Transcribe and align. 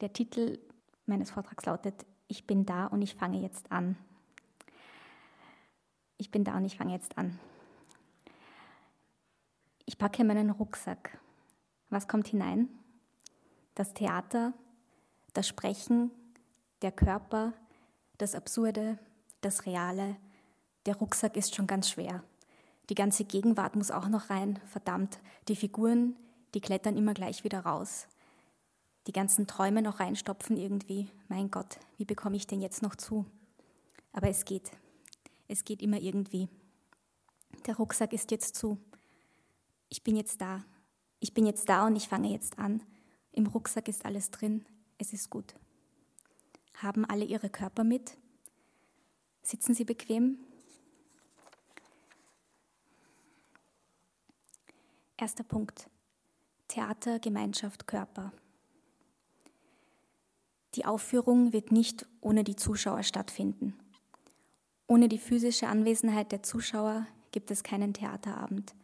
Der 0.00 0.12
Titel 0.12 0.60
meines 1.06 1.32
Vortrags 1.32 1.66
lautet 1.66 2.06
Ich 2.28 2.46
bin 2.46 2.64
da 2.64 2.86
und 2.86 3.02
ich 3.02 3.16
fange 3.16 3.40
jetzt 3.40 3.72
an. 3.72 3.96
Ich 6.18 6.30
bin 6.30 6.44
da 6.44 6.56
und 6.56 6.64
ich 6.64 6.76
fange 6.76 6.92
jetzt 6.92 7.18
an. 7.18 7.38
Ich 9.86 9.98
packe 9.98 10.22
meinen 10.22 10.50
Rucksack. 10.50 11.18
Was 11.90 12.06
kommt 12.06 12.28
hinein? 12.28 12.68
Das 13.74 13.92
Theater, 13.92 14.52
das 15.34 15.48
Sprechen, 15.48 16.12
der 16.82 16.92
Körper, 16.92 17.52
das 18.18 18.36
Absurde, 18.36 18.98
das 19.40 19.66
Reale. 19.66 20.16
Der 20.86 20.96
Rucksack 20.96 21.36
ist 21.36 21.56
schon 21.56 21.66
ganz 21.66 21.90
schwer. 21.90 22.22
Die 22.88 22.94
ganze 22.94 23.24
Gegenwart 23.24 23.74
muss 23.74 23.90
auch 23.90 24.08
noch 24.08 24.30
rein. 24.30 24.60
Verdammt, 24.66 25.18
die 25.48 25.56
Figuren, 25.56 26.14
die 26.54 26.60
klettern 26.60 26.96
immer 26.96 27.14
gleich 27.14 27.42
wieder 27.42 27.60
raus 27.60 28.06
die 29.08 29.12
ganzen 29.12 29.46
Träume 29.46 29.80
noch 29.80 30.00
reinstopfen 30.00 30.58
irgendwie. 30.58 31.08
Mein 31.28 31.50
Gott, 31.50 31.80
wie 31.96 32.04
bekomme 32.04 32.36
ich 32.36 32.46
den 32.46 32.60
jetzt 32.60 32.82
noch 32.82 32.94
zu? 32.94 33.24
Aber 34.12 34.28
es 34.28 34.44
geht. 34.44 34.70
Es 35.48 35.64
geht 35.64 35.80
immer 35.80 35.98
irgendwie. 35.98 36.46
Der 37.66 37.76
Rucksack 37.76 38.12
ist 38.12 38.30
jetzt 38.30 38.54
zu. 38.54 38.78
Ich 39.88 40.04
bin 40.04 40.14
jetzt 40.14 40.42
da. 40.42 40.62
Ich 41.20 41.32
bin 41.32 41.46
jetzt 41.46 41.70
da 41.70 41.86
und 41.86 41.96
ich 41.96 42.06
fange 42.06 42.30
jetzt 42.30 42.58
an. 42.58 42.82
Im 43.32 43.46
Rucksack 43.46 43.88
ist 43.88 44.04
alles 44.04 44.30
drin. 44.30 44.66
Es 44.98 45.14
ist 45.14 45.30
gut. 45.30 45.54
Haben 46.74 47.06
alle 47.06 47.24
ihre 47.24 47.48
Körper 47.48 47.84
mit? 47.84 48.18
Sitzen 49.42 49.74
sie 49.74 49.84
bequem? 49.84 50.38
Erster 55.16 55.44
Punkt. 55.44 55.88
Theater, 56.68 57.18
Gemeinschaft, 57.18 57.86
Körper. 57.86 58.32
Die 60.74 60.84
Aufführung 60.84 61.52
wird 61.52 61.72
nicht 61.72 62.06
ohne 62.20 62.44
die 62.44 62.56
Zuschauer 62.56 63.02
stattfinden. 63.02 63.74
Ohne 64.86 65.08
die 65.08 65.18
physische 65.18 65.68
Anwesenheit 65.68 66.32
der 66.32 66.42
Zuschauer 66.42 67.06
gibt 67.30 67.50
es 67.50 67.62
keinen 67.62 67.94
Theaterabend. 67.94 68.74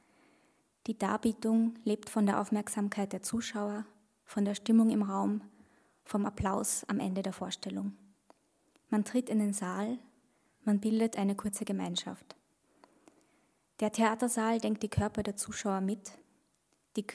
Die 0.87 0.99
Darbietung 0.99 1.75
lebt 1.85 2.11
von 2.11 2.27
der 2.27 2.41
Aufmerksamkeit 2.41 3.13
der 3.13 3.23
Zuschauer, 3.23 3.87
von 4.25 4.45
der 4.45 4.55
Stimmung 4.55 4.91
im 4.91 5.03
Raum, 5.03 5.41
vom 6.05 6.27
Applaus 6.27 6.85
am 6.89 7.01
Ende 7.01 7.23
der 7.23 7.33
Vorstellung. 7.33 7.97
Man 8.91 9.05
tritt 9.05 9.31
in 9.31 9.39
den 9.39 9.55
Saal, 9.55 9.99
man 10.63 10.81
bildet 10.81 11.17
eine 11.17 11.35
kurze 11.35 11.65
Gemeinschaft. 11.65 12.37
Der 13.81 13.93
Theatersaal 13.93 14.59
denkt 14.59 14.83
die 14.83 14.89
Körper 14.89 15.23
der 15.23 15.37
Zuschauer 15.37 15.81
mit. 15.81 16.13
Die, 16.97 17.07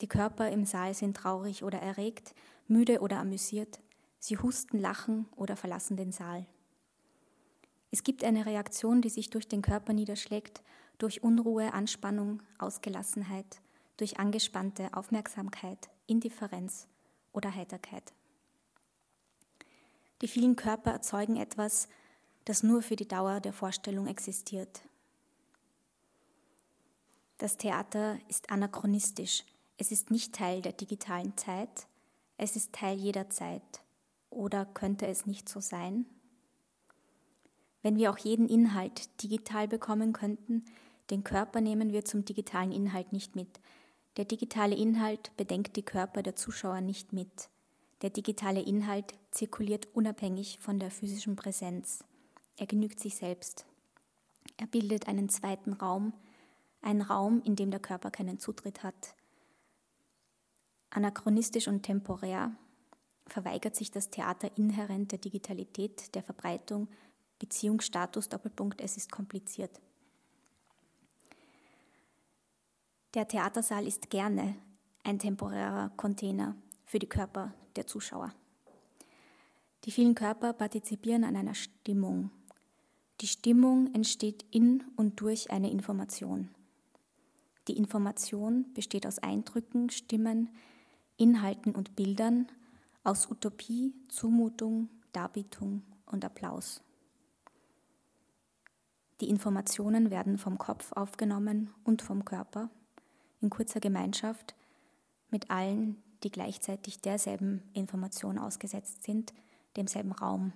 die 0.00 0.06
Körper 0.06 0.50
im 0.50 0.64
Saal 0.64 0.94
sind 0.94 1.16
traurig 1.16 1.64
oder 1.64 1.80
erregt, 1.80 2.34
müde 2.68 3.00
oder 3.00 3.18
amüsiert. 3.18 3.80
Sie 4.24 4.38
husten, 4.38 4.78
lachen 4.78 5.26
oder 5.36 5.54
verlassen 5.54 5.98
den 5.98 6.10
Saal. 6.10 6.46
Es 7.90 8.02
gibt 8.02 8.24
eine 8.24 8.46
Reaktion, 8.46 9.02
die 9.02 9.10
sich 9.10 9.28
durch 9.28 9.48
den 9.48 9.60
Körper 9.60 9.92
niederschlägt, 9.92 10.62
durch 10.96 11.22
Unruhe, 11.22 11.74
Anspannung, 11.74 12.42
Ausgelassenheit, 12.56 13.60
durch 13.98 14.18
angespannte 14.18 14.88
Aufmerksamkeit, 14.94 15.90
Indifferenz 16.06 16.88
oder 17.34 17.54
Heiterkeit. 17.54 18.14
Die 20.22 20.28
vielen 20.28 20.56
Körper 20.56 20.92
erzeugen 20.92 21.36
etwas, 21.36 21.90
das 22.46 22.62
nur 22.62 22.80
für 22.80 22.96
die 22.96 23.06
Dauer 23.06 23.40
der 23.40 23.52
Vorstellung 23.52 24.06
existiert. 24.06 24.80
Das 27.36 27.58
Theater 27.58 28.18
ist 28.28 28.48
anachronistisch. 28.48 29.44
Es 29.76 29.92
ist 29.92 30.10
nicht 30.10 30.34
Teil 30.34 30.62
der 30.62 30.72
digitalen 30.72 31.36
Zeit, 31.36 31.86
es 32.38 32.56
ist 32.56 32.72
Teil 32.72 32.96
jeder 32.96 33.28
Zeit. 33.28 33.83
Oder 34.34 34.66
könnte 34.66 35.06
es 35.06 35.26
nicht 35.26 35.48
so 35.48 35.60
sein? 35.60 36.06
Wenn 37.82 37.96
wir 37.96 38.10
auch 38.10 38.18
jeden 38.18 38.48
Inhalt 38.48 39.22
digital 39.22 39.68
bekommen 39.68 40.12
könnten, 40.12 40.64
den 41.10 41.22
Körper 41.22 41.60
nehmen 41.60 41.92
wir 41.92 42.04
zum 42.04 42.24
digitalen 42.24 42.72
Inhalt 42.72 43.12
nicht 43.12 43.36
mit. 43.36 43.60
Der 44.16 44.24
digitale 44.24 44.74
Inhalt 44.74 45.36
bedenkt 45.36 45.76
die 45.76 45.82
Körper 45.82 46.22
der 46.22 46.34
Zuschauer 46.34 46.80
nicht 46.80 47.12
mit. 47.12 47.48
Der 48.02 48.10
digitale 48.10 48.62
Inhalt 48.62 49.12
zirkuliert 49.30 49.88
unabhängig 49.94 50.58
von 50.60 50.78
der 50.78 50.90
physischen 50.90 51.36
Präsenz. 51.36 52.04
Er 52.56 52.66
genügt 52.66 53.00
sich 53.00 53.16
selbst. 53.16 53.66
Er 54.56 54.66
bildet 54.66 55.08
einen 55.08 55.28
zweiten 55.28 55.74
Raum, 55.74 56.12
einen 56.80 57.02
Raum, 57.02 57.42
in 57.44 57.56
dem 57.56 57.70
der 57.70 57.80
Körper 57.80 58.10
keinen 58.10 58.38
Zutritt 58.38 58.82
hat. 58.82 59.14
Anachronistisch 60.90 61.68
und 61.68 61.82
temporär 61.82 62.56
verweigert 63.26 63.76
sich 63.76 63.90
das 63.90 64.10
Theater 64.10 64.50
inhärent 64.56 65.12
der 65.12 65.18
Digitalität, 65.18 66.14
der 66.14 66.22
Verbreitung, 66.22 66.88
Beziehungsstatus, 67.38 68.28
Doppelpunkt, 68.28 68.80
es 68.80 68.96
ist 68.96 69.10
kompliziert. 69.10 69.80
Der 73.14 73.28
Theatersaal 73.28 73.86
ist 73.86 74.10
gerne 74.10 74.56
ein 75.04 75.18
temporärer 75.18 75.90
Container 75.96 76.56
für 76.84 76.98
die 76.98 77.08
Körper 77.08 77.54
der 77.76 77.86
Zuschauer. 77.86 78.34
Die 79.84 79.90
vielen 79.90 80.14
Körper 80.14 80.52
partizipieren 80.52 81.24
an 81.24 81.36
einer 81.36 81.54
Stimmung. 81.54 82.30
Die 83.20 83.26
Stimmung 83.26 83.92
entsteht 83.94 84.44
in 84.50 84.82
und 84.96 85.20
durch 85.20 85.50
eine 85.50 85.70
Information. 85.70 86.48
Die 87.68 87.76
Information 87.76 88.72
besteht 88.74 89.06
aus 89.06 89.18
Eindrücken, 89.18 89.90
Stimmen, 89.90 90.50
Inhalten 91.16 91.74
und 91.74 91.96
Bildern, 91.96 92.48
aus 93.04 93.30
Utopie, 93.30 93.94
Zumutung, 94.08 94.88
Darbietung 95.12 95.82
und 96.06 96.24
Applaus. 96.24 96.82
Die 99.20 99.28
Informationen 99.28 100.10
werden 100.10 100.38
vom 100.38 100.58
Kopf 100.58 100.92
aufgenommen 100.92 101.72
und 101.84 102.02
vom 102.02 102.24
Körper 102.24 102.70
in 103.40 103.50
kurzer 103.50 103.78
Gemeinschaft 103.78 104.54
mit 105.30 105.50
allen, 105.50 106.02
die 106.22 106.30
gleichzeitig 106.30 107.00
derselben 107.00 107.62
Information 107.74 108.38
ausgesetzt 108.38 109.04
sind, 109.04 109.32
demselben 109.76 110.12
Raum. 110.12 110.52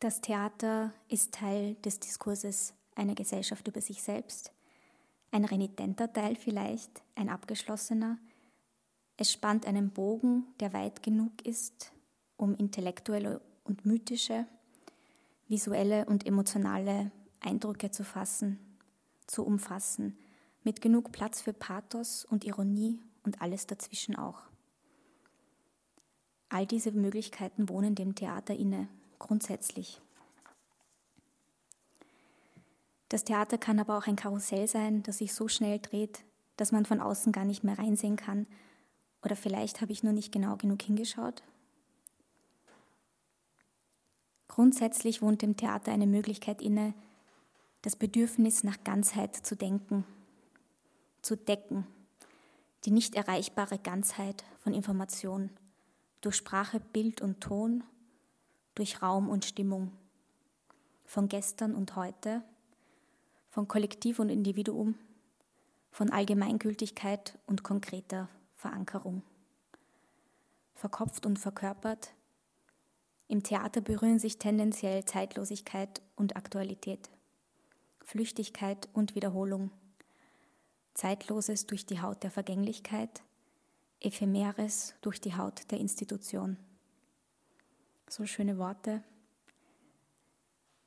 Das 0.00 0.20
Theater 0.20 0.92
ist 1.08 1.34
Teil 1.34 1.74
des 1.76 1.98
Diskurses 1.98 2.74
einer 2.94 3.14
Gesellschaft 3.14 3.66
über 3.66 3.80
sich 3.80 4.02
selbst, 4.02 4.52
ein 5.30 5.44
renitenter 5.44 6.12
Teil 6.12 6.36
vielleicht, 6.36 7.02
ein 7.14 7.28
abgeschlossener, 7.28 8.18
es 9.20 9.32
spannt 9.32 9.66
einen 9.66 9.90
Bogen, 9.90 10.46
der 10.60 10.72
weit 10.72 11.02
genug 11.02 11.44
ist, 11.44 11.92
um 12.36 12.54
intellektuelle 12.54 13.40
und 13.64 13.84
mythische, 13.84 14.46
visuelle 15.48 16.04
und 16.06 16.24
emotionale 16.24 17.10
Eindrücke 17.40 17.90
zu 17.90 18.04
fassen, 18.04 18.60
zu 19.26 19.44
umfassen, 19.44 20.16
mit 20.62 20.80
genug 20.80 21.10
Platz 21.10 21.42
für 21.42 21.52
Pathos 21.52 22.24
und 22.24 22.44
Ironie 22.44 23.00
und 23.24 23.42
alles 23.42 23.66
dazwischen 23.66 24.14
auch. 24.14 24.40
All 26.48 26.64
diese 26.64 26.92
Möglichkeiten 26.92 27.68
wohnen 27.68 27.96
dem 27.96 28.14
Theater 28.14 28.54
inne, 28.54 28.88
grundsätzlich. 29.18 30.00
Das 33.08 33.24
Theater 33.24 33.58
kann 33.58 33.80
aber 33.80 33.98
auch 33.98 34.06
ein 34.06 34.16
Karussell 34.16 34.68
sein, 34.68 35.02
das 35.02 35.18
sich 35.18 35.34
so 35.34 35.48
schnell 35.48 35.80
dreht, 35.80 36.24
dass 36.56 36.70
man 36.70 36.86
von 36.86 37.00
außen 37.00 37.32
gar 37.32 37.44
nicht 37.44 37.64
mehr 37.64 37.78
reinsehen 37.78 38.16
kann 38.16 38.46
oder 39.22 39.36
vielleicht 39.36 39.80
habe 39.80 39.92
ich 39.92 40.02
nur 40.02 40.12
nicht 40.12 40.32
genau 40.32 40.56
genug 40.56 40.82
hingeschaut. 40.82 41.42
Grundsätzlich 44.48 45.22
wohnt 45.22 45.42
dem 45.42 45.56
Theater 45.56 45.92
eine 45.92 46.06
Möglichkeit 46.06 46.62
inne, 46.62 46.94
das 47.82 47.96
Bedürfnis 47.96 48.64
nach 48.64 48.82
Ganzheit 48.82 49.36
zu 49.36 49.56
denken, 49.56 50.04
zu 51.22 51.36
decken, 51.36 51.86
die 52.84 52.90
nicht 52.90 53.14
erreichbare 53.14 53.78
Ganzheit 53.78 54.44
von 54.58 54.74
Information 54.74 55.50
durch 56.20 56.36
Sprache, 56.36 56.80
Bild 56.80 57.20
und 57.20 57.40
Ton, 57.40 57.84
durch 58.74 59.02
Raum 59.02 59.28
und 59.28 59.44
Stimmung, 59.44 59.92
von 61.04 61.28
gestern 61.28 61.74
und 61.74 61.96
heute, 61.96 62.42
von 63.50 63.68
Kollektiv 63.68 64.18
und 64.18 64.28
Individuum, 64.28 64.96
von 65.90 66.10
Allgemeingültigkeit 66.10 67.38
und 67.46 67.62
konkreter 67.62 68.28
Verankerung. 68.58 69.22
Verkopft 70.74 71.26
und 71.26 71.38
verkörpert. 71.38 72.12
Im 73.28 73.44
Theater 73.44 73.80
berühren 73.80 74.18
sich 74.18 74.40
tendenziell 74.40 75.04
Zeitlosigkeit 75.04 76.02
und 76.16 76.34
Aktualität, 76.34 77.08
Flüchtigkeit 78.02 78.88
und 78.94 79.14
Wiederholung, 79.14 79.70
Zeitloses 80.94 81.66
durch 81.68 81.86
die 81.86 82.02
Haut 82.02 82.24
der 82.24 82.32
Vergänglichkeit, 82.32 83.22
Ephemeres 84.00 84.96
durch 85.02 85.20
die 85.20 85.36
Haut 85.36 85.70
der 85.70 85.78
Institution. 85.78 86.56
So 88.08 88.26
schöne 88.26 88.58
Worte. 88.58 89.04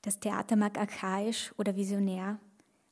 Das 0.02 0.20
Theater 0.20 0.58
mag 0.58 0.78
archaisch 0.78 1.54
oder 1.58 1.78
visionär, 1.78 2.38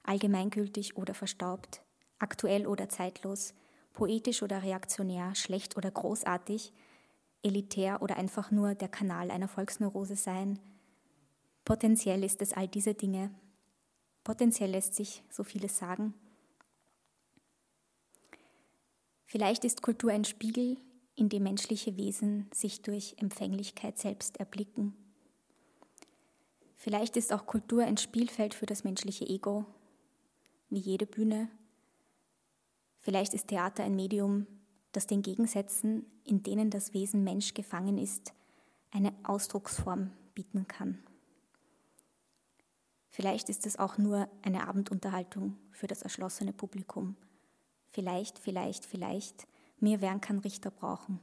allgemeingültig 0.03 0.95
oder 0.95 1.13
verstaubt, 1.13 1.81
aktuell 2.17 2.65
oder 2.65 2.87
zeitlos, 2.87 3.53
poetisch 3.99 4.43
oder 4.43 4.63
reaktionär, 4.63 5.35
schlecht 5.35 5.75
oder 5.75 5.91
großartig, 5.91 6.71
elitär 7.43 8.01
oder 8.01 8.15
einfach 8.15 8.49
nur 8.49 8.73
der 8.73 8.87
Kanal 8.87 9.29
einer 9.29 9.49
Volksneurose 9.49 10.15
sein. 10.15 10.57
Potenziell 11.65 12.23
ist 12.23 12.41
es 12.41 12.53
all 12.53 12.69
diese 12.69 12.93
Dinge. 12.93 13.29
Potenziell 14.23 14.71
lässt 14.71 14.95
sich 14.95 15.21
so 15.29 15.43
vieles 15.43 15.77
sagen. 15.77 16.13
Vielleicht 19.25 19.65
ist 19.65 19.81
Kultur 19.81 20.11
ein 20.13 20.23
Spiegel, 20.23 20.77
in 21.15 21.27
dem 21.27 21.43
menschliche 21.43 21.97
Wesen 21.97 22.49
sich 22.53 22.81
durch 22.81 23.15
Empfänglichkeit 23.17 23.99
selbst 23.99 24.39
erblicken. 24.39 24.95
Vielleicht 26.77 27.17
ist 27.17 27.33
auch 27.33 27.45
Kultur 27.45 27.83
ein 27.83 27.97
Spielfeld 27.97 28.53
für 28.53 28.65
das 28.65 28.85
menschliche 28.85 29.27
Ego, 29.27 29.65
wie 30.69 30.79
jede 30.79 31.05
Bühne. 31.05 31.49
Vielleicht 32.99 33.33
ist 33.33 33.47
Theater 33.47 33.83
ein 33.83 33.95
Medium, 33.95 34.45
das 34.91 35.07
den 35.07 35.21
Gegensätzen, 35.21 36.05
in 36.23 36.43
denen 36.43 36.69
das 36.69 36.93
Wesen 36.93 37.23
Mensch 37.23 37.53
gefangen 37.53 37.97
ist, 37.97 38.33
eine 38.91 39.13
Ausdrucksform 39.23 40.11
bieten 40.33 40.67
kann. 40.67 40.99
Vielleicht 43.09 43.49
ist 43.49 43.65
es 43.65 43.77
auch 43.77 43.97
nur 43.97 44.29
eine 44.41 44.67
Abendunterhaltung 44.67 45.57
für 45.71 45.87
das 45.87 46.01
erschlossene 46.01 46.53
Publikum. 46.53 47.15
Vielleicht, 47.87 48.39
vielleicht, 48.39 48.85
vielleicht, 48.85 49.47
mir 49.79 50.01
werden 50.01 50.21
kann 50.21 50.39
Richter 50.39 50.71
brauchen. 50.71 51.19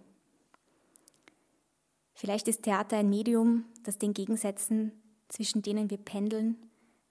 Vielleicht 2.15 2.49
ist 2.49 2.63
Theater 2.63 2.97
ein 2.97 3.11
Medium, 3.11 3.67
das 3.83 3.99
den 3.99 4.15
Gegensätzen, 4.15 4.93
zwischen 5.29 5.63
denen 5.63 5.91
wir 5.91 5.99
pendeln, 5.99 6.57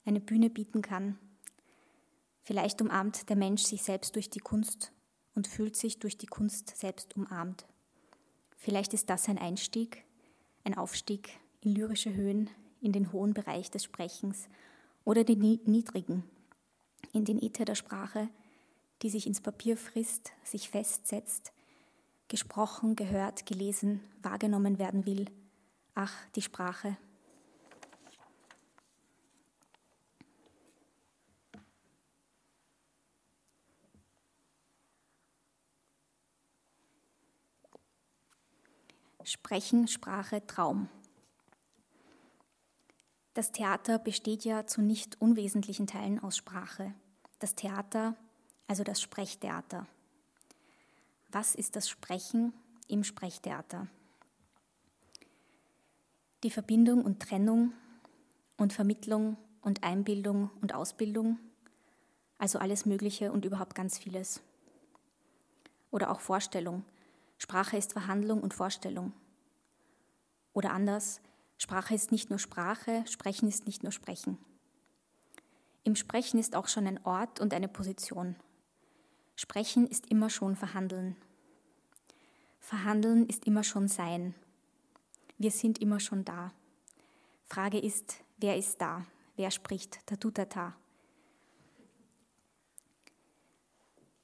eine 0.03 0.19
Bühne 0.19 0.49
bieten 0.49 0.81
kann. 0.81 1.17
Vielleicht 2.45 2.79
umarmt 2.79 3.27
der 3.29 3.35
Mensch 3.35 3.63
sich 3.63 3.81
selbst 3.81 4.15
durch 4.15 4.29
die 4.29 4.39
Kunst 4.39 4.91
und 5.33 5.47
fühlt 5.47 5.75
sich 5.75 5.97
durch 5.97 6.15
die 6.15 6.27
Kunst 6.27 6.77
selbst 6.77 7.17
umarmt. 7.17 7.65
Vielleicht 8.55 8.93
ist 8.93 9.09
das 9.09 9.27
ein 9.27 9.39
Einstieg, 9.39 10.05
ein 10.63 10.77
Aufstieg 10.77 11.39
in 11.61 11.73
lyrische 11.73 12.13
Höhen, 12.13 12.51
in 12.81 12.91
den 12.91 13.11
hohen 13.11 13.33
Bereich 13.33 13.71
des 13.71 13.83
Sprechens 13.83 14.47
oder 15.05 15.23
den 15.23 15.39
niedrigen, 15.65 16.23
in 17.13 17.25
den 17.25 17.41
Äther 17.41 17.65
der 17.65 17.73
Sprache, 17.73 18.29
die 19.01 19.09
sich 19.09 19.25
ins 19.25 19.41
Papier 19.41 19.75
frisst, 19.75 20.31
sich 20.43 20.69
festsetzt, 20.69 21.51
gesprochen, 22.27 22.95
gehört, 22.95 23.47
gelesen, 23.47 24.01
wahrgenommen 24.21 24.77
werden 24.77 25.07
will. 25.07 25.25
Ach, 25.95 26.13
die 26.35 26.43
Sprache. 26.43 26.95
Sprechen, 39.25 39.87
Sprache, 39.87 40.45
Traum. 40.45 40.87
Das 43.33 43.51
Theater 43.51 43.97
besteht 43.97 44.45
ja 44.45 44.67
zu 44.67 44.83
nicht 44.83 45.19
unwesentlichen 45.19 45.87
Teilen 45.87 46.19
aus 46.19 46.37
Sprache. 46.37 46.93
Das 47.39 47.55
Theater, 47.55 48.15
also 48.67 48.83
das 48.83 49.01
Sprechtheater. 49.01 49.87
Was 51.29 51.55
ist 51.55 51.75
das 51.75 51.89
Sprechen 51.89 52.53
im 52.87 53.03
Sprechtheater? 53.03 53.87
Die 56.43 56.51
Verbindung 56.51 57.03
und 57.03 57.19
Trennung 57.19 57.73
und 58.57 58.73
Vermittlung 58.73 59.37
und 59.61 59.83
Einbildung 59.83 60.51
und 60.61 60.75
Ausbildung, 60.75 61.39
also 62.37 62.59
alles 62.59 62.85
Mögliche 62.85 63.31
und 63.31 63.43
überhaupt 63.43 63.73
ganz 63.73 63.97
vieles. 63.97 64.41
Oder 65.89 66.11
auch 66.11 66.19
Vorstellung, 66.19 66.85
Sprache 67.37 67.77
ist 67.77 67.93
Verhandlung 67.93 68.41
und 68.41 68.53
Vorstellung. 68.53 69.13
Oder 70.53 70.71
anders, 70.71 71.21
Sprache 71.57 71.93
ist 71.93 72.11
nicht 72.11 72.29
nur 72.29 72.39
Sprache, 72.39 73.03
Sprechen 73.07 73.47
ist 73.47 73.65
nicht 73.65 73.83
nur 73.83 73.91
Sprechen. 73.91 74.37
Im 75.83 75.95
Sprechen 75.95 76.39
ist 76.39 76.55
auch 76.55 76.67
schon 76.67 76.87
ein 76.87 77.03
Ort 77.05 77.39
und 77.39 77.53
eine 77.53 77.67
Position. 77.67 78.35
Sprechen 79.35 79.85
ist 79.87 80.07
immer 80.07 80.29
schon 80.29 80.55
Verhandeln. 80.55 81.15
Verhandeln 82.59 83.27
ist 83.27 83.45
immer 83.45 83.63
schon 83.63 83.87
Sein. 83.87 84.33
Wir 85.37 85.51
sind 85.51 85.79
immer 85.79 85.99
schon 85.99 86.25
da. 86.25 86.51
Frage 87.43 87.77
ist, 87.77 88.23
wer 88.37 88.57
ist 88.57 88.81
da? 88.81 89.05
Wer 89.35 89.51
spricht? 89.51 89.99
Tatutata. 90.07 90.75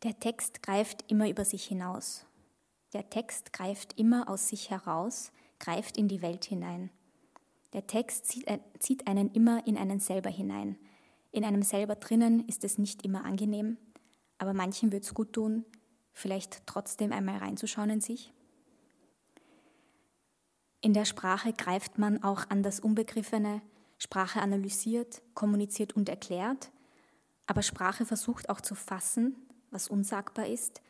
Der 0.04 0.19
Text 0.19 0.63
greift 0.63 1.04
immer 1.12 1.30
über 1.30 1.46
sich 1.46 1.66
hinaus. 1.66 2.25
Der 2.93 3.09
Text 3.09 3.53
greift 3.53 3.97
immer 3.97 4.27
aus 4.27 4.49
sich 4.49 4.69
heraus, 4.69 5.31
greift 5.59 5.97
in 5.97 6.07
die 6.07 6.21
Welt 6.21 6.45
hinein. 6.45 6.89
Der 7.73 7.88
Text 7.88 8.35
zieht 8.79 9.07
einen 9.07 9.31
immer 9.31 9.65
in 9.65 9.77
einen 9.77 9.99
selber 9.99 10.29
hinein. 10.29 10.77
In 11.31 11.45
einem 11.45 11.61
selber 11.61 11.95
drinnen 11.95 12.45
ist 12.47 12.65
es 12.65 12.77
nicht 12.77 13.05
immer 13.05 13.23
angenehm, 13.23 13.77
aber 14.38 14.53
manchen 14.53 14.91
wird 14.91 15.05
es 15.05 15.13
gut 15.13 15.31
tun, 15.33 15.63
vielleicht 16.11 16.67
trotzdem 16.67 17.13
einmal 17.13 17.38
reinzuschauen 17.38 17.89
in 17.89 18.01
sich. 18.01 18.33
In 20.81 20.93
der 20.93 21.05
Sprache 21.05 21.53
greift 21.53 21.97
man 21.97 22.21
auch 22.23 22.49
an 22.49 22.63
das 22.63 22.81
Unbegriffene, 22.81 23.61
Sprache 23.97 24.41
analysiert, 24.41 25.21
kommuniziert 25.35 25.93
und 25.93 26.09
erklärt, 26.09 26.71
aber 27.45 27.61
Sprache 27.61 28.05
versucht 28.05 28.49
auch 28.49 28.59
zu 28.59 28.75
fassen, 28.75 29.35
was 29.69 29.88
unsagbar 29.88 30.47
ist, 30.47 30.81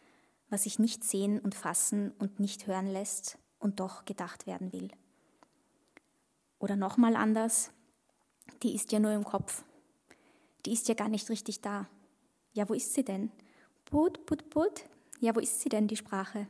was 0.52 0.64
sich 0.64 0.78
nicht 0.78 1.04
sehen 1.04 1.40
und 1.40 1.56
fassen 1.56 2.12
und 2.20 2.40
nicht 2.40 2.68
hören 2.68 2.86
lässt 2.86 3.40
und 3.58 3.80
doch 3.80 4.06
gedacht 4.06 4.46
werden 4.46 4.72
will. 4.74 4.92
Oder 6.60 6.76
nochmal 6.76 7.16
anders, 7.16 7.72
die 8.62 8.76
ist 8.76 8.92
ja 8.92 9.00
nur 9.00 9.14
im 9.14 9.24
Kopf. 9.24 9.64
Die 10.66 10.74
ist 10.74 10.90
ja 10.90 10.94
gar 10.94 11.08
nicht 11.08 11.30
richtig 11.30 11.62
da. 11.62 11.88
Ja, 12.54 12.68
wo 12.70 12.74
ist 12.74 12.94
sie 12.94 13.04
denn? 13.04 13.32
Put, 13.86 14.26
put, 14.26 14.50
put. 14.50 14.84
Ja, 15.22 15.34
wo 15.36 15.40
ist 15.40 15.62
sie 15.62 15.70
denn, 15.70 15.88
die 15.88 15.96
Sprache? 15.96 16.46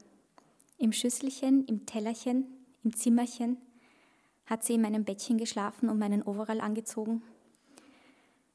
Im 0.77 0.91
Schüsselchen, 0.91 1.63
im 1.65 1.85
Tellerchen, 1.85 2.47
im 2.83 2.95
Zimmerchen? 2.95 3.57
Hat 4.47 4.63
sie 4.63 4.73
in 4.73 4.81
meinem 4.81 5.05
Bettchen 5.05 5.37
geschlafen 5.37 5.89
und 5.89 5.99
meinen 5.99 6.23
Overall 6.23 6.59
angezogen? 6.59 7.21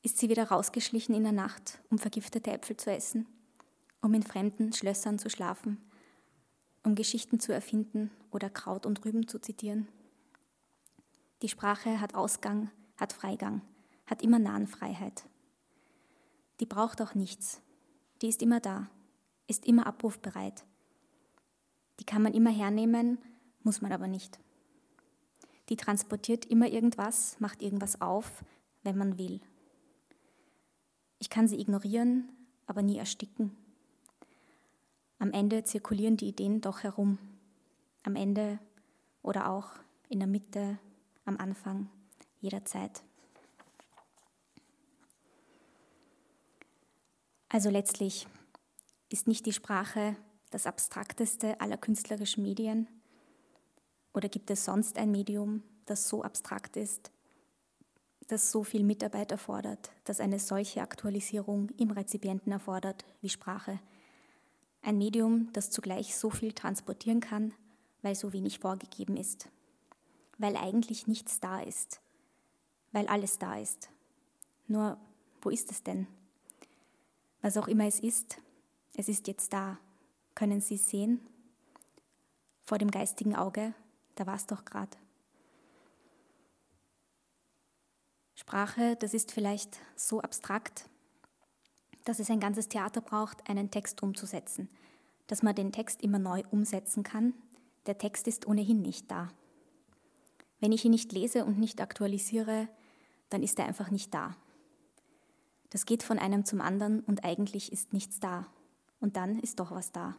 Ist 0.03 0.19
sie 0.19 0.29
wieder 0.29 0.49
rausgeschlichen 0.49 1.15
in 1.15 1.23
der 1.23 1.33
Nacht, 1.33 1.81
um 1.89 1.99
vergiftete 1.99 2.51
Äpfel 2.53 2.77
zu 2.77 2.91
essen, 2.91 3.27
um 4.07 4.15
in 4.15 4.23
fremden 4.23 4.73
Schlössern 4.73 5.19
zu 5.19 5.29
schlafen, 5.29 5.79
um 6.85 6.95
Geschichten 6.95 7.41
zu 7.41 7.53
erfinden 7.53 8.13
oder 8.31 8.49
Kraut 8.49 8.87
und 8.87 9.05
Rüben 9.05 9.27
zu 9.27 9.41
zitieren. 9.41 9.89
Die 11.43 11.49
Sprache 11.49 12.01
hat 12.01 12.15
Ausgang, 12.15 12.71
hat 12.97 13.13
Freigang, 13.13 13.63
hat 14.07 14.23
immer 14.23 14.39
Nahenfreiheit. 14.39 15.25
Die 16.61 16.67
braucht 16.67 17.03
auch 17.03 17.17
nichts. 17.17 17.61
Die 18.23 18.29
ist 18.29 18.43
immer 18.43 18.61
da, 18.61 18.89
ist 19.49 19.67
immer 19.67 19.89
abrufbereit. 19.89 20.65
Die 21.99 22.05
kann 22.05 22.23
man 22.23 22.33
immer 22.33 22.51
hernehmen, 22.51 23.19
muss 23.65 23.81
man 23.81 23.91
aber 23.91 24.07
nicht. 24.07 24.39
Die 25.69 25.77
transportiert 25.77 26.45
immer 26.45 26.69
irgendwas, 26.69 27.41
macht 27.41 27.61
irgendwas 27.61 28.01
auf, 28.01 28.45
wenn 28.85 28.97
man 28.97 29.19
will. 29.19 29.41
Ich 31.19 31.29
kann 31.29 31.49
sie 31.49 31.61
ignorieren, 31.61 32.29
aber 32.67 32.83
nie 32.83 32.99
ersticken. 32.99 33.66
Am 35.19 35.33
Ende 35.33 35.65
zirkulieren 35.65 36.17
die 36.17 36.29
Ideen 36.29 36.61
doch 36.61 36.83
herum. 36.83 37.19
Am 38.03 38.17
Ende 38.17 38.59
oder 39.23 39.51
auch 39.51 39.71
in 40.09 40.19
der 40.21 40.29
Mitte, 40.29 40.79
am 41.25 41.37
Anfang, 41.39 41.89
jederzeit. 42.41 43.03
Also 47.49 47.71
letztlich 47.71 48.27
ist 49.09 49.27
nicht 49.27 49.47
die 49.47 49.53
Sprache 49.53 50.17
das 50.51 50.67
abstrakteste 50.67 51.61
aller 51.61 51.77
künstlerischen 51.77 52.43
Medien? 52.43 52.89
Oder 54.15 54.29
gibt 54.29 54.51
es 54.51 54.65
sonst 54.65 54.99
ein 54.99 55.11
Medium, 55.11 55.63
das 55.85 56.09
so 56.09 56.23
abstrakt 56.23 56.77
ist, 56.77 57.11
das 58.29 58.51
so 58.51 58.65
viel 58.65 58.83
Mitarbeit 58.83 59.31
erfordert, 59.31 59.91
das 60.05 60.21
eine 60.21 60.39
solche 60.39 60.83
Aktualisierung 60.83 61.71
im 61.77 61.91
Rezipienten 61.91 62.53
erfordert 62.53 63.05
wie 63.21 63.29
Sprache? 63.29 63.79
Ein 64.87 64.99
Medium, 64.99 65.53
das 65.53 65.73
zugleich 65.73 66.15
so 66.15 66.31
viel 66.31 66.53
transportieren 66.53 67.19
kann, 67.19 67.53
weil 68.03 68.15
so 68.15 68.33
wenig 68.33 68.61
vorgegeben 68.61 69.17
ist. 69.17 69.49
Weil 70.39 70.57
eigentlich 70.57 71.09
nichts 71.09 71.41
da 71.41 71.59
ist. 71.59 72.01
Weil 72.93 73.09
alles 73.09 73.41
da 73.41 73.59
ist. 73.59 73.91
Nur, 74.69 74.97
wo 75.43 75.51
ist 75.51 75.73
es 75.73 75.83
denn? 75.83 76.07
Was 77.43 77.57
auch 77.57 77.67
immer 77.67 77.87
es 77.87 77.99
ist, 77.99 78.39
es 78.95 79.09
ist 79.09 79.27
jetzt 79.27 79.53
da. 79.53 79.77
Können 80.37 80.61
Sie 80.61 80.77
es 80.77 80.89
sehen? 80.89 81.19
Vor 82.63 82.79
dem 82.79 82.93
geistigen 82.93 83.35
Auge, 83.35 83.75
da 84.15 84.25
war 84.29 84.37
es 84.37 84.47
doch 84.47 84.65
gerade. 84.65 84.97
Sprache, 88.37 88.95
das 88.95 89.15
ist 89.15 89.33
vielleicht 89.33 89.81
so 89.97 90.21
abstrakt, 90.21 90.89
dass 92.07 92.21
es 92.21 92.31
ein 92.31 92.41
ganzes 92.41 92.69
Theater 92.69 93.01
braucht, 93.01 93.51
einen 93.51 93.71
Text 93.71 94.03
umzusetzen, 94.03 94.71
dass 95.27 95.43
man 95.43 95.55
den 95.55 95.73
Text 95.73 96.03
immer 96.03 96.21
neu 96.21 96.43
umsetzen 96.51 97.03
kann. 97.03 97.35
Der 97.87 97.99
Text 97.99 98.29
ist 98.29 98.47
ohnehin 98.47 98.81
nicht 98.81 99.11
da. 99.11 99.29
Wenn 100.61 100.73
ich 100.73 100.85
ihn 100.85 100.93
nicht 100.93 101.13
lese 101.13 101.45
und 101.45 101.59
nicht 101.59 101.81
aktualisiere, 101.81 102.69
dann 103.29 103.43
ist 103.43 103.59
er 103.59 103.67
einfach 103.67 103.91
nicht 103.91 104.15
da. 104.15 104.37
Das 105.71 105.85
geht 105.85 106.05
von 106.05 106.21
einem 106.21 106.45
zum 106.45 106.61
anderen 106.61 107.01
und 107.01 107.25
eigentlich 107.25 107.73
ist 107.73 107.93
nichts 107.93 108.21
da. 108.21 108.47
Und 109.01 109.17
dann 109.17 109.41
ist 109.41 109.59
doch 109.59 109.73
was 109.73 109.91
da. 109.91 110.17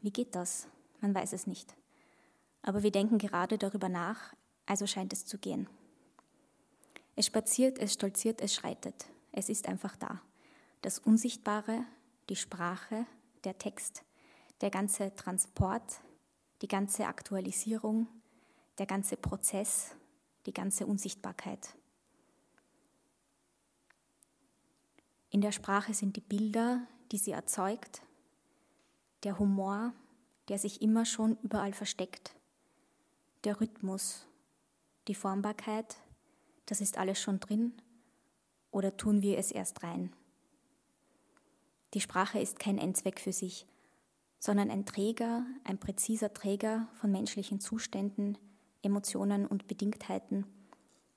Wie 0.00 0.12
geht 0.12 0.36
das? 0.36 0.68
Man 1.00 1.12
weiß 1.12 1.32
es 1.32 1.48
nicht. 1.48 1.74
Aber 2.62 2.84
wir 2.84 2.92
denken 2.92 3.18
gerade 3.18 3.58
darüber 3.58 3.88
nach, 3.88 4.32
also 4.64 4.86
scheint 4.86 5.12
es 5.12 5.26
zu 5.26 5.38
gehen. 5.38 5.68
Es 7.16 7.26
spaziert, 7.26 7.78
es 7.78 7.94
stolziert, 7.94 8.40
es 8.40 8.54
schreitet. 8.54 9.06
Es 9.32 9.48
ist 9.48 9.68
einfach 9.68 9.96
da. 9.96 10.22
Das 10.84 10.98
Unsichtbare, 10.98 11.86
die 12.28 12.36
Sprache, 12.36 13.06
der 13.44 13.56
Text, 13.56 14.04
der 14.60 14.68
ganze 14.68 15.14
Transport, 15.14 16.02
die 16.60 16.68
ganze 16.68 17.06
Aktualisierung, 17.06 18.06
der 18.76 18.84
ganze 18.84 19.16
Prozess, 19.16 19.96
die 20.44 20.52
ganze 20.52 20.84
Unsichtbarkeit. 20.84 21.74
In 25.30 25.40
der 25.40 25.52
Sprache 25.52 25.94
sind 25.94 26.16
die 26.16 26.20
Bilder, 26.20 26.86
die 27.12 27.16
sie 27.16 27.30
erzeugt, 27.30 28.02
der 29.22 29.38
Humor, 29.38 29.94
der 30.48 30.58
sich 30.58 30.82
immer 30.82 31.06
schon 31.06 31.38
überall 31.42 31.72
versteckt, 31.72 32.36
der 33.44 33.58
Rhythmus, 33.58 34.26
die 35.08 35.14
Formbarkeit, 35.14 35.96
das 36.66 36.82
ist 36.82 36.98
alles 36.98 37.18
schon 37.18 37.40
drin 37.40 37.72
oder 38.70 38.98
tun 38.98 39.22
wir 39.22 39.38
es 39.38 39.50
erst 39.50 39.82
rein? 39.82 40.14
Die 41.94 42.00
Sprache 42.00 42.40
ist 42.40 42.58
kein 42.58 42.78
Endzweck 42.78 43.20
für 43.20 43.32
sich, 43.32 43.66
sondern 44.40 44.70
ein 44.70 44.84
Träger, 44.84 45.46
ein 45.62 45.78
präziser 45.78 46.34
Träger 46.34 46.88
von 46.94 47.12
menschlichen 47.12 47.60
Zuständen, 47.60 48.36
Emotionen 48.82 49.46
und 49.46 49.68
Bedingtheiten, 49.68 50.44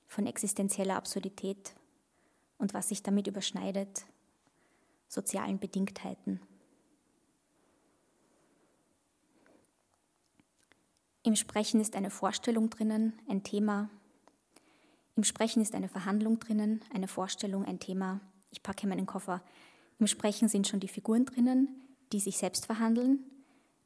von 0.06 0.26
existenzieller 0.26 0.96
Absurdität 0.96 1.74
und 2.58 2.74
was 2.74 2.88
sich 2.88 3.02
damit 3.02 3.26
überschneidet, 3.26 4.06
sozialen 5.08 5.58
Bedingtheiten. 5.58 6.40
Im 11.24 11.34
Sprechen 11.34 11.80
ist 11.80 11.96
eine 11.96 12.10
Vorstellung 12.10 12.70
drinnen, 12.70 13.20
ein 13.28 13.42
Thema. 13.42 13.90
Im 15.16 15.24
Sprechen 15.24 15.60
ist 15.60 15.74
eine 15.74 15.88
Verhandlung 15.88 16.38
drinnen, 16.38 16.82
eine 16.94 17.08
Vorstellung, 17.08 17.64
ein 17.64 17.80
Thema. 17.80 18.20
Ich 18.50 18.62
packe 18.62 18.86
meinen 18.86 19.04
Koffer. 19.04 19.42
Im 19.98 20.06
Sprechen 20.06 20.48
sind 20.48 20.68
schon 20.68 20.80
die 20.80 20.88
Figuren 20.88 21.24
drinnen, 21.24 21.68
die 22.12 22.20
sich 22.20 22.38
selbst 22.38 22.66
verhandeln. 22.66 23.24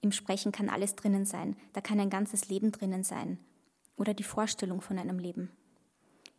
Im 0.01 0.13
Sprechen 0.13 0.53
kann 0.53 0.69
alles 0.69 0.95
drinnen 0.95 1.25
sein. 1.25 1.57
Da 1.73 1.81
kann 1.81 2.01
ein 2.01 2.11
ganzes 2.11 2.49
Leben 2.49 2.73
drinnen 2.73 3.05
sein. 3.05 3.39
Oder 3.97 4.15
die 4.15 4.23
Vorstellung 4.23 4.81
von 4.81 4.99
einem 4.99 5.19
Leben. 5.19 5.51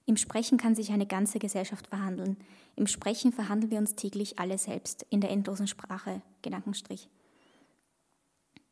Im 0.05 0.17
Sprechen 0.17 0.57
kann 0.57 0.75
sich 0.75 0.91
eine 0.91 1.07
ganze 1.07 1.39
Gesellschaft 1.39 1.87
verhandeln. 1.87 2.37
Im 2.75 2.87
Sprechen 2.87 3.31
verhandeln 3.31 3.71
wir 3.71 3.79
uns 3.79 3.95
täglich 3.95 4.37
alle 4.37 4.57
selbst, 4.57 5.05
in 5.09 5.21
der 5.21 5.31
endlosen 5.31 5.67
Sprache, 5.67 6.21
Gedankenstrich. 6.41 7.09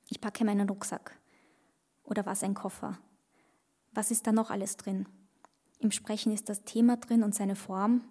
Ich 0.09 0.19
packe 0.19 0.43
meinen 0.43 0.67
Rucksack. 0.67 1.17
Oder 2.03 2.25
was 2.25 2.43
ein 2.43 2.53
Koffer? 2.53 2.99
Was 3.93 4.11
ist 4.11 4.27
da 4.27 4.33
noch 4.33 4.51
alles 4.51 4.75
drin? 4.75 5.07
Im 5.79 5.91
Sprechen 5.91 6.33
ist 6.33 6.49
das 6.49 6.63
Thema 6.63 6.97
drin 6.97 7.23
und 7.23 7.33
seine 7.33 7.55
Form. 7.55 8.01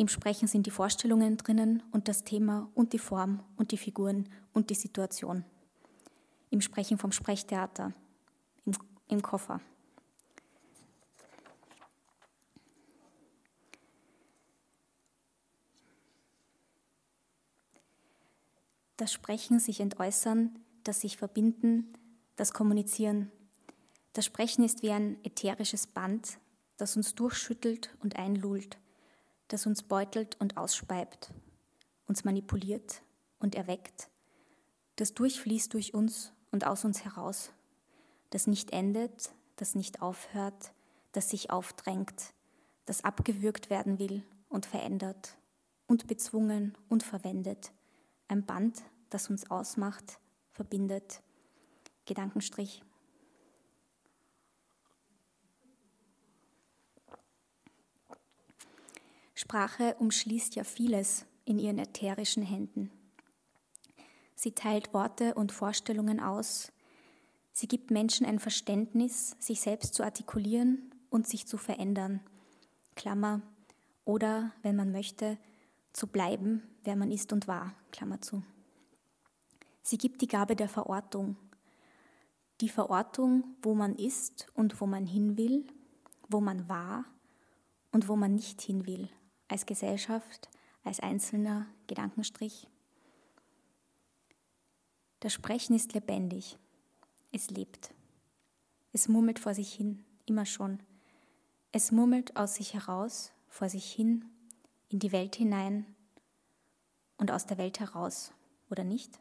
Im 0.00 0.08
Sprechen 0.08 0.48
sind 0.48 0.64
die 0.64 0.70
Vorstellungen 0.70 1.36
drinnen 1.36 1.82
und 1.92 2.08
das 2.08 2.24
Thema 2.24 2.70
und 2.74 2.94
die 2.94 2.98
Form 2.98 3.44
und 3.56 3.70
die 3.70 3.76
Figuren 3.76 4.30
und 4.54 4.70
die 4.70 4.74
Situation. 4.74 5.44
Im 6.48 6.62
Sprechen 6.62 6.96
vom 6.96 7.12
Sprechtheater. 7.12 7.92
Im, 8.64 8.72
im 9.08 9.20
Koffer. 9.20 9.60
das 18.96 19.12
Sprechen, 19.12 19.60
sich 19.60 19.80
entäußern, 19.80 20.58
das 20.84 21.00
sich 21.00 21.18
verbinden, 21.18 21.92
das 22.36 22.54
Kommunizieren. 22.54 23.30
Das 24.14 24.24
Sprechen 24.24 24.62
ist 24.64 24.82
wie 24.82 24.92
ein 24.92 25.22
ätherisches 25.24 25.86
Band, 25.86 26.38
das 26.78 26.96
uns 26.96 27.14
durchschüttelt 27.14 27.96
und 28.02 28.16
einlullt, 28.16 28.78
das 29.50 29.66
uns 29.66 29.82
beutelt 29.82 30.40
und 30.40 30.56
ausspeibt, 30.56 31.30
uns 32.06 32.24
manipuliert 32.24 33.02
und 33.38 33.54
erweckt, 33.54 34.08
das 34.96 35.14
durchfließt 35.14 35.74
durch 35.74 35.92
uns 35.94 36.32
und 36.50 36.66
aus 36.66 36.84
uns 36.84 37.04
heraus, 37.04 37.52
das 38.30 38.46
nicht 38.46 38.72
endet, 38.72 39.32
das 39.56 39.74
nicht 39.74 40.02
aufhört, 40.02 40.72
das 41.12 41.30
sich 41.30 41.50
aufdrängt, 41.50 42.32
das 42.86 43.04
abgewürgt 43.04 43.70
werden 43.70 43.98
will 43.98 44.22
und 44.48 44.66
verändert 44.66 45.36
und 45.86 46.06
bezwungen 46.06 46.76
und 46.88 47.02
verwendet 47.02 47.72
ein 48.30 48.46
Band, 48.46 48.82
das 49.10 49.28
uns 49.28 49.50
ausmacht, 49.50 50.20
verbindet. 50.52 51.20
Gedankenstrich. 52.06 52.82
Sprache 59.40 59.96
umschließt 59.98 60.54
ja 60.56 60.64
vieles 60.64 61.24
in 61.46 61.58
ihren 61.58 61.78
ätherischen 61.78 62.42
Händen. 62.42 62.90
Sie 64.34 64.52
teilt 64.52 64.92
Worte 64.92 65.32
und 65.32 65.50
Vorstellungen 65.50 66.20
aus. 66.20 66.72
Sie 67.50 67.66
gibt 67.66 67.90
Menschen 67.90 68.26
ein 68.26 68.38
Verständnis, 68.38 69.36
sich 69.38 69.62
selbst 69.62 69.94
zu 69.94 70.02
artikulieren 70.02 70.94
und 71.08 71.26
sich 71.26 71.46
zu 71.46 71.56
verändern. 71.56 72.20
Klammer. 72.96 73.40
Oder, 74.04 74.52
wenn 74.60 74.76
man 74.76 74.92
möchte, 74.92 75.38
zu 75.94 76.06
bleiben, 76.06 76.62
wer 76.84 76.96
man 76.96 77.10
ist 77.10 77.32
und 77.32 77.48
war. 77.48 77.74
Klammer 77.92 78.20
zu. 78.20 78.42
Sie 79.80 79.96
gibt 79.96 80.20
die 80.20 80.28
Gabe 80.28 80.54
der 80.54 80.68
Verortung. 80.68 81.36
Die 82.60 82.68
Verortung, 82.68 83.56
wo 83.62 83.74
man 83.74 83.96
ist 83.96 84.48
und 84.52 84.82
wo 84.82 84.86
man 84.86 85.06
hin 85.06 85.38
will, 85.38 85.66
wo 86.28 86.42
man 86.42 86.68
war 86.68 87.06
und 87.90 88.06
wo 88.06 88.16
man 88.16 88.34
nicht 88.34 88.60
hin 88.60 88.86
will, 88.86 89.08
als 89.50 89.66
Gesellschaft, 89.66 90.48
als 90.84 91.00
einzelner 91.00 91.66
Gedankenstrich. 91.88 92.68
Das 95.18 95.32
Sprechen 95.32 95.74
ist 95.74 95.92
lebendig. 95.92 96.56
Es 97.32 97.50
lebt. 97.50 97.92
Es 98.92 99.08
murmelt 99.08 99.38
vor 99.38 99.54
sich 99.54 99.72
hin, 99.72 100.04
immer 100.24 100.46
schon. 100.46 100.80
Es 101.72 101.90
murmelt 101.90 102.36
aus 102.36 102.54
sich 102.54 102.74
heraus, 102.74 103.32
vor 103.48 103.68
sich 103.68 103.90
hin, 103.92 104.24
in 104.88 105.00
die 105.00 105.12
Welt 105.12 105.36
hinein 105.36 105.84
und 107.18 107.30
aus 107.30 107.46
der 107.46 107.58
Welt 107.58 107.80
heraus, 107.80 108.32
oder 108.70 108.84
nicht? 108.84 109.20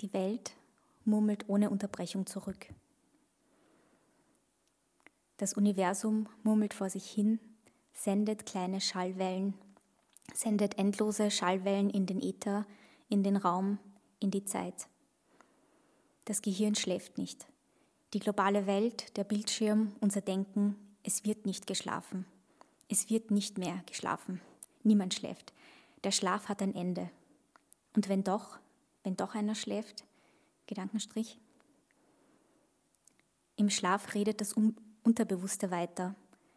Die 0.00 0.12
Welt 0.12 0.56
murmelt 1.04 1.48
ohne 1.48 1.70
Unterbrechung 1.70 2.26
zurück. 2.26 2.66
Das 5.36 5.54
Universum 5.54 6.28
murmelt 6.42 6.74
vor 6.74 6.90
sich 6.90 7.10
hin, 7.10 7.38
sendet 7.94 8.44
kleine 8.44 8.80
Schallwellen, 8.80 9.54
sendet 10.34 10.78
endlose 10.78 11.30
Schallwellen 11.30 11.90
in 11.90 12.06
den 12.06 12.20
Äther, 12.20 12.66
in 13.08 13.22
den 13.22 13.36
Raum, 13.36 13.78
in 14.20 14.30
die 14.30 14.44
Zeit. 14.44 14.88
Das 16.24 16.42
Gehirn 16.42 16.74
schläft 16.74 17.18
nicht. 17.18 17.46
Die 18.12 18.20
globale 18.20 18.66
Welt, 18.66 19.16
der 19.16 19.24
Bildschirm, 19.24 19.92
unser 20.00 20.20
Denken, 20.20 20.76
es 21.02 21.24
wird 21.24 21.46
nicht 21.46 21.66
geschlafen. 21.66 22.26
Es 22.88 23.10
wird 23.10 23.30
nicht 23.30 23.58
mehr 23.58 23.82
geschlafen. 23.86 24.40
Niemand 24.82 25.14
schläft. 25.14 25.52
Der 26.02 26.10
Schlaf 26.10 26.48
hat 26.48 26.62
ein 26.62 26.74
Ende. 26.74 27.10
Und 27.94 28.08
wenn 28.08 28.24
doch, 28.24 28.58
wenn 29.02 29.16
doch 29.16 29.34
einer 29.34 29.54
schläft, 29.54 30.04
Gedankenstrich, 30.66 31.38
im 33.56 33.70
Schlaf 33.70 34.14
redet 34.14 34.40
das 34.40 34.54
Unterbewusste 35.02 35.70
weiter, 35.70 36.14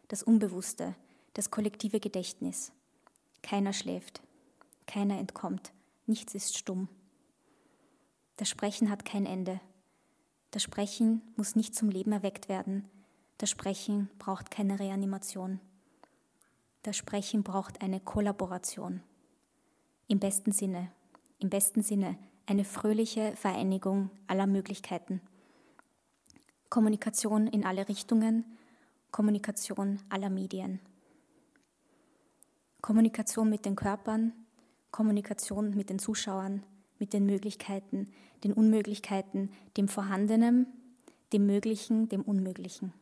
das 0.08 0.22
Unbewusste, 0.22 0.94
das 1.34 1.50
kollektive 1.50 2.00
Gedächtnis. 2.00 2.72
Keiner 3.42 3.72
schläft, 3.72 4.22
keiner 4.86 5.18
entkommt, 5.18 5.72
nichts 6.06 6.34
ist 6.34 6.56
stumm. 6.56 6.88
Das 8.36 8.48
Sprechen 8.48 8.90
hat 8.90 9.04
kein 9.04 9.26
Ende. 9.26 9.60
Das 10.50 10.62
Sprechen 10.62 11.22
muss 11.36 11.56
nicht 11.56 11.74
zum 11.74 11.90
Leben 11.90 12.12
erweckt 12.12 12.48
werden. 12.48 12.88
Das 13.36 13.50
Sprechen 13.50 14.08
braucht 14.18 14.50
keine 14.50 14.78
Reanimation. 14.78 15.60
Das 16.82 16.96
Sprechen 16.96 17.42
braucht 17.42 17.82
eine 17.82 18.00
Kollaboration. 18.00 19.02
Im 20.06 20.20
besten 20.20 20.52
Sinne, 20.52 20.90
im 21.38 21.50
besten 21.50 21.82
Sinne 21.82 22.16
eine 22.46 22.64
fröhliche 22.64 23.36
Vereinigung 23.36 24.10
aller 24.26 24.46
Möglichkeiten. 24.46 25.20
Kommunikation 26.70 27.46
in 27.46 27.64
alle 27.64 27.88
Richtungen, 27.88 28.44
Kommunikation 29.10 30.00
aller 30.08 30.30
Medien. 30.30 30.80
Kommunikation 32.80 33.50
mit 33.50 33.64
den 33.64 33.74
Körpern, 33.74 34.32
Kommunikation 34.90 35.74
mit 35.74 35.90
den 35.90 35.98
Zuschauern, 35.98 36.62
mit 36.98 37.12
den 37.12 37.26
Möglichkeiten, 37.26 38.12
den 38.44 38.52
Unmöglichkeiten, 38.52 39.50
dem 39.76 39.88
Vorhandenen, 39.88 40.66
dem 41.32 41.46
Möglichen, 41.46 42.08
dem 42.08 42.22
Unmöglichen. 42.22 42.92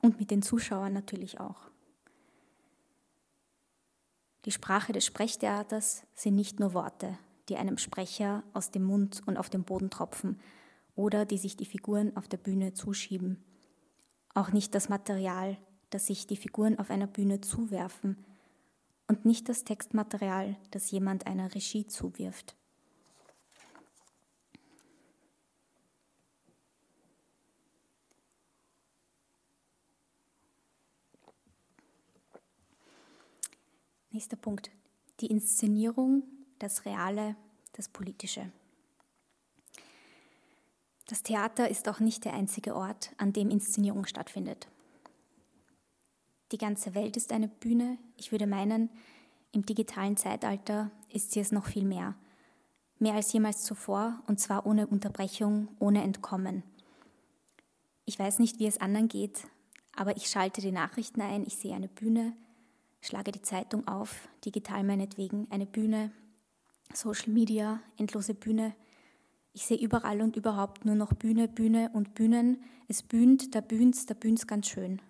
Und 0.00 0.18
mit 0.18 0.30
den 0.30 0.42
Zuschauern 0.42 0.92
natürlich 0.92 1.40
auch. 1.40 1.70
Die 4.46 4.52
Sprache 4.52 4.92
des 4.92 5.04
Sprechtheaters 5.04 6.04
sind 6.14 6.36
nicht 6.36 6.60
nur 6.60 6.72
Worte, 6.72 7.18
die 7.48 7.56
einem 7.56 7.76
Sprecher 7.76 8.42
aus 8.54 8.70
dem 8.70 8.84
Mund 8.84 9.22
und 9.26 9.36
auf 9.36 9.50
den 9.50 9.64
Boden 9.64 9.90
tropfen 9.90 10.40
oder 10.94 11.26
die 11.26 11.36
sich 11.36 11.56
die 11.56 11.66
Figuren 11.66 12.16
auf 12.16 12.28
der 12.28 12.38
Bühne 12.38 12.72
zuschieben. 12.72 13.44
Auch 14.34 14.52
nicht 14.52 14.74
das 14.74 14.88
Material, 14.88 15.58
das 15.90 16.06
sich 16.06 16.26
die 16.26 16.36
Figuren 16.36 16.78
auf 16.78 16.90
einer 16.90 17.08
Bühne 17.08 17.40
zuwerfen 17.40 18.16
und 19.10 19.24
nicht 19.24 19.48
das 19.48 19.64
Textmaterial, 19.64 20.54
das 20.70 20.92
jemand 20.92 21.26
einer 21.26 21.52
Regie 21.52 21.84
zuwirft. 21.84 22.54
Nächster 34.12 34.36
Punkt. 34.36 34.70
Die 35.18 35.26
Inszenierung, 35.26 36.22
das 36.60 36.84
Reale, 36.84 37.34
das 37.72 37.88
Politische. 37.88 38.52
Das 41.08 41.24
Theater 41.24 41.68
ist 41.68 41.88
auch 41.88 41.98
nicht 41.98 42.24
der 42.24 42.34
einzige 42.34 42.76
Ort, 42.76 43.10
an 43.16 43.32
dem 43.32 43.50
Inszenierung 43.50 44.06
stattfindet. 44.06 44.68
Die 46.52 46.58
ganze 46.58 46.94
Welt 46.94 47.16
ist 47.16 47.32
eine 47.32 47.48
Bühne. 47.48 47.98
Ich 48.16 48.32
würde 48.32 48.46
meinen, 48.46 48.90
im 49.52 49.64
digitalen 49.64 50.16
Zeitalter 50.16 50.90
ist 51.08 51.32
sie 51.32 51.40
es 51.40 51.52
noch 51.52 51.66
viel 51.66 51.84
mehr. 51.84 52.14
Mehr 52.98 53.14
als 53.14 53.32
jemals 53.32 53.62
zuvor 53.62 54.20
und 54.26 54.40
zwar 54.40 54.66
ohne 54.66 54.86
Unterbrechung, 54.86 55.68
ohne 55.78 56.02
Entkommen. 56.02 56.62
Ich 58.04 58.18
weiß 58.18 58.40
nicht, 58.40 58.58
wie 58.58 58.66
es 58.66 58.80
anderen 58.80 59.08
geht, 59.08 59.46
aber 59.94 60.16
ich 60.16 60.26
schalte 60.26 60.60
die 60.60 60.72
Nachrichten 60.72 61.20
ein, 61.20 61.44
ich 61.46 61.56
sehe 61.56 61.74
eine 61.74 61.88
Bühne, 61.88 62.36
schlage 63.00 63.30
die 63.30 63.42
Zeitung 63.42 63.86
auf, 63.86 64.28
digital 64.44 64.82
meinetwegen, 64.82 65.46
eine 65.50 65.66
Bühne, 65.66 66.10
Social 66.92 67.32
Media, 67.32 67.80
endlose 67.96 68.34
Bühne. 68.34 68.74
Ich 69.52 69.66
sehe 69.66 69.78
überall 69.78 70.20
und 70.20 70.36
überhaupt 70.36 70.84
nur 70.84 70.96
noch 70.96 71.12
Bühne, 71.12 71.46
Bühne 71.46 71.90
und 71.92 72.14
Bühnen. 72.14 72.62
Es 72.88 73.02
bühnt, 73.02 73.54
da 73.54 73.60
bühnt's, 73.60 74.06
da 74.06 74.14
bühnt's 74.14 74.46
ganz 74.46 74.68
schön. 74.68 75.00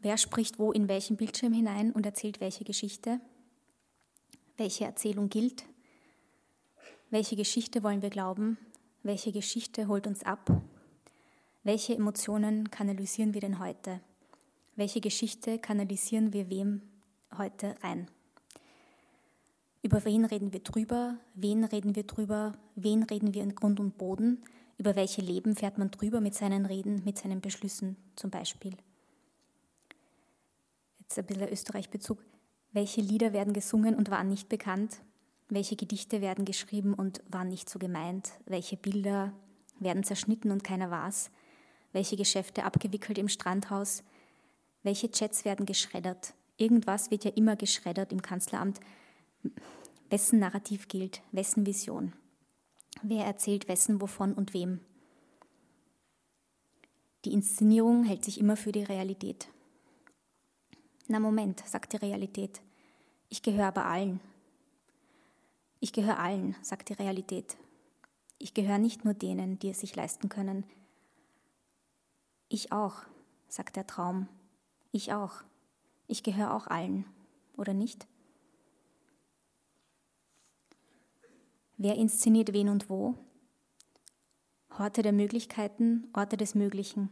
Wer 0.00 0.16
spricht 0.16 0.60
wo 0.60 0.70
in 0.70 0.88
welchen 0.88 1.16
Bildschirm 1.16 1.52
hinein 1.52 1.90
und 1.90 2.06
erzählt 2.06 2.40
welche 2.40 2.62
Geschichte? 2.62 3.20
Welche 4.56 4.84
Erzählung 4.84 5.28
gilt? 5.28 5.64
Welche 7.10 7.34
Geschichte 7.34 7.82
wollen 7.82 8.00
wir 8.00 8.10
glauben? 8.10 8.58
Welche 9.02 9.32
Geschichte 9.32 9.88
holt 9.88 10.06
uns 10.06 10.22
ab? 10.22 10.62
Welche 11.64 11.96
Emotionen 11.96 12.70
kanalisieren 12.70 13.34
wir 13.34 13.40
denn 13.40 13.58
heute? 13.58 14.00
Welche 14.76 15.00
Geschichte 15.00 15.58
kanalisieren 15.58 16.32
wir 16.32 16.48
wem 16.48 16.82
heute 17.36 17.74
rein? 17.82 18.08
Über 19.82 20.04
wen 20.04 20.24
reden 20.24 20.52
wir 20.52 20.60
drüber? 20.60 21.18
Wen 21.34 21.64
reden 21.64 21.96
wir 21.96 22.04
drüber? 22.04 22.52
Wen 22.76 23.02
reden 23.02 23.34
wir 23.34 23.42
in 23.42 23.56
Grund 23.56 23.80
und 23.80 23.98
Boden? 23.98 24.44
Über 24.76 24.94
welche 24.94 25.22
Leben 25.22 25.56
fährt 25.56 25.76
man 25.76 25.90
drüber 25.90 26.20
mit 26.20 26.34
seinen 26.34 26.66
Reden, 26.66 27.02
mit 27.04 27.18
seinen 27.18 27.40
Beschlüssen 27.40 27.96
zum 28.14 28.30
Beispiel? 28.30 28.76
Jetzt 31.08 31.18
ein 31.18 31.24
bisschen 31.24 31.48
Österreich-Bezug. 31.48 32.22
Welche 32.72 33.00
Lieder 33.00 33.32
werden 33.32 33.54
gesungen 33.54 33.94
und 33.94 34.10
waren 34.10 34.28
nicht 34.28 34.50
bekannt? 34.50 35.00
Welche 35.48 35.74
Gedichte 35.74 36.20
werden 36.20 36.44
geschrieben 36.44 36.92
und 36.92 37.22
waren 37.30 37.48
nicht 37.48 37.70
so 37.70 37.78
gemeint? 37.78 38.32
Welche 38.44 38.76
Bilder 38.76 39.32
werden 39.80 40.04
zerschnitten 40.04 40.50
und 40.50 40.64
keiner 40.64 40.90
war's? 40.90 41.30
Welche 41.92 42.16
Geschäfte 42.16 42.64
abgewickelt 42.64 43.16
im 43.16 43.28
Strandhaus? 43.28 44.04
Welche 44.82 45.10
Chats 45.10 45.46
werden 45.46 45.64
geschreddert? 45.64 46.34
Irgendwas 46.58 47.10
wird 47.10 47.24
ja 47.24 47.30
immer 47.30 47.56
geschreddert 47.56 48.12
im 48.12 48.20
Kanzleramt. 48.20 48.78
Wessen 50.10 50.40
Narrativ 50.40 50.88
gilt? 50.88 51.22
Wessen 51.32 51.64
Vision? 51.64 52.12
Wer 53.02 53.24
erzählt 53.24 53.66
wessen, 53.66 54.02
wovon 54.02 54.34
und 54.34 54.52
wem? 54.52 54.80
Die 57.24 57.32
Inszenierung 57.32 58.04
hält 58.04 58.26
sich 58.26 58.38
immer 58.38 58.58
für 58.58 58.72
die 58.72 58.84
Realität. 58.84 59.48
Na 61.10 61.18
Moment, 61.18 61.66
sagt 61.66 61.94
die 61.94 61.96
Realität. 61.96 62.60
Ich 63.30 63.40
gehöre 63.40 63.68
aber 63.68 63.86
allen. 63.86 64.20
Ich 65.80 65.94
gehöre 65.94 66.18
allen, 66.18 66.54
sagt 66.60 66.90
die 66.90 66.92
Realität. 66.92 67.56
Ich 68.38 68.52
gehöre 68.52 68.78
nicht 68.78 69.06
nur 69.06 69.14
denen, 69.14 69.58
die 69.58 69.70
es 69.70 69.80
sich 69.80 69.96
leisten 69.96 70.28
können. 70.28 70.64
Ich 72.50 72.72
auch, 72.72 73.04
sagt 73.48 73.76
der 73.76 73.86
Traum. 73.86 74.28
Ich 74.92 75.14
auch. 75.14 75.42
Ich 76.08 76.22
gehöre 76.22 76.52
auch 76.52 76.66
allen, 76.66 77.06
oder 77.56 77.72
nicht? 77.72 78.06
Wer 81.78 81.94
inszeniert 81.94 82.52
wen 82.52 82.68
und 82.68 82.90
wo? 82.90 83.14
Orte 84.78 85.00
der 85.00 85.12
Möglichkeiten, 85.12 86.06
Orte 86.12 86.36
des 86.36 86.54
Möglichen. 86.54 87.08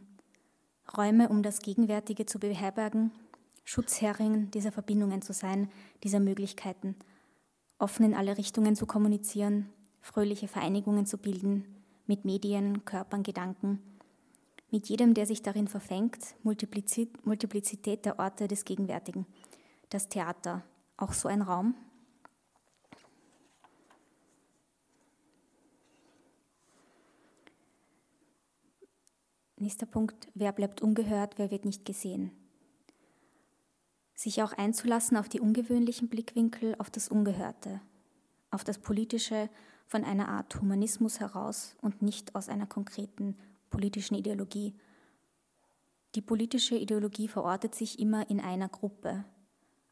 Räume, 0.96 1.30
um 1.30 1.42
das 1.42 1.60
Gegenwärtige 1.60 2.26
zu 2.26 2.38
beherbergen, 2.38 3.10
Schutzherrin 3.66 4.48
dieser 4.52 4.70
Verbindungen 4.70 5.22
zu 5.22 5.32
sein, 5.32 5.68
dieser 6.04 6.20
Möglichkeiten, 6.20 6.94
offen 7.80 8.06
in 8.06 8.14
alle 8.14 8.38
Richtungen 8.38 8.76
zu 8.76 8.86
kommunizieren, 8.86 9.68
fröhliche 10.00 10.46
Vereinigungen 10.46 11.04
zu 11.04 11.18
bilden, 11.18 11.64
mit 12.06 12.24
Medien, 12.24 12.84
Körpern, 12.84 13.24
Gedanken, 13.24 13.82
mit 14.70 14.88
jedem, 14.88 15.14
der 15.14 15.26
sich 15.26 15.42
darin 15.42 15.66
verfängt, 15.66 16.36
Multiplizität 16.44 18.04
der 18.04 18.20
Orte 18.20 18.46
des 18.46 18.64
Gegenwärtigen. 18.64 19.26
Das 19.90 20.08
Theater, 20.08 20.62
auch 20.96 21.12
so 21.12 21.26
ein 21.26 21.42
Raum? 21.42 21.74
Nächster 29.58 29.86
Punkt, 29.86 30.28
wer 30.34 30.52
bleibt 30.52 30.82
ungehört, 30.82 31.36
wer 31.38 31.50
wird 31.50 31.64
nicht 31.64 31.84
gesehen? 31.84 32.45
Sich 34.16 34.42
auch 34.42 34.52
einzulassen 34.54 35.16
auf 35.16 35.28
die 35.28 35.40
ungewöhnlichen 35.40 36.08
Blickwinkel, 36.08 36.74
auf 36.78 36.90
das 36.90 37.08
Ungehörte, 37.08 37.80
auf 38.50 38.64
das 38.64 38.78
Politische 38.78 39.48
von 39.86 40.04
einer 40.04 40.28
Art 40.28 40.60
Humanismus 40.60 41.20
heraus 41.20 41.76
und 41.80 42.02
nicht 42.02 42.34
aus 42.34 42.48
einer 42.48 42.66
konkreten 42.66 43.36
politischen 43.70 44.16
Ideologie. 44.16 44.74
Die 46.14 46.22
politische 46.22 46.76
Ideologie 46.76 47.28
verortet 47.28 47.74
sich 47.74 47.98
immer 47.98 48.28
in 48.30 48.40
einer 48.40 48.70
Gruppe. 48.70 49.24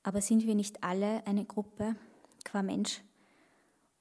Aber 0.03 0.21
sind 0.21 0.47
wir 0.47 0.55
nicht 0.55 0.83
alle 0.83 1.27
eine 1.27 1.45
Gruppe 1.45 1.95
qua 2.45 2.63
Mensch 2.63 3.03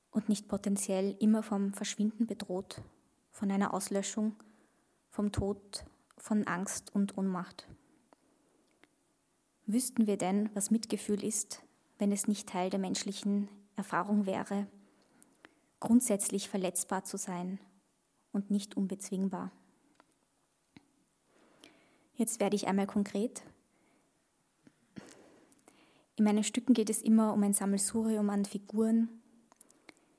und 0.10 0.30
nicht 0.30 0.48
potenziell 0.48 1.16
immer 1.20 1.44
vom 1.44 1.74
Verschwinden 1.74 2.26
bedroht, 2.26 2.82
von 3.30 3.52
einer 3.52 3.74
Auslöschung, 3.74 4.36
vom 5.10 5.32
Tod, 5.32 5.86
von 6.18 6.48
Angst 6.48 6.96
und 6.96 7.18
Ohnmacht? 7.18 7.68
Wüssten 9.66 10.08
wir 10.08 10.18
denn, 10.18 10.50
was 10.54 10.72
Mitgefühl 10.72 11.24
ist, 11.24 11.64
wenn 11.98 12.12
es 12.12 12.28
nicht 12.28 12.50
Teil 12.50 12.70
der 12.70 12.80
menschlichen 12.80 13.48
Erfahrung 13.78 14.26
wäre, 14.26 14.68
grundsätzlich 15.80 16.50
verletzbar 16.50 17.06
zu 17.06 17.18
sein 17.18 17.60
und 18.34 18.52
nicht 18.52 18.76
unbezwingbar? 18.76 19.52
Jetzt 22.16 22.42
werde 22.42 22.58
ich 22.58 22.68
einmal 22.68 22.88
konkret. 22.88 23.44
In 26.16 26.26
meinen 26.26 26.44
Stücken 26.44 26.74
geht 26.74 26.90
es 26.90 27.02
immer 27.02 27.34
um 27.34 27.42
ein 27.42 27.54
Sammelsurium 27.54 28.30
an 28.30 28.46
Figuren, 28.46 29.10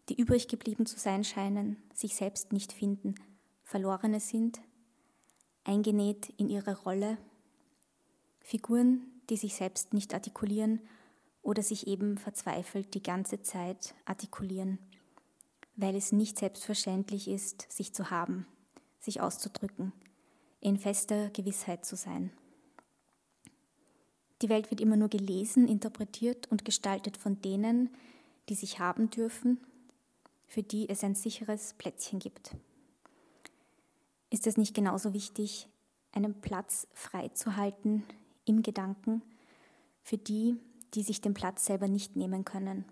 die 0.09 0.21
übrig 0.21 0.49
geblieben 0.49 0.87
zu 0.87 0.99
sein 0.99 1.23
scheinen, 1.23 1.77
sich 1.93 2.17
selbst 2.17 2.53
nicht 2.53 2.73
finden, 2.73 3.15
Verlorene 3.63 4.21
sind, 4.21 4.61
eingenäht 5.65 6.31
in 6.37 6.49
ihre 6.49 6.77
Rolle, 6.83 7.19
Figuren, 8.41 9.14
die 9.31 9.37
sich 9.37 9.55
selbst 9.55 9.93
nicht 9.93 10.15
artikulieren 10.15 10.81
oder 11.43 11.63
sich 11.63 11.87
eben 11.87 12.19
verzweifelt 12.19 12.95
die 12.95 13.03
ganze 13.03 13.43
Zeit 13.43 13.95
artikulieren, 14.05 14.79
weil 15.77 15.95
es 15.95 16.13
nicht 16.13 16.39
selbstverständlich 16.39 17.29
ist, 17.29 17.71
sich 17.71 17.93
zu 17.93 18.11
haben, 18.11 18.47
sich 18.99 19.21
auszudrücken, 19.21 19.93
in 20.61 20.79
fester 20.79 21.31
Gewissheit 21.31 21.85
zu 21.85 21.97
sein. 21.97 22.31
Die 24.43 24.49
Welt 24.49 24.71
wird 24.71 24.81
immer 24.81 24.97
nur 24.97 25.09
gelesen, 25.09 25.69
interpretiert 25.69 26.51
und 26.51 26.65
gestaltet 26.65 27.17
von 27.17 27.41
denen, 27.41 27.91
die 28.49 28.55
sich 28.55 28.79
haben 28.79 29.11
dürfen, 29.11 29.59
für 30.47 30.63
die 30.63 30.89
es 30.89 31.05
ein 31.05 31.15
sicheres 31.15 31.75
Plätzchen 31.75 32.19
gibt. 32.19 32.57
Ist 34.31 34.47
es 34.47 34.57
nicht 34.57 34.75
genauso 34.75 35.13
wichtig, 35.13 35.69
einen 36.13 36.41
Platz 36.41 36.87
freizuhalten 36.93 38.05
im 38.45 38.63
Gedanken 38.63 39.23
für 40.03 40.19
die, 40.19 40.57
die 40.95 41.03
sich 41.03 41.21
den 41.21 41.35
Platz 41.35 41.65
selber 41.65 41.89
nicht 41.89 42.17
nehmen 42.17 42.45
können? 42.45 42.85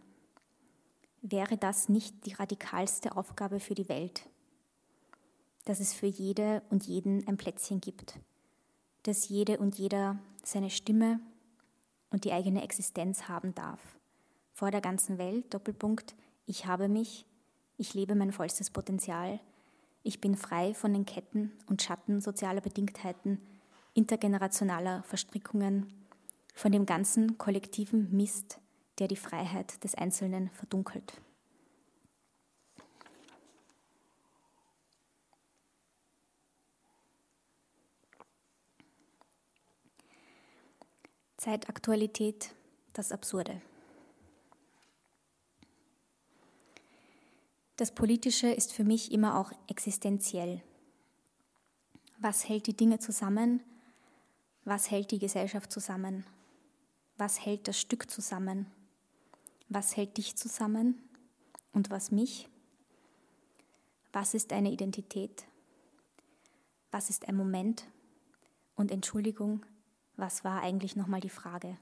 wäre 1.23 1.57
das 1.57 1.89
nicht 1.89 2.27
die 2.27 2.35
radikalste 2.35 3.17
Aufgabe 3.17 3.61
für 3.61 3.75
die 3.75 3.89
Welt? 3.89 4.29
Dass 5.65 5.81
es 5.81 5.95
für 5.95 6.07
jede 6.07 6.63
und 6.69 6.85
jeden 6.85 7.27
ein 7.29 7.37
Plätzchen 7.37 7.81
gibt, 7.81 8.19
dass 9.05 9.29
jede 9.29 9.59
und 9.59 9.79
jeder 9.79 10.19
seine 10.45 10.71
Stimme 10.71 11.21
und 12.11 12.25
die 12.25 12.33
eigene 12.33 12.63
Existenz 12.63 13.29
haben 13.29 13.55
darf. 13.55 13.81
Vor 14.53 14.71
der 14.71 14.81
ganzen 14.81 15.19
Welt, 15.19 15.55
Doppelpunkt, 15.55 16.17
ich 16.47 16.67
habe 16.67 16.89
mich, 16.89 17.25
ich 17.79 17.95
lebe 17.95 18.17
mein 18.17 18.33
vollstes 18.33 18.71
Potenzial, 18.71 19.41
ich 20.03 20.21
bin 20.21 20.37
frei 20.37 20.75
von 20.75 20.93
den 20.93 21.07
Ketten 21.07 21.53
und 21.67 21.81
Schatten 21.81 22.21
sozialer 22.21 22.61
Bedingtheiten, 22.61 23.41
intergenerationaler 23.95 25.03
Verstrickungen, 25.05 25.93
von 26.55 26.73
dem 26.73 26.87
ganzen 26.87 27.39
kollektiven 27.39 28.15
Mist, 28.15 28.61
der 28.99 29.09
die 29.09 29.17
Freiheit 29.17 29.83
des 29.85 29.95
Einzelnen 29.95 30.51
verdunkelt. 30.51 31.15
Zeitaktualität, 41.39 42.55
das 42.93 43.11
Absurde. 43.11 43.61
Das 47.75 47.91
Politische 47.91 48.47
ist 48.47 48.73
für 48.73 48.85
mich 48.85 49.11
immer 49.11 49.37
auch 49.37 49.51
existenziell. 49.67 50.63
Was 52.19 52.49
hält 52.49 52.69
die 52.69 52.77
Dinge 52.77 53.01
zusammen? 53.01 53.61
Was 54.65 54.91
hält 54.91 55.11
die 55.11 55.19
Gesellschaft 55.19 55.73
zusammen? 55.73 56.25
Was 57.17 57.45
hält 57.45 57.67
das 57.67 57.81
Stück 57.81 58.09
zusammen? 58.09 58.67
Was 59.69 59.97
hält 59.97 60.17
dich 60.19 60.37
zusammen 60.37 61.03
und 61.73 61.91
was 61.91 62.13
mich? 62.13 62.49
Was 64.13 64.35
ist 64.35 64.53
eine 64.53 64.71
Identität? 64.71 65.47
Was 66.93 67.11
ist 67.11 67.27
ein 67.27 67.35
Moment? 67.35 67.89
Und 68.77 68.93
Entschuldigung, 68.93 69.67
was 70.17 70.45
war 70.45 70.63
eigentlich 70.63 70.95
nochmal 70.95 71.21
die 71.21 71.29
Frage? 71.29 71.77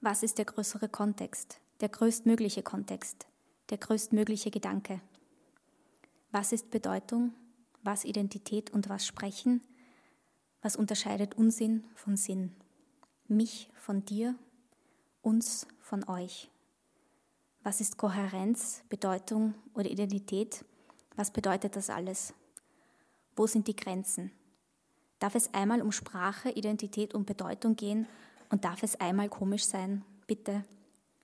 Was 0.00 0.22
ist 0.22 0.38
der 0.38 0.46
größere 0.46 0.88
Kontext, 0.88 1.60
der 1.80 1.90
größtmögliche 1.90 2.62
Kontext, 2.62 3.26
der 3.68 3.76
größtmögliche 3.76 4.50
Gedanke? 4.50 5.02
Was 6.30 6.52
ist 6.52 6.70
Bedeutung, 6.70 7.34
was 7.82 8.06
Identität 8.06 8.70
und 8.70 8.88
was 8.88 9.06
Sprechen? 9.06 9.60
Was 10.62 10.76
unterscheidet 10.76 11.36
Unsinn 11.36 11.84
von 11.94 12.16
Sinn? 12.16 12.54
Mich 13.28 13.70
von 13.74 14.04
dir, 14.04 14.34
uns 15.22 15.66
von 15.80 16.06
euch? 16.06 16.50
Was 17.62 17.80
ist 17.80 17.96
Kohärenz, 17.96 18.82
Bedeutung 18.90 19.54
oder 19.72 19.90
Identität? 19.90 20.64
Was 21.16 21.30
bedeutet 21.30 21.76
das 21.76 21.88
alles? 21.88 22.34
Wo 23.36 23.46
sind 23.46 23.68
die 23.68 23.76
Grenzen? 23.76 24.32
Darf 25.18 25.34
es 25.34 25.52
einmal 25.54 25.80
um 25.80 25.92
Sprache, 25.92 26.50
Identität 26.50 27.14
und 27.14 27.24
Bedeutung 27.24 27.76
gehen 27.76 28.06
und 28.50 28.66
darf 28.66 28.82
es 28.82 29.00
einmal 29.00 29.30
komisch 29.30 29.64
sein? 29.64 30.04
Bitte. 30.26 30.64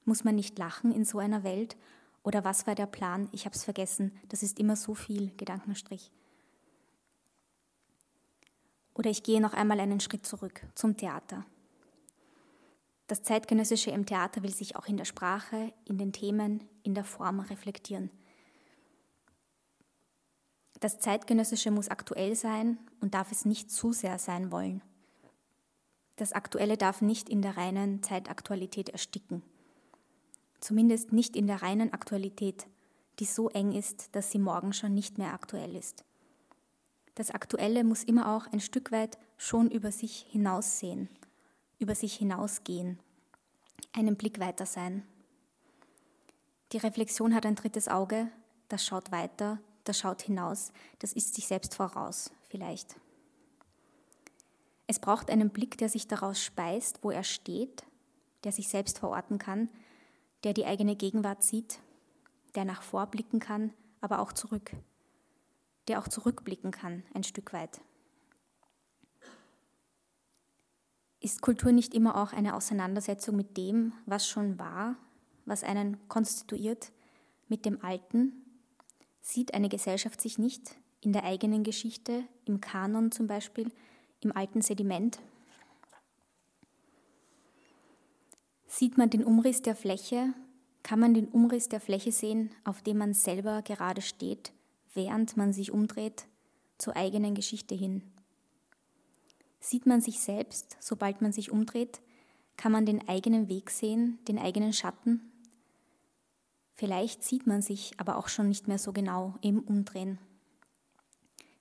Muss 0.07 0.25
man 0.25 0.35
nicht 0.35 0.59
lachen 0.59 0.93
in 0.93 1.05
so 1.05 1.19
einer 1.19 1.45
Welt? 1.45 1.77
Oder 2.23 2.43
was 2.45 2.67
war 2.67 2.75
der 2.75 2.87
Plan? 2.87 3.29
Ich 3.33 3.45
habe 3.45 3.55
es 3.55 3.65
vergessen. 3.65 4.13
Das 4.31 4.43
ist 4.43 4.59
immer 4.59 4.77
so 4.77 4.95
viel, 4.95 5.33
Gedankenstrich. 5.37 6.11
Oder 8.97 9.11
ich 9.11 9.23
gehe 9.23 9.43
noch 9.43 9.53
einmal 9.53 9.79
einen 9.79 10.01
Schritt 10.01 10.25
zurück 10.25 10.63
zum 10.75 10.97
Theater. 10.97 11.45
Das 13.09 13.23
Zeitgenössische 13.23 13.91
im 13.91 14.07
Theater 14.07 14.43
will 14.43 14.55
sich 14.55 14.75
auch 14.75 14.87
in 14.87 14.97
der 14.97 15.05
Sprache, 15.05 15.73
in 15.85 15.99
den 15.99 16.13
Themen, 16.13 16.65
in 16.83 16.95
der 16.95 17.05
Form 17.05 17.41
reflektieren. 17.41 18.11
Das 20.81 20.99
Zeitgenössische 20.99 21.71
muss 21.71 21.89
aktuell 21.89 22.35
sein 22.35 22.79
und 23.01 23.15
darf 23.15 23.33
es 23.33 23.45
nicht 23.45 23.71
zu 23.71 23.93
sehr 23.93 24.19
sein 24.19 24.51
wollen. 24.51 24.83
Das 26.17 26.33
Aktuelle 26.33 26.79
darf 26.79 27.03
nicht 27.03 27.29
in 27.29 27.43
der 27.43 27.59
reinen 27.59 28.03
Zeitaktualität 28.03 28.89
ersticken. 28.89 29.43
Zumindest 30.61 31.13
nicht 31.13 31.37
in 31.37 31.47
der 31.47 31.61
reinen 31.61 31.93
Aktualität, 31.93 32.67
die 33.19 33.27
so 33.27 33.51
eng 33.51 33.73
ist, 33.73 34.17
dass 34.17 34.31
sie 34.31 34.39
morgen 34.39 34.73
schon 34.73 34.95
nicht 34.95 35.19
mehr 35.19 35.35
aktuell 35.35 35.77
ist. 35.77 36.06
Das 37.17 37.31
Aktuelle 37.31 37.83
muss 37.83 38.05
immer 38.05 38.37
auch 38.37 38.47
ein 38.53 38.61
Stück 38.61 38.93
weit 38.93 39.19
schon 39.39 39.71
über 39.71 39.91
sich 39.91 40.27
hinaussehen, 40.31 41.09
über 41.79 41.95
sich 41.95 42.15
hinausgehen, 42.15 43.01
einen 43.93 44.17
Blick 44.17 44.39
weiter 44.39 44.67
sein. 44.67 45.03
Die 46.73 46.77
Reflexion 46.77 47.35
hat 47.35 47.47
ein 47.47 47.55
drittes 47.55 47.89
Auge, 47.89 48.31
das 48.69 48.85
schaut 48.85 49.13
weiter, 49.13 49.59
das 49.85 49.99
schaut 49.99 50.21
hinaus, 50.21 50.73
das 50.99 51.15
ist 51.15 51.35
sich 51.35 51.47
selbst 51.47 51.75
voraus, 51.75 52.33
vielleicht. 52.51 52.97
Es 54.87 54.99
braucht 54.99 55.31
einen 55.31 55.49
Blick, 55.49 55.79
der 55.79 55.89
sich 55.89 56.07
daraus 56.07 56.39
speist, 56.43 57.03
wo 57.03 57.11
er 57.11 57.25
steht, 57.25 57.85
der 58.45 58.53
sich 58.53 58.69
selbst 58.69 58.99
verorten 58.99 59.39
kann, 59.39 59.71
der 60.45 60.53
die 60.53 60.67
eigene 60.67 60.97
Gegenwart 60.97 61.43
sieht, 61.43 61.81
der 62.55 62.67
nach 62.67 62.83
vorblicken 62.83 63.41
kann, 63.41 63.73
aber 64.03 64.19
auch 64.19 64.35
zurück, 64.35 64.73
der 65.89 66.01
auch 66.01 66.09
zurückblicken 66.09 66.71
kann, 66.71 67.03
ein 67.15 67.25
Stück 67.25 67.53
weit. 67.53 67.81
Ist 71.21 71.43
Kultur 71.43 71.73
nicht 71.73 71.95
immer 71.95 72.23
auch 72.23 72.33
eine 72.33 72.55
Auseinandersetzung 72.55 73.37
mit 73.37 73.57
dem, 73.57 73.93
was 74.05 74.29
schon 74.29 74.59
war, 74.59 74.97
was 75.45 75.65
einen 75.65 76.09
konstituiert, 76.09 76.93
mit 77.49 77.65
dem 77.65 77.83
Alten, 77.85 78.47
Sieht 79.29 79.55
eine 79.55 79.69
Gesellschaft 79.69 80.21
sich 80.21 80.39
nicht 80.39 80.77
in 81.01 81.13
der 81.13 81.25
eigenen 81.25 81.65
Geschichte, 81.65 82.23
im 82.45 82.61
Kanon 82.61 83.11
zum 83.11 83.27
Beispiel, 83.27 83.73
im 84.21 84.31
alten 84.31 84.63
Sediment? 84.63 85.19
Sieht 88.69 88.97
man 88.97 89.11
den 89.11 89.25
Umriss 89.25 89.63
der 89.63 89.75
Fläche, 89.75 90.33
kann 90.85 91.01
man 91.01 91.13
den 91.13 91.27
Umriss 91.27 91.69
der 91.69 91.81
Fläche 91.81 92.13
sehen, 92.13 92.51
auf 92.63 92.83
dem 92.83 92.99
man 92.99 93.15
selber 93.15 93.63
gerade 93.63 94.01
steht, 94.01 94.53
während 94.97 95.37
man 95.37 95.53
sich 95.53 95.71
umdreht, 95.71 96.27
zur 96.79 96.97
eigenen 96.97 97.35
Geschichte 97.35 97.75
hin. 97.75 98.03
Sieht 99.61 99.87
man 99.87 100.01
sich 100.01 100.21
selbst, 100.21 100.77
sobald 100.81 101.23
man 101.23 101.33
sich 101.33 101.51
umdreht, 101.51 102.01
kann 102.57 102.73
man 102.73 102.87
den 102.87 103.09
eigenen 103.09 103.49
Weg 103.49 103.71
sehen, 103.71 104.19
den 104.27 104.39
eigenen 104.39 104.73
Schatten, 104.73 105.33
Vielleicht 106.77 107.25
sieht 107.25 107.47
man 107.47 107.63
sich 107.63 107.99
aber 107.99 108.17
auch 108.17 108.29
schon 108.29 108.49
nicht 108.49 108.69
mehr 108.69 108.79
so 108.79 108.93
genau 108.93 109.35
im 109.41 109.61
Umdrehen. 109.61 110.19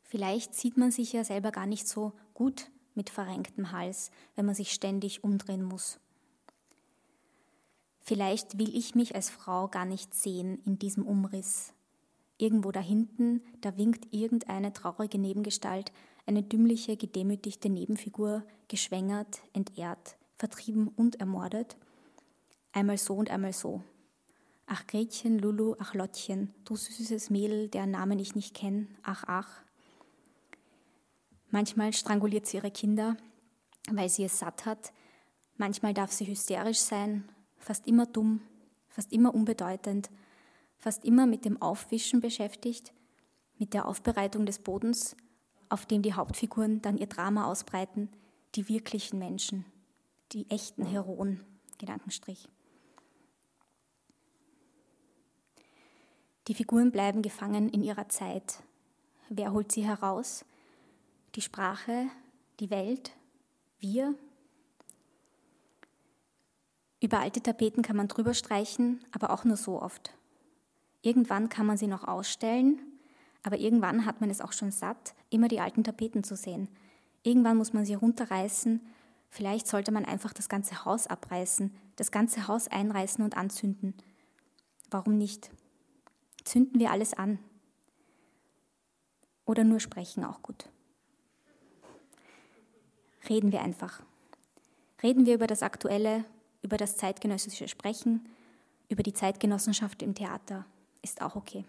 Vielleicht 0.03 0.53
sieht 0.53 0.75
man 0.75 0.91
sich 0.91 1.13
ja 1.13 1.23
selber 1.23 1.51
gar 1.51 1.65
nicht 1.65 1.87
so 1.87 2.11
gut 2.33 2.69
mit 2.95 3.09
verrenktem 3.09 3.71
Hals, 3.71 4.11
wenn 4.35 4.45
man 4.45 4.55
sich 4.55 4.73
ständig 4.73 5.23
umdrehen 5.23 5.63
muss. 5.63 5.99
Vielleicht 8.01 8.59
will 8.59 8.75
ich 8.75 8.93
mich 8.93 9.15
als 9.15 9.29
Frau 9.29 9.69
gar 9.69 9.85
nicht 9.85 10.13
sehen 10.13 10.61
in 10.65 10.77
diesem 10.77 11.07
Umriss. 11.07 11.73
Irgendwo 12.37 12.71
da 12.71 12.81
hinten, 12.81 13.41
da 13.61 13.77
winkt 13.77 14.13
irgendeine 14.13 14.73
traurige 14.73 15.17
Nebengestalt, 15.17 15.91
eine 16.25 16.43
dümmliche, 16.43 16.97
gedemütigte 16.97 17.69
Nebenfigur, 17.69 18.43
geschwängert, 18.67 19.41
entehrt, 19.53 20.17
vertrieben 20.37 20.89
und 20.89 21.19
ermordet. 21.19 21.77
Einmal 22.73 22.97
so 22.97 23.13
und 23.15 23.29
einmal 23.29 23.53
so. 23.53 23.81
Ach 24.67 24.85
Gretchen, 24.87 25.39
Lulu, 25.39 25.75
ach 25.79 25.93
Lottchen, 25.93 26.53
du 26.65 26.75
süßes 26.75 27.29
Mädel, 27.29 27.69
deren 27.69 27.91
Namen 27.91 28.19
ich 28.19 28.35
nicht 28.35 28.55
kenne, 28.55 28.87
ach, 29.03 29.23
ach. 29.27 29.61
Manchmal 31.51 31.93
stranguliert 31.93 32.47
sie 32.47 32.57
ihre 32.57 32.71
Kinder, 32.71 33.15
weil 33.91 34.09
sie 34.09 34.25
es 34.25 34.39
satt 34.39 34.65
hat. 34.65 34.91
Manchmal 35.57 35.93
darf 35.93 36.11
sie 36.11 36.27
hysterisch 36.27 36.79
sein, 36.79 37.29
fast 37.57 37.87
immer 37.87 38.07
dumm, 38.07 38.41
fast 38.89 39.13
immer 39.13 39.33
unbedeutend, 39.33 40.09
fast 40.85 41.03
immer 41.03 41.25
mit 41.25 41.45
dem 41.45 41.59
Aufwischen 41.63 42.21
beschäftigt, 42.21 42.93
mit 43.57 43.73
der 43.73 43.87
Aufbereitung 43.87 44.45
des 44.45 44.59
Bodens, 44.59 45.17
auf 45.67 45.87
dem 45.87 46.03
die 46.03 46.13
Hauptfiguren 46.13 46.79
dann 46.83 46.99
ihr 46.99 47.07
Drama 47.07 47.45
ausbreiten, 47.45 48.07
die 48.53 48.69
wirklichen 48.69 49.17
Menschen, 49.17 49.65
die 50.31 50.47
echten 50.51 50.85
Heroen, 50.85 51.43
Gedankenstrich. 51.79 52.47
Die 56.47 56.53
Figuren 56.53 56.91
bleiben 56.91 57.23
gefangen 57.23 57.67
in 57.69 57.81
ihrer 57.81 58.07
Zeit. 58.09 58.61
Wer 59.29 59.53
holt 59.53 59.71
sie 59.71 59.83
heraus? 59.83 60.45
Die 61.33 61.41
Sprache, 61.41 62.09
die 62.59 62.69
Welt, 62.69 63.11
wir. 63.79 64.13
Über 67.01 67.21
alte 67.21 67.41
Tapeten 67.41 67.81
kann 67.81 67.97
man 67.97 68.07
drüber 68.07 68.35
streichen, 68.35 69.03
aber 69.11 69.31
auch 69.31 69.45
nur 69.45 69.57
so 69.57 69.81
oft. 69.81 70.15
Irgendwann 71.05 71.49
kann 71.49 71.65
man 71.65 71.77
sie 71.77 71.87
noch 71.87 72.03
ausstellen, 72.03 72.81
aber 73.43 73.57
irgendwann 73.57 74.05
hat 74.05 74.21
man 74.21 74.29
es 74.29 74.41
auch 74.41 74.53
schon 74.53 74.71
satt, 74.71 75.13
immer 75.29 75.47
die 75.47 75.59
alten 75.59 75.83
Tapeten 75.83 76.23
zu 76.23 76.35
sehen. 76.35 76.67
Irgendwann 77.23 77.57
muss 77.57 77.73
man 77.73 77.85
sie 77.85 77.93
runterreißen, 77.93 78.81
Vielleicht 79.35 79.67
sollte 79.67 79.91
man 79.91 80.05
einfach 80.05 80.31
das 80.31 80.47
ganze 80.47 80.85
Haus 80.85 81.07
abreißen, 81.07 81.75
das 81.97 82.09
ganze 82.09 82.47
Haus 82.47 82.69
einreißen 82.69 83.21
und 83.21 83.35
anzünden. 83.35 83.93
Warum 84.89 85.17
nicht? 85.17 85.51
Zünden 86.45 86.79
wir 86.79 86.89
alles 86.89 87.13
an. 87.13 87.39
Oder 89.45 89.65
nur 89.65 89.81
sprechen 89.81 90.23
auch 90.23 90.41
gut. 90.41 90.69
Reden 93.27 93.51
wir 93.51 93.61
einfach. 93.61 94.01
Reden 95.03 95.25
wir 95.25 95.35
über 95.35 95.47
das 95.47 95.63
Aktuelle, 95.63 96.23
über 96.61 96.77
das 96.77 96.95
zeitgenössische 96.95 97.67
Sprechen, 97.67 98.29
über 98.87 99.03
die 99.03 99.11
Zeitgenossenschaft 99.11 100.01
im 100.01 100.15
Theater. 100.15 100.65
Ist 101.05 101.21
auch 101.21 101.35
okay. 101.35 101.65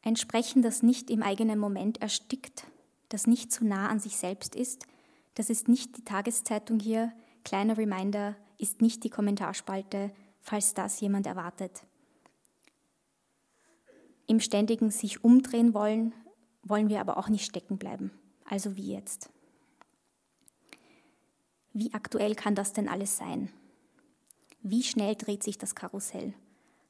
Ein 0.00 0.16
Sprechen, 0.16 0.62
das 0.62 0.82
nicht 0.82 1.10
im 1.10 1.22
eigenen 1.22 1.58
Moment 1.58 2.00
erstickt, 2.00 2.64
das 3.10 3.26
nicht 3.26 3.52
zu 3.52 3.66
nah 3.66 3.90
an 3.90 4.00
sich 4.00 4.16
selbst 4.16 4.56
ist, 4.56 4.86
das 5.34 5.50
ist 5.50 5.68
nicht 5.68 5.98
die 5.98 6.04
Tageszeitung 6.04 6.80
hier, 6.80 7.12
kleiner 7.44 7.76
Reminder, 7.76 8.36
ist 8.56 8.80
nicht 8.80 9.04
die 9.04 9.10
Kommentarspalte, 9.10 10.10
falls 10.40 10.72
das 10.72 10.98
jemand 10.98 11.26
erwartet. 11.26 11.84
Im 14.26 14.40
ständigen 14.40 14.90
sich 14.90 15.22
umdrehen 15.22 15.74
wollen, 15.74 16.14
wollen 16.62 16.88
wir 16.88 17.02
aber 17.02 17.18
auch 17.18 17.28
nicht 17.28 17.44
stecken 17.44 17.76
bleiben. 17.76 18.12
Also 18.46 18.76
wie 18.76 18.94
jetzt? 18.94 19.28
Wie 21.74 21.92
aktuell 21.92 22.34
kann 22.34 22.54
das 22.54 22.72
denn 22.72 22.88
alles 22.88 23.18
sein? 23.18 23.52
Wie 24.62 24.82
schnell 24.82 25.16
dreht 25.16 25.42
sich 25.42 25.58
das 25.58 25.74
Karussell? 25.74 26.32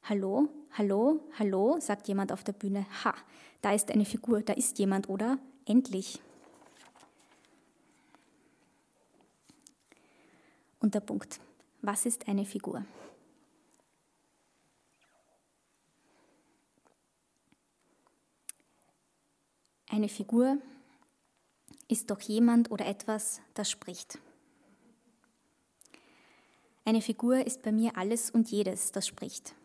Hallo, 0.03 0.49
hallo, 0.71 1.19
hallo, 1.37 1.79
sagt 1.79 2.07
jemand 2.07 2.31
auf 2.31 2.43
der 2.43 2.53
Bühne. 2.53 2.85
Ha, 3.03 3.13
da 3.61 3.73
ist 3.73 3.91
eine 3.91 4.05
Figur, 4.05 4.41
da 4.41 4.53
ist 4.53 4.79
jemand, 4.79 5.07
oder? 5.07 5.37
Endlich. 5.65 6.19
Und 10.79 10.95
der 10.95 11.01
Punkt. 11.01 11.39
Was 11.81 12.05
ist 12.05 12.27
eine 12.27 12.45
Figur? 12.45 12.85
Eine 19.89 20.09
Figur 20.09 20.57
ist 21.87 22.09
doch 22.11 22.21
jemand 22.21 22.71
oder 22.71 22.85
etwas, 22.85 23.41
das 23.53 23.69
spricht. 23.69 24.19
Eine 26.85 27.01
Figur 27.01 27.45
ist 27.45 27.61
bei 27.63 27.71
mir 27.71 27.97
alles 27.97 28.31
und 28.31 28.49
jedes, 28.49 28.91
das 28.91 29.07
spricht. 29.07 29.55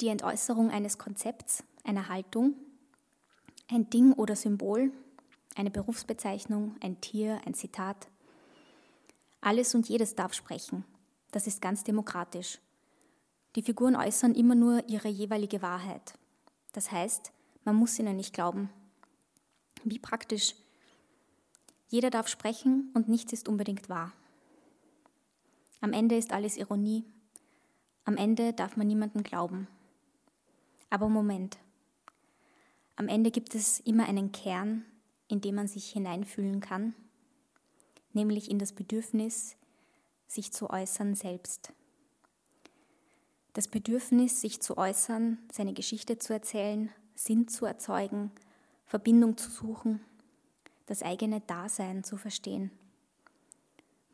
Die 0.00 0.08
Entäußerung 0.08 0.70
eines 0.70 0.96
Konzepts, 0.96 1.62
einer 1.84 2.08
Haltung, 2.08 2.54
ein 3.70 3.90
Ding 3.90 4.14
oder 4.14 4.34
Symbol, 4.34 4.92
eine 5.56 5.70
Berufsbezeichnung, 5.70 6.74
ein 6.80 7.02
Tier, 7.02 7.38
ein 7.44 7.52
Zitat. 7.52 8.08
Alles 9.42 9.74
und 9.74 9.90
jedes 9.90 10.14
darf 10.14 10.32
sprechen. 10.32 10.84
Das 11.32 11.46
ist 11.46 11.60
ganz 11.60 11.84
demokratisch. 11.84 12.60
Die 13.56 13.62
Figuren 13.62 13.94
äußern 13.94 14.34
immer 14.34 14.54
nur 14.54 14.88
ihre 14.88 15.08
jeweilige 15.08 15.60
Wahrheit. 15.60 16.14
Das 16.72 16.90
heißt, 16.90 17.30
man 17.64 17.76
muss 17.76 17.98
ihnen 17.98 18.16
nicht 18.16 18.32
glauben. 18.32 18.70
Wie 19.84 19.98
praktisch. 19.98 20.54
Jeder 21.88 22.08
darf 22.08 22.28
sprechen 22.28 22.90
und 22.94 23.08
nichts 23.08 23.34
ist 23.34 23.48
unbedingt 23.48 23.90
wahr. 23.90 24.12
Am 25.82 25.92
Ende 25.92 26.16
ist 26.16 26.32
alles 26.32 26.56
Ironie. 26.56 27.04
Am 28.04 28.16
Ende 28.16 28.54
darf 28.54 28.78
man 28.78 28.86
niemandem 28.86 29.22
glauben. 29.22 29.68
Aber 30.90 31.08
Moment. 31.08 31.58
Am 32.96 33.08
Ende 33.08 33.30
gibt 33.30 33.54
es 33.54 33.80
immer 33.80 34.06
einen 34.06 34.32
Kern, 34.32 34.84
in 35.28 35.40
den 35.40 35.54
man 35.54 35.68
sich 35.68 35.90
hineinfühlen 35.90 36.60
kann, 36.60 36.94
nämlich 38.12 38.50
in 38.50 38.58
das 38.58 38.72
Bedürfnis, 38.72 39.56
sich 40.26 40.52
zu 40.52 40.68
äußern 40.68 41.14
selbst. 41.14 41.72
Das 43.52 43.68
Bedürfnis, 43.68 44.40
sich 44.40 44.60
zu 44.60 44.76
äußern, 44.76 45.38
seine 45.50 45.72
Geschichte 45.72 46.18
zu 46.18 46.32
erzählen, 46.32 46.90
Sinn 47.14 47.48
zu 47.48 47.66
erzeugen, 47.66 48.32
Verbindung 48.86 49.36
zu 49.36 49.50
suchen, 49.50 50.00
das 50.86 51.02
eigene 51.02 51.40
Dasein 51.40 52.02
zu 52.02 52.16
verstehen. 52.16 52.70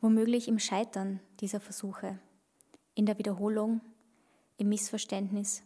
Womöglich 0.01 0.47
im 0.47 0.59
Scheitern 0.59 1.19
dieser 1.39 1.59
Versuche, 1.59 2.19
in 2.93 3.05
der 3.07 3.17
Wiederholung, 3.17 3.81
im 4.57 4.69
Missverständnis, 4.69 5.63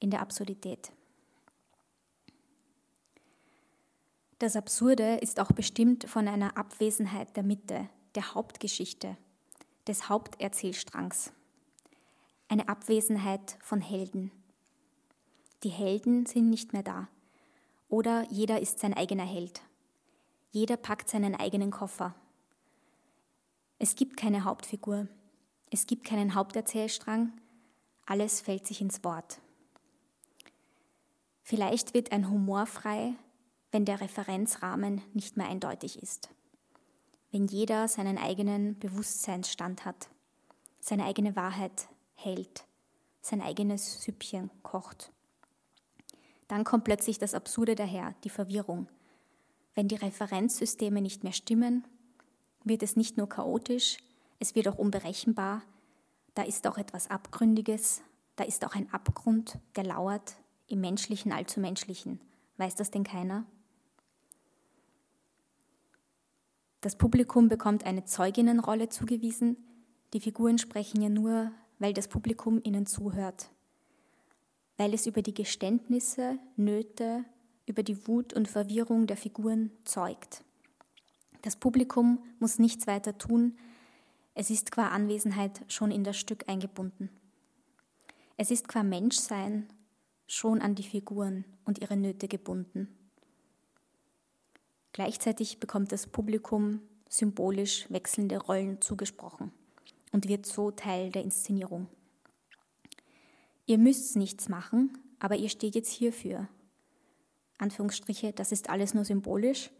in 0.00 0.10
der 0.10 0.20
Absurdität. 0.20 0.92
Das 4.38 4.56
Absurde 4.56 5.16
ist 5.16 5.40
auch 5.40 5.52
bestimmt 5.52 6.08
von 6.08 6.28
einer 6.28 6.56
Abwesenheit 6.58 7.36
der 7.36 7.42
Mitte, 7.42 7.88
der 8.14 8.34
Hauptgeschichte, 8.34 9.16
des 9.86 10.08
Haupterzählstrangs 10.08 11.32
eine 12.48 12.68
Abwesenheit 12.68 13.56
von 13.60 13.80
Helden. 13.80 14.30
Die 15.62 15.68
Helden 15.68 16.26
sind 16.26 16.50
nicht 16.50 16.72
mehr 16.72 16.82
da. 16.82 17.08
Oder 17.88 18.24
jeder 18.30 18.60
ist 18.60 18.78
sein 18.78 18.94
eigener 18.94 19.24
Held. 19.24 19.62
Jeder 20.50 20.76
packt 20.76 21.08
seinen 21.08 21.34
eigenen 21.34 21.70
Koffer. 21.70 22.14
Es 23.78 23.94
gibt 23.96 24.16
keine 24.16 24.44
Hauptfigur. 24.44 25.08
Es 25.70 25.86
gibt 25.86 26.04
keinen 26.06 26.34
Haupterzählstrang. 26.34 27.32
Alles 28.06 28.40
fällt 28.40 28.66
sich 28.66 28.80
ins 28.80 29.02
Wort. 29.04 29.40
Vielleicht 31.48 31.94
wird 31.94 32.10
ein 32.10 32.28
Humor 32.28 32.66
frei, 32.66 33.14
wenn 33.70 33.84
der 33.84 34.00
Referenzrahmen 34.00 35.00
nicht 35.12 35.36
mehr 35.36 35.46
eindeutig 35.46 36.02
ist. 36.02 36.28
Wenn 37.30 37.46
jeder 37.46 37.86
seinen 37.86 38.18
eigenen 38.18 38.76
Bewusstseinsstand 38.80 39.84
hat, 39.84 40.08
seine 40.80 41.04
eigene 41.04 41.36
Wahrheit 41.36 41.86
hält, 42.16 42.64
sein 43.22 43.40
eigenes 43.40 44.02
Süppchen 44.02 44.50
kocht. 44.64 45.12
Dann 46.48 46.64
kommt 46.64 46.82
plötzlich 46.82 47.20
das 47.20 47.32
Absurde 47.32 47.76
daher, 47.76 48.16
die 48.24 48.30
Verwirrung. 48.30 48.88
Wenn 49.76 49.86
die 49.86 49.94
Referenzsysteme 49.94 51.00
nicht 51.00 51.22
mehr 51.22 51.32
stimmen, 51.32 51.86
wird 52.64 52.82
es 52.82 52.96
nicht 52.96 53.18
nur 53.18 53.28
chaotisch, 53.28 53.98
es 54.40 54.56
wird 54.56 54.66
auch 54.66 54.78
unberechenbar, 54.78 55.62
da 56.34 56.42
ist 56.42 56.66
auch 56.66 56.76
etwas 56.76 57.08
Abgründiges, 57.08 58.02
da 58.34 58.42
ist 58.42 58.64
auch 58.64 58.74
ein 58.74 58.92
Abgrund, 58.92 59.60
der 59.76 59.84
lauert 59.84 60.34
im 60.66 60.80
menschlichen 60.80 61.32
allzu 61.32 61.60
menschlichen. 61.60 62.20
Weiß 62.56 62.74
das 62.74 62.90
denn 62.90 63.04
keiner? 63.04 63.44
Das 66.80 66.96
Publikum 66.96 67.48
bekommt 67.48 67.84
eine 67.84 68.04
Zeuginnenrolle 68.04 68.88
zugewiesen. 68.88 69.56
Die 70.12 70.20
Figuren 70.20 70.58
sprechen 70.58 71.02
ja 71.02 71.08
nur 71.08 71.52
weil 71.78 71.92
das 71.92 72.08
Publikum 72.08 72.60
ihnen 72.62 72.86
zuhört, 72.86 73.50
weil 74.76 74.94
es 74.94 75.06
über 75.06 75.22
die 75.22 75.34
Geständnisse, 75.34 76.38
Nöte, 76.56 77.24
über 77.66 77.82
die 77.82 78.06
Wut 78.06 78.32
und 78.32 78.48
Verwirrung 78.48 79.06
der 79.06 79.16
Figuren 79.16 79.70
zeugt. 79.84 80.44
Das 81.42 81.56
Publikum 81.56 82.22
muss 82.38 82.58
nichts 82.58 82.86
weiter 82.86 83.18
tun, 83.18 83.56
es 84.34 84.50
ist 84.50 84.70
qua 84.70 84.88
Anwesenheit 84.88 85.62
schon 85.68 85.90
in 85.90 86.04
das 86.04 86.18
Stück 86.18 86.48
eingebunden. 86.48 87.08
Es 88.36 88.50
ist 88.50 88.68
qua 88.68 88.82
Menschsein 88.82 89.66
schon 90.26 90.60
an 90.60 90.74
die 90.74 90.82
Figuren 90.82 91.44
und 91.64 91.80
ihre 91.80 91.96
Nöte 91.96 92.28
gebunden. 92.28 92.88
Gleichzeitig 94.92 95.60
bekommt 95.60 95.92
das 95.92 96.06
Publikum 96.06 96.80
symbolisch 97.08 97.86
wechselnde 97.90 98.38
Rollen 98.38 98.80
zugesprochen 98.80 99.52
und 100.12 100.28
wird 100.28 100.46
so 100.46 100.70
Teil 100.70 101.10
der 101.10 101.22
Inszenierung. 101.22 101.88
Ihr 103.66 103.78
müsst 103.78 104.16
nichts 104.16 104.48
machen, 104.48 104.96
aber 105.18 105.36
ihr 105.36 105.48
steht 105.48 105.74
jetzt 105.74 105.90
hierfür. 105.90 106.48
Anführungsstriche, 107.58 108.32
das 108.32 108.52
ist 108.52 108.70
alles 108.70 108.94
nur 108.94 109.04
symbolisch, 109.04 109.70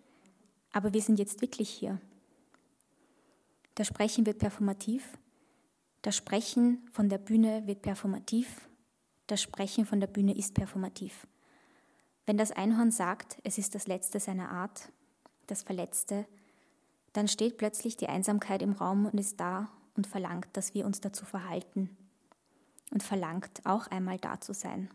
aber 0.73 0.93
wir 0.93 1.03
sind 1.03 1.19
jetzt 1.19 1.41
wirklich 1.41 1.71
hier. 1.71 2.01
Das 3.75 3.87
Sprechen 3.87 4.27
wird 4.27 4.39
performativ, 4.39 5.19
das 6.03 6.17
Sprechen 6.17 6.87
von 6.93 7.09
der 7.09 7.19
Bühne 7.19 7.67
wird 7.67 7.83
performativ, 7.83 8.69
das 9.27 9.43
Sprechen 9.43 9.87
von 9.87 10.01
der 10.01 10.07
Bühne 10.07 10.37
ist 10.37 10.55
performativ. 10.55 11.27
Wenn 12.27 12.37
das 12.37 12.53
Einhorn 12.53 12.91
sagt, 12.91 13.39
es 13.45 13.59
ist 13.59 13.75
das 13.75 13.87
Letzte 13.87 14.21
seiner 14.21 14.51
Art, 14.51 14.91
das 15.47 15.62
Verletzte, 15.62 16.27
dann 17.12 17.29
steht 17.29 17.57
plötzlich 17.57 17.97
die 17.97 18.09
Einsamkeit 18.09 18.62
im 18.62 18.73
Raum 18.73 19.07
und 19.07 19.19
ist 19.19 19.41
da 19.41 19.71
und 19.97 20.07
verlangt, 20.07 20.49
dass 20.53 20.75
wir 20.75 20.85
uns 20.85 21.01
dazu 21.01 21.25
verhalten 21.25 21.97
und 22.91 23.03
verlangt 23.03 23.62
auch 23.65 23.87
einmal 23.87 24.19
da 24.19 24.41
zu 24.41 24.53
sein. 24.53 24.91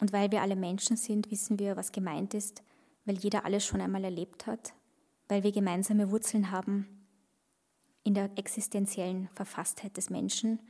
Und 0.00 0.12
weil 0.12 0.30
wir 0.30 0.42
alle 0.42 0.56
Menschen 0.56 0.96
sind, 0.96 1.30
wissen 1.30 1.58
wir, 1.58 1.76
was 1.76 1.90
gemeint 1.90 2.34
ist, 2.34 2.62
weil 3.04 3.18
jeder 3.18 3.44
alles 3.44 3.64
schon 3.64 3.80
einmal 3.80 4.04
erlebt 4.04 4.46
hat, 4.46 4.74
weil 5.26 5.42
wir 5.42 5.52
gemeinsame 5.52 6.10
Wurzeln 6.10 6.50
haben 6.50 6.86
in 8.04 8.14
der 8.14 8.30
existenziellen 8.36 9.28
Verfasstheit 9.34 9.96
des 9.96 10.10
Menschen, 10.10 10.60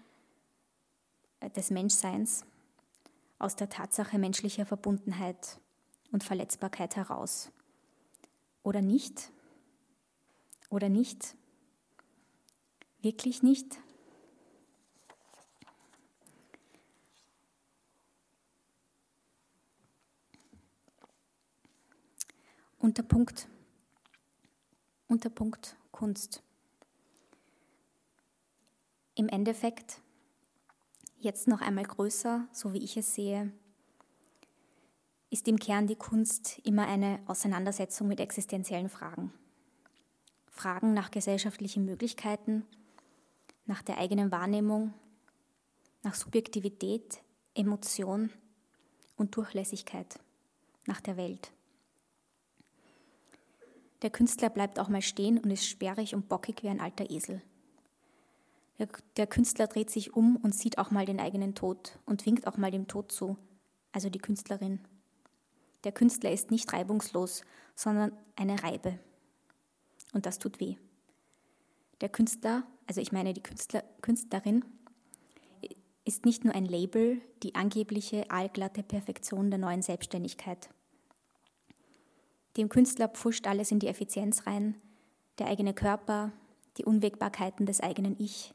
des 1.56 1.70
Menschseins, 1.70 2.44
aus 3.38 3.56
der 3.56 3.68
Tatsache 3.68 4.18
menschlicher 4.18 4.66
Verbundenheit 4.66 5.60
und 6.10 6.24
Verletzbarkeit 6.24 6.96
heraus. 6.96 7.50
Oder 8.62 8.82
nicht? 8.82 9.30
Oder 10.70 10.88
nicht? 10.88 11.36
Wirklich 13.00 13.42
nicht? 13.42 13.78
Unterpunkt. 22.78 23.48
Unterpunkt 25.08 25.76
Kunst. 25.90 26.42
Im 29.14 29.28
Endeffekt, 29.28 30.00
jetzt 31.20 31.48
noch 31.48 31.60
einmal 31.60 31.84
größer, 31.84 32.46
so 32.52 32.72
wie 32.72 32.82
ich 32.82 32.96
es 32.96 33.14
sehe, 33.14 33.52
ist 35.30 35.46
im 35.48 35.58
Kern 35.58 35.86
die 35.86 35.96
Kunst 35.96 36.58
immer 36.64 36.86
eine 36.86 37.20
Auseinandersetzung 37.26 38.08
mit 38.08 38.20
existenziellen 38.20 38.88
Fragen. 38.88 39.32
Fragen 40.46 40.94
nach 40.94 41.10
gesellschaftlichen 41.10 41.84
Möglichkeiten, 41.84 42.64
nach 43.66 43.82
der 43.82 43.98
eigenen 43.98 44.32
Wahrnehmung, 44.32 44.94
nach 46.02 46.14
Subjektivität, 46.14 47.20
Emotion 47.54 48.30
und 49.16 49.36
Durchlässigkeit, 49.36 50.18
nach 50.86 51.00
der 51.00 51.16
Welt. 51.16 51.52
Der 54.02 54.10
Künstler 54.10 54.48
bleibt 54.48 54.78
auch 54.78 54.88
mal 54.88 55.02
stehen 55.02 55.38
und 55.38 55.50
ist 55.50 55.66
sperrig 55.66 56.14
und 56.14 56.28
bockig 56.28 56.62
wie 56.62 56.68
ein 56.68 56.80
alter 56.80 57.10
Esel. 57.10 57.42
Der, 58.78 59.26
Künstler 59.26 59.66
dreht 59.66 59.90
sich 59.90 60.14
um 60.14 60.36
und 60.36 60.54
sieht 60.54 60.78
auch 60.78 60.92
mal 60.92 61.04
den 61.04 61.18
eigenen 61.18 61.54
Tod 61.54 61.98
und 62.06 62.24
winkt 62.26 62.46
auch 62.46 62.56
mal 62.56 62.70
dem 62.70 62.86
Tod 62.86 63.10
zu, 63.10 63.36
also 63.90 64.08
die 64.08 64.20
Künstlerin. 64.20 64.80
Der 65.82 65.92
Künstler 65.92 66.30
ist 66.30 66.50
nicht 66.50 66.72
reibungslos, 66.72 67.42
sondern 67.74 68.12
eine 68.36 68.62
Reibe. 68.62 68.98
Und 70.12 70.26
das 70.26 70.38
tut 70.38 70.60
weh. 70.60 70.76
Der 72.00 72.08
Künstler, 72.08 72.64
also 72.86 73.00
ich 73.00 73.10
meine 73.10 73.34
die 73.34 73.42
Künstler, 73.42 73.82
Künstlerin, 74.00 74.64
ist 76.04 76.24
nicht 76.24 76.44
nur 76.44 76.54
ein 76.54 76.64
Label, 76.64 77.20
die 77.42 77.54
angebliche 77.54 78.30
allglatte 78.30 78.82
Perfektion 78.82 79.50
der 79.50 79.58
neuen 79.58 79.82
Selbstständigkeit. 79.82 80.70
Dem 82.56 82.68
Künstler 82.68 83.08
pfuscht 83.08 83.46
alles 83.46 83.70
in 83.70 83.78
die 83.78 83.88
Effizienz 83.88 84.46
rein, 84.46 84.80
der 85.38 85.48
eigene 85.48 85.74
Körper, 85.74 86.32
die 86.76 86.84
Unwägbarkeiten 86.84 87.66
des 87.66 87.80
eigenen 87.80 88.16
Ich, 88.18 88.54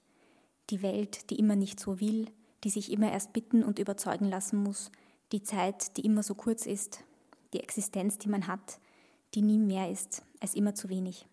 die 0.70 0.82
Welt, 0.82 1.30
die 1.30 1.40
immer 1.40 1.56
nicht 1.56 1.80
so 1.80 2.00
will, 2.00 2.30
die 2.64 2.70
sich 2.70 2.92
immer 2.92 3.12
erst 3.12 3.34
bitten 3.34 3.64
und 3.64 3.80
überzeugen 3.80 4.30
lassen 4.30 4.62
muss, 4.62 4.92
die 5.32 5.44
Zeit, 5.44 5.98
die 5.98 6.06
immer 6.06 6.24
so 6.24 6.36
kurz 6.36 6.66
ist, 6.66 7.04
die 7.54 7.60
Existenz, 7.60 8.18
die 8.18 8.30
man 8.30 8.48
hat, 8.48 8.80
die 9.34 9.42
nie 9.42 9.58
mehr 9.58 9.90
ist 9.90 10.24
als 10.40 10.56
immer 10.56 10.76
zu 10.76 10.90
wenig. 10.90 11.28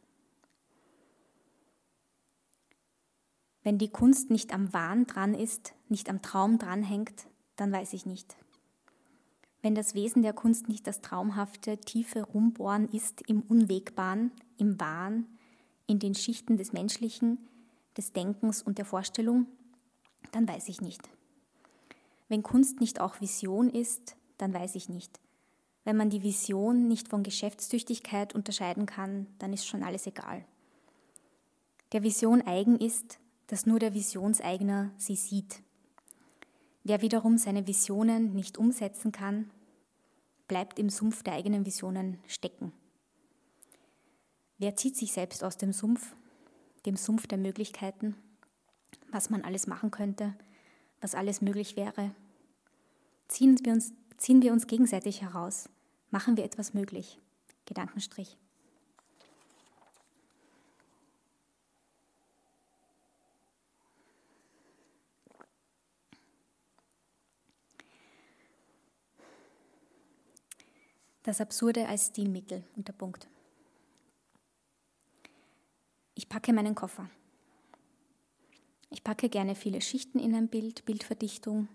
Wenn 3.62 3.79
die 3.79 3.90
Kunst 3.90 4.31
nicht 4.31 4.55
am 4.55 4.73
Wahn 4.73 5.07
dran 5.07 5.35
ist, 5.35 5.75
nicht 5.88 6.09
am 6.09 6.23
Traum 6.23 6.59
dranhängt, 6.59 7.27
dann 7.57 7.73
weiß 7.73 7.93
ich 7.93 8.07
nicht. 8.07 8.37
Wenn 9.62 9.75
das 9.75 9.95
Wesen 9.95 10.23
der 10.23 10.33
Kunst 10.33 10.69
nicht 10.69 10.87
das 10.87 11.03
traumhafte, 11.03 11.77
tiefe 11.77 12.23
Rumbohren 12.23 12.88
ist 12.88 13.21
im 13.29 13.43
Unwegbaren, 13.43 14.33
im 14.57 14.81
Wahn, 14.81 15.27
in 15.87 15.99
den 15.99 16.14
Schichten 16.14 16.57
des 16.57 16.73
Menschlichen, 16.73 17.38
des 17.96 18.12
Denkens 18.12 18.62
und 18.62 18.79
der 18.79 18.85
Vorstellung, 18.85 19.46
dann 20.33 20.48
weiß 20.48 20.68
ich 20.68 20.81
nicht. 20.81 21.09
Wenn 22.29 22.42
Kunst 22.42 22.81
nicht 22.81 23.00
auch 23.00 23.20
Vision 23.20 23.68
ist, 23.68 24.16
dann 24.38 24.55
weiß 24.55 24.74
ich 24.76 24.88
nicht. 24.88 25.20
Wenn 25.85 25.96
man 25.96 26.11
die 26.11 26.22
Vision 26.22 26.88
nicht 26.88 27.09
von 27.09 27.22
Geschäftstüchtigkeit 27.22 28.35
unterscheiden 28.35 28.87
kann, 28.87 29.26
dann 29.38 29.53
ist 29.53 29.66
schon 29.66 29.83
alles 29.83 30.07
egal. 30.07 30.44
Der 31.92 32.03
Vision 32.03 32.42
eigen 32.42 32.79
ist, 32.79 33.18
dass 33.48 33.66
nur 33.66 33.81
der 33.81 33.94
Visionseigner 33.94 34.92
sie 34.96 35.16
sieht. 35.16 35.62
Wer 36.85 37.03
wiederum 37.03 37.37
seine 37.37 37.66
Visionen 37.66 38.35
nicht 38.35 38.59
umsetzen 38.59 39.11
kann, 39.11 39.50
bleibt 40.46 40.79
im 40.79 40.88
Sumpf 40.88 41.22
der 41.22 41.35
eigenen 41.35 41.66
Visionen 41.66 42.18
stecken. 42.26 42.72
Wer 44.59 44.76
zieht 44.76 44.96
sich 44.96 45.12
selbst 45.12 45.42
aus 45.42 45.57
dem 45.57 45.72
Sumpf, 45.72 46.14
dem 46.87 46.97
Sumpf 46.97 47.27
der 47.27 47.38
Möglichkeiten, 47.38 48.14
was 49.11 49.31
man 49.31 49.43
alles 49.43 49.66
machen 49.66 49.90
könnte, 49.90 50.35
was 51.01 51.14
alles 51.14 51.40
möglich 51.40 51.77
wäre? 51.77 52.14
Ziehen 53.29 53.59
wir 53.62 53.73
uns, 53.73 53.93
ziehen 54.16 54.43
wir 54.43 54.53
uns 54.53 54.66
gegenseitig 54.66 55.23
heraus, 55.23 55.69
machen 56.11 56.37
wir 56.37 56.45
etwas 56.45 56.75
möglich. 56.75 57.19
Gedankenstrich. 57.66 58.37
Das 71.23 71.40
Absurde 71.40 71.87
als 71.87 72.09
Stilmittel, 72.09 72.64
unter 72.77 72.93
Punkt. 72.93 73.29
Ich 76.21 76.29
packe 76.29 76.53
meinen 76.53 76.75
Koffer. 76.75 77.09
Ich 78.91 79.03
packe 79.03 79.31
gerne 79.31 79.55
viele 79.55 79.81
Schichten 79.81 80.19
in 80.19 80.35
ein 80.35 80.49
Bild, 80.49 80.85
Bildverdichtung. 80.85 81.67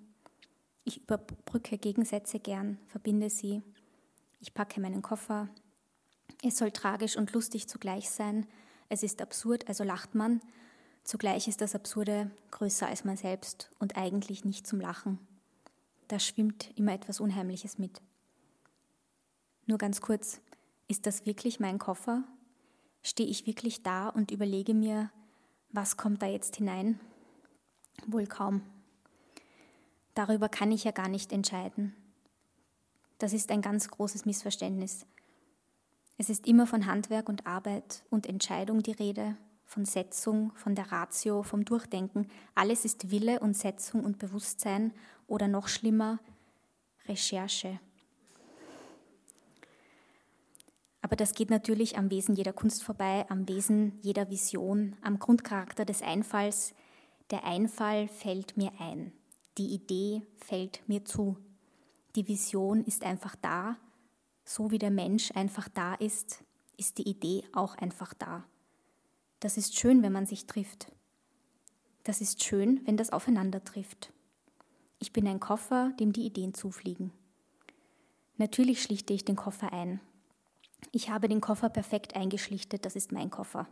Ich 0.84 1.02
überbrücke 1.02 1.80
Gegensätze 1.80 2.40
gern, 2.40 2.78
verbinde 2.86 3.32
sie. 3.32 3.64
Ich 4.40 4.54
packe 4.54 4.80
meinen 4.80 5.02
Koffer. 5.02 5.50
Es 6.44 6.60
soll 6.60 6.70
tragisch 6.70 7.18
und 7.18 7.34
lustig 7.34 7.68
zugleich 7.68 8.12
sein. 8.12 8.46
Es 8.88 9.02
ist 9.02 9.20
absurd, 9.20 9.68
also 9.68 9.84
lacht 9.84 10.14
man. 10.14 10.42
Zugleich 11.04 11.48
ist 11.48 11.62
das 11.62 11.74
Absurde 11.74 12.30
größer 12.52 12.86
als 12.86 13.04
man 13.04 13.18
selbst 13.18 13.72
und 13.80 13.98
eigentlich 13.98 14.46
nicht 14.46 14.68
zum 14.68 14.80
Lachen. 14.80 15.18
Da 16.08 16.20
schwimmt 16.20 16.72
immer 16.76 16.94
etwas 16.94 17.20
Unheimliches 17.20 17.80
mit. 17.80 18.00
Nur 19.66 19.80
ganz 19.80 20.02
kurz, 20.02 20.40
ist 20.88 21.08
das 21.08 21.26
wirklich 21.26 21.60
mein 21.60 21.80
Koffer? 21.80 22.24
Stehe 23.06 23.30
ich 23.30 23.46
wirklich 23.46 23.84
da 23.84 24.10
und 24.10 24.32
überlege 24.32 24.74
mir, 24.74 25.12
was 25.70 25.96
kommt 25.96 26.24
da 26.24 26.26
jetzt 26.26 26.56
hinein? 26.56 27.00
Wohl 28.08 28.26
kaum. 28.26 28.64
Darüber 30.16 30.50
kann 30.50 30.72
ich 30.72 30.86
ja 30.86 30.92
gar 30.92 31.08
nicht 31.08 31.32
entscheiden. 31.32 31.96
Das 33.20 33.32
ist 33.32 33.52
ein 33.52 33.62
ganz 33.62 33.90
großes 33.90 34.26
Missverständnis. 34.26 35.06
Es 36.18 36.32
ist 36.32 36.48
immer 36.48 36.66
von 36.66 36.88
Handwerk 36.88 37.30
und 37.30 37.46
Arbeit 37.46 38.04
und 38.10 38.26
Entscheidung 38.26 38.82
die 38.82 38.94
Rede, 38.94 39.38
von 39.66 39.86
Setzung, 39.86 40.52
von 40.56 40.74
der 40.74 40.92
Ratio, 40.92 41.44
vom 41.44 41.64
Durchdenken. 41.64 42.28
Alles 42.56 42.86
ist 42.86 43.12
Wille 43.12 43.40
und 43.40 43.56
Setzung 43.56 44.04
und 44.04 44.18
Bewusstsein 44.18 44.92
oder 45.28 45.48
noch 45.48 45.68
schlimmer, 45.68 46.18
Recherche. 47.08 47.80
Aber 51.06 51.16
das 51.16 51.36
geht 51.36 51.52
natürlich 51.52 52.00
am 52.00 52.10
Wesen 52.10 52.34
jeder 52.34 52.52
Kunst 52.52 52.84
vorbei, 52.84 53.28
am 53.30 53.48
Wesen 53.48 54.00
jeder 54.02 54.32
Vision, 54.32 54.96
am 55.04 55.20
Grundcharakter 55.20 55.86
des 55.86 56.02
Einfalls. 56.02 56.74
Der 57.30 57.44
Einfall 57.44 58.08
fällt 58.08 58.58
mir 58.58 58.72
ein, 58.80 59.12
die 59.60 59.68
Idee 59.68 60.24
fällt 60.38 60.82
mir 60.90 61.06
zu. 61.06 61.38
Die 62.16 62.28
Vision 62.28 62.84
ist 62.84 63.04
einfach 63.04 63.36
da, 63.36 63.78
so 64.46 64.72
wie 64.72 64.80
der 64.80 64.90
Mensch 64.90 65.30
einfach 65.36 65.70
da 65.70 65.94
ist, 65.94 66.44
ist 66.76 66.98
die 66.98 67.08
Idee 67.08 67.44
auch 67.54 67.76
einfach 67.76 68.16
da. 68.16 68.44
Das 69.42 69.58
ist 69.58 69.78
schön, 69.78 70.02
wenn 70.02 70.12
man 70.12 70.26
sich 70.26 70.48
trifft. 70.48 70.92
Das 72.04 72.20
ist 72.20 72.44
schön, 72.44 72.82
wenn 72.86 72.98
das 72.98 73.12
aufeinander 73.12 73.64
trifft. 73.64 74.12
Ich 74.98 75.14
bin 75.14 75.28
ein 75.28 75.40
Koffer, 75.40 75.92
dem 76.00 76.14
die 76.14 76.26
Ideen 76.26 76.56
zufliegen. 76.56 77.12
Natürlich 78.38 78.82
schlichte 78.82 79.14
ich 79.14 79.24
den 79.24 79.36
Koffer 79.36 79.72
ein, 79.72 80.00
ich 80.92 81.10
habe 81.10 81.28
den 81.28 81.42
Koffer 81.42 81.70
perfekt 81.70 82.16
eingeschlichtet, 82.16 82.86
das 82.86 82.96
ist 82.96 83.12
mein 83.12 83.30
Koffer. 83.30 83.68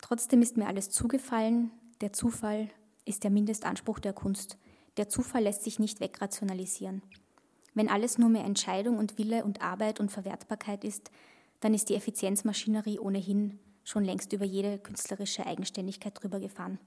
Trotzdem 0.00 0.42
ist 0.42 0.56
mir 0.56 0.66
alles 0.66 0.90
zugefallen. 0.90 1.70
Der 2.00 2.12
Zufall 2.12 2.70
ist 3.04 3.24
der 3.24 3.30
Mindestanspruch 3.30 3.98
der 3.98 4.12
Kunst. 4.12 4.58
Der 4.96 5.08
Zufall 5.08 5.42
lässt 5.42 5.64
sich 5.64 5.78
nicht 5.78 6.00
wegrationalisieren. 6.00 7.02
Wenn 7.74 7.88
alles 7.88 8.18
nur 8.18 8.28
mehr 8.28 8.44
Entscheidung 8.44 8.98
und 8.98 9.18
Wille 9.18 9.44
und 9.44 9.60
Arbeit 9.60 10.00
und 10.00 10.10
Verwertbarkeit 10.10 10.84
ist, 10.84 11.10
dann 11.60 11.74
ist 11.74 11.88
die 11.88 11.94
Effizienzmaschinerie 11.94 12.98
ohnehin 12.98 13.58
schon 13.84 14.04
längst 14.04 14.32
über 14.32 14.44
jede 14.44 14.78
künstlerische 14.78 15.46
Eigenständigkeit 15.46 16.12
drüber 16.20 16.40
gefahren. 16.40 16.78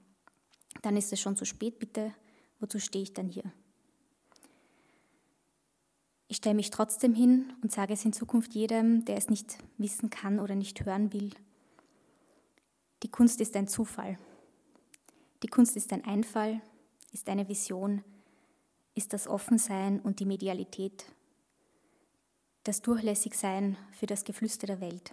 Dann 0.82 0.96
ist 0.96 1.12
es 1.12 1.20
schon 1.20 1.36
zu 1.36 1.44
spät, 1.44 1.78
bitte. 1.78 2.12
Wozu 2.58 2.78
stehe 2.78 3.02
ich 3.02 3.14
dann 3.14 3.28
hier? 3.28 3.52
Ich 6.30 6.36
stelle 6.36 6.54
mich 6.54 6.70
trotzdem 6.70 7.12
hin 7.12 7.52
und 7.60 7.72
sage 7.72 7.92
es 7.92 8.04
in 8.04 8.12
Zukunft 8.12 8.54
jedem, 8.54 9.04
der 9.04 9.16
es 9.16 9.28
nicht 9.28 9.58
wissen 9.78 10.10
kann 10.10 10.38
oder 10.38 10.54
nicht 10.54 10.84
hören 10.84 11.12
will. 11.12 11.30
Die 13.02 13.10
Kunst 13.10 13.40
ist 13.40 13.56
ein 13.56 13.66
Zufall. 13.66 14.16
Die 15.42 15.48
Kunst 15.48 15.74
ist 15.74 15.92
ein 15.92 16.04
Einfall, 16.04 16.60
ist 17.10 17.28
eine 17.28 17.48
Vision, 17.48 18.04
ist 18.94 19.12
das 19.12 19.26
Offensein 19.26 19.98
und 19.98 20.20
die 20.20 20.24
Medialität, 20.24 21.04
das 22.62 22.80
Durchlässigsein 22.80 23.76
für 23.90 24.06
das 24.06 24.22
Geflüster 24.22 24.68
der 24.68 24.80
Welt. 24.80 25.12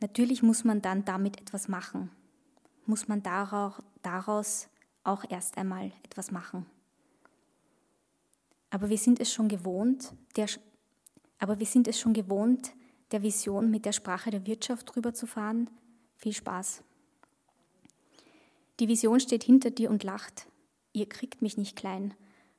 Natürlich 0.00 0.42
muss 0.42 0.64
man 0.64 0.80
dann 0.80 1.04
damit 1.04 1.38
etwas 1.38 1.68
machen, 1.68 2.10
muss 2.86 3.06
man 3.06 3.22
daraus 3.22 4.68
auch 5.04 5.24
erst 5.28 5.58
einmal 5.58 5.92
etwas 6.04 6.30
machen. 6.30 6.64
Aber 8.70 8.88
wir 8.88 8.98
sind 8.98 9.20
es 9.20 9.32
schon 9.32 9.48
gewohnt, 9.48 10.12
der, 10.36 10.46
aber 11.38 11.58
wir 11.58 11.66
sind 11.66 11.88
es 11.88 11.98
schon 11.98 12.12
gewohnt, 12.12 12.72
der 13.10 13.22
Vision 13.22 13.70
mit 13.70 13.84
der 13.84 13.92
Sprache 13.92 14.30
der 14.30 14.46
Wirtschaft 14.46 14.94
drüber 14.94 15.12
zu 15.12 15.26
fahren. 15.26 15.68
Viel 16.16 16.32
Spaß. 16.32 16.82
Die 18.78 18.88
Vision 18.88 19.20
steht 19.20 19.44
hinter 19.44 19.70
dir 19.70 19.90
und 19.90 20.04
lacht. 20.04 20.46
Ihr 20.92 21.08
kriegt 21.08 21.42
mich 21.42 21.56
nicht 21.56 21.76
klein 21.76 22.14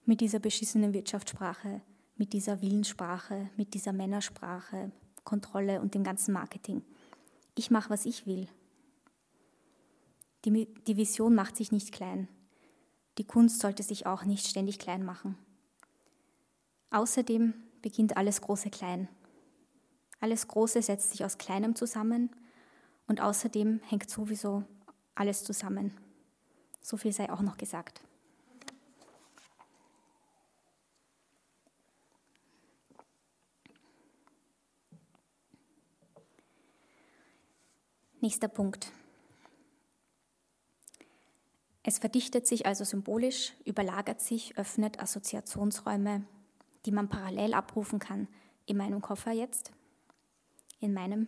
mit 0.06 0.22
dieser 0.22 0.40
beschissenen 0.40 0.94
Wirtschaftssprache, 0.94 1.82
mit 2.18 2.34
dieser 2.34 2.62
Willenssprache, 2.62 3.50
mit 3.56 3.74
dieser 3.74 3.94
Männersprache, 3.94 4.92
Kontrolle 5.24 5.82
und 5.82 5.94
dem 5.94 6.04
ganzen 6.04 6.34
Marketing. 6.34 6.84
Ich 7.56 7.72
mache, 7.72 7.90
was 7.90 8.06
ich 8.06 8.26
will. 8.26 8.48
Die, 10.46 10.68
die 10.88 10.98
Vision 10.98 11.36
macht 11.36 11.56
sich 11.56 11.72
nicht 11.72 11.92
klein. 11.92 12.28
Die 13.18 13.26
Kunst 13.26 13.60
sollte 13.60 13.84
sich 13.84 14.06
auch 14.06 14.26
nicht 14.26 14.48
ständig 14.48 14.80
klein 14.80 15.04
machen. 15.04 15.38
Außerdem 16.92 17.54
beginnt 17.82 18.18
alles 18.18 18.42
Große 18.42 18.70
klein. 18.70 19.08
Alles 20.20 20.48
Große 20.48 20.82
setzt 20.82 21.12
sich 21.12 21.26
aus 21.26 21.38
Kleinem 21.38 21.76
zusammen 21.76 22.30
und 23.08 23.22
außerdem 23.22 23.80
hängt 23.88 24.10
sowieso 24.10 24.64
alles 25.16 25.44
zusammen. 25.44 25.98
So 26.82 26.98
viel 26.98 27.14
sei 27.14 27.32
auch 27.32 27.42
noch 27.42 27.58
gesagt. 27.58 28.02
Nächster 38.20 38.48
Punkt. 38.48 38.92
Es 41.84 41.98
verdichtet 41.98 42.46
sich 42.46 42.68
also 42.68 42.84
symbolisch, 42.84 43.54
überlagert 43.66 44.22
sich, 44.22 44.56
öffnet 44.60 45.00
Assoziationsräume, 45.00 46.24
die 46.86 46.92
man 46.92 47.10
parallel 47.10 47.54
abrufen 47.54 48.00
kann. 48.00 48.28
In 48.66 48.78
meinem 48.78 49.02
Koffer 49.02 49.32
jetzt, 49.32 49.72
in 50.80 50.94
meinem. 50.94 51.28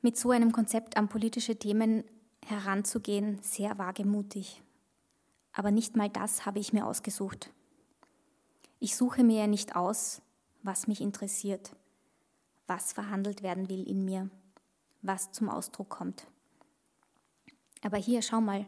Mit 0.00 0.16
so 0.16 0.30
einem 0.30 0.52
Konzept 0.52 0.96
an 0.96 1.08
politische 1.08 1.58
Themen 1.58 2.04
heranzugehen, 2.44 3.40
sehr 3.42 3.78
wagemutig. 3.78 4.62
Aber 5.52 5.70
nicht 5.70 5.96
mal 5.96 6.08
das 6.08 6.46
habe 6.46 6.58
ich 6.58 6.72
mir 6.72 6.86
ausgesucht. 6.86 7.50
Ich 8.78 8.94
suche 8.94 9.24
mir 9.24 9.40
ja 9.40 9.46
nicht 9.46 9.74
aus, 9.74 10.22
was 10.62 10.86
mich 10.86 11.00
interessiert, 11.00 11.74
was 12.66 12.92
verhandelt 12.92 13.42
werden 13.42 13.68
will 13.68 13.88
in 13.88 14.04
mir, 14.04 14.30
was 15.02 15.32
zum 15.32 15.48
Ausdruck 15.48 15.88
kommt. 15.88 16.26
Aber 17.82 17.96
hier, 17.96 18.20
schau 18.22 18.40
mal, 18.40 18.66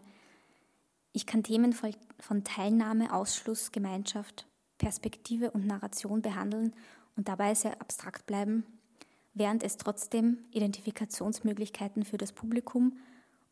ich 1.12 1.26
kann 1.26 1.42
Themen 1.42 1.72
von 1.72 2.44
Teilnahme, 2.44 3.12
Ausschluss, 3.12 3.72
Gemeinschaft, 3.72 4.46
Perspektive 4.78 5.50
und 5.50 5.66
Narration 5.66 6.22
behandeln 6.22 6.74
und 7.16 7.28
dabei 7.28 7.54
sehr 7.54 7.80
abstrakt 7.80 8.26
bleiben, 8.26 8.64
während 9.34 9.62
es 9.62 9.76
trotzdem 9.76 10.38
Identifikationsmöglichkeiten 10.52 12.04
für 12.04 12.18
das 12.18 12.32
Publikum 12.32 12.98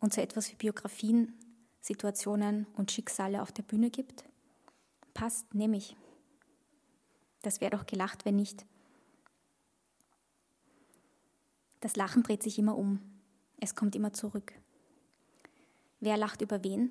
und 0.00 0.14
so 0.14 0.20
etwas 0.20 0.50
wie 0.50 0.56
Biografien, 0.56 1.34
Situationen 1.80 2.66
und 2.76 2.92
Schicksale 2.92 3.42
auf 3.42 3.52
der 3.52 3.62
Bühne 3.62 3.90
gibt? 3.90 4.24
Passt, 5.14 5.54
nehme 5.54 5.76
ich. 5.76 5.96
Das 7.42 7.60
wäre 7.60 7.70
doch 7.70 7.86
gelacht, 7.86 8.24
wenn 8.24 8.36
nicht. 8.36 8.66
Das 11.80 11.96
Lachen 11.96 12.22
dreht 12.22 12.42
sich 12.42 12.58
immer 12.58 12.76
um. 12.76 13.00
Es 13.60 13.74
kommt 13.74 13.94
immer 13.94 14.12
zurück. 14.12 14.52
Wer 16.00 16.16
lacht 16.16 16.42
über 16.42 16.62
wen? 16.62 16.90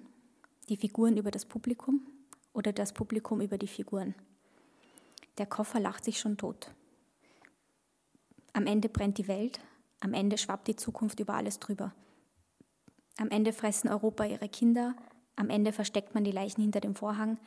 Die 0.69 0.77
Figuren 0.77 1.15
über 1.15 1.29
das 1.29 1.45
Publikum 1.45 2.07
oder 2.51 2.73
das 2.73 2.91
Publikum 2.91 3.39
über 3.39 3.59
die 3.59 3.67
Figuren? 3.67 4.15
Der 5.37 5.45
Koffer 5.45 5.79
lacht 5.79 6.03
sich 6.03 6.19
schon 6.19 6.37
tot. 6.37 6.73
Am 8.53 8.65
Ende 8.65 8.89
brennt 8.89 9.19
die 9.19 9.27
Welt, 9.27 9.59
am 9.99 10.15
Ende 10.15 10.39
schwappt 10.39 10.67
die 10.67 10.75
Zukunft 10.75 11.19
über 11.19 11.35
alles 11.35 11.59
drüber. 11.59 11.93
Am 13.17 13.29
Ende 13.29 13.53
fressen 13.53 13.89
Europa 13.89 14.25
ihre 14.25 14.49
Kinder, 14.49 14.95
am 15.35 15.51
Ende 15.51 15.71
versteckt 15.71 16.15
man 16.15 16.23
die 16.23 16.31
Leichen 16.31 16.61
hinter 16.61 16.79
dem 16.79 16.95
Vorhang, 16.95 17.37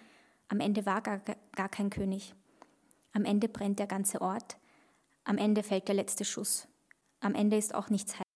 am 0.46 0.60
Ende 0.60 0.86
war 0.86 1.00
gar, 1.00 1.18
gar 1.56 1.68
kein 1.68 1.90
König. 1.90 2.34
Am 3.12 3.24
Ende 3.24 3.48
brennt 3.48 3.80
der 3.80 3.88
ganze 3.88 4.20
Ort, 4.20 4.58
am 5.24 5.38
Ende 5.38 5.64
fällt 5.64 5.88
der 5.88 5.96
letzte 5.96 6.24
Schuss. 6.24 6.68
Am 7.18 7.34
Ende 7.34 7.56
ist 7.56 7.74
auch 7.74 7.90
nichts 7.90 8.14
heil. 8.14 8.27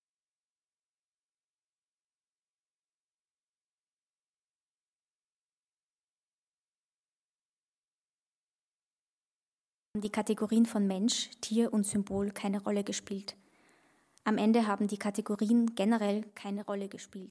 Die 10.03 10.11
Kategorien 10.11 10.67
von 10.67 10.87
Mensch, 10.87 11.31
Tier 11.41 11.73
und 11.73 11.87
Symbol 11.87 12.31
keine 12.31 12.63
Rolle 12.63 12.85
gespielt. 12.85 13.37
Am 14.25 14.37
Ende 14.37 14.67
haben 14.67 14.87
die 14.87 14.99
Kategorien 14.99 15.75
generell 15.75 16.25
keine 16.35 16.65
Rolle 16.65 16.89
gespielt. 16.89 17.31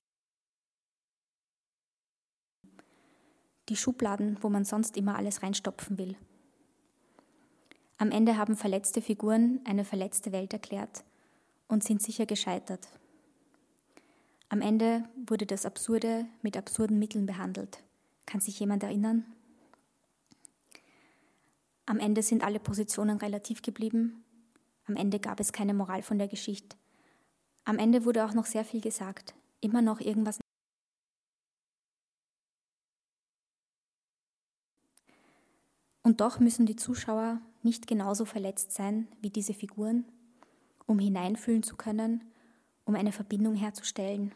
Die 3.70 3.76
Schubladen, 3.76 4.38
wo 4.42 4.50
man 4.50 4.66
sonst 4.66 4.98
immer 4.98 5.16
alles 5.16 5.44
reinstopfen 5.44 5.98
will. 5.98 6.18
Am 7.98 8.12
Ende 8.12 8.36
haben 8.36 8.58
verletzte 8.58 9.02
Figuren 9.02 9.62
eine 9.64 9.86
verletzte 9.86 10.32
Welt 10.32 10.54
erklärt 10.54 11.04
und 11.68 11.84
sind 11.84 12.02
sicher 12.02 12.26
gescheitert. 12.26 12.90
Am 14.50 14.60
Ende 14.60 15.04
wurde 15.28 15.46
das 15.46 15.66
Absurde 15.66 16.26
mit 16.42 16.58
absurden 16.58 17.00
Mitteln 17.00 17.26
behandelt. 17.26 17.84
Kann 18.26 18.42
sich 18.42 18.60
jemand 18.60 18.84
erinnern? 18.84 19.26
Am 21.86 22.00
Ende 22.00 22.22
sind 22.22 22.44
alle 22.44 22.60
Positionen 22.60 23.18
relativ 23.18 23.62
geblieben. 23.62 24.24
Am 24.86 24.96
Ende 24.96 25.20
gab 25.20 25.40
es 25.40 25.52
keine 25.52 25.74
Moral 25.74 26.02
von 26.02 26.18
der 26.18 26.28
Geschichte. 26.28 26.78
Am 27.66 27.78
Ende 27.78 28.06
wurde 28.06 28.26
auch 28.26 28.34
noch 28.34 28.46
sehr 28.46 28.66
viel 28.66 28.82
gesagt. 28.82 29.36
Immer 29.62 29.82
noch 29.82 30.00
irgendwas. 30.00 30.40
Und 36.04 36.22
doch 36.22 36.40
müssen 36.40 36.66
die 36.66 36.76
Zuschauer 36.76 37.40
nicht 37.64 37.88
genauso 37.88 38.26
verletzt 38.26 38.72
sein 38.72 39.08
wie 39.22 39.30
diese 39.30 39.54
Figuren, 39.54 40.06
um 40.88 41.00
hineinfühlen 41.00 41.64
zu 41.64 41.76
können, 41.76 42.24
um 42.86 42.96
eine 42.96 43.12
Verbindung 43.12 43.56
herzustellen. 43.56 44.34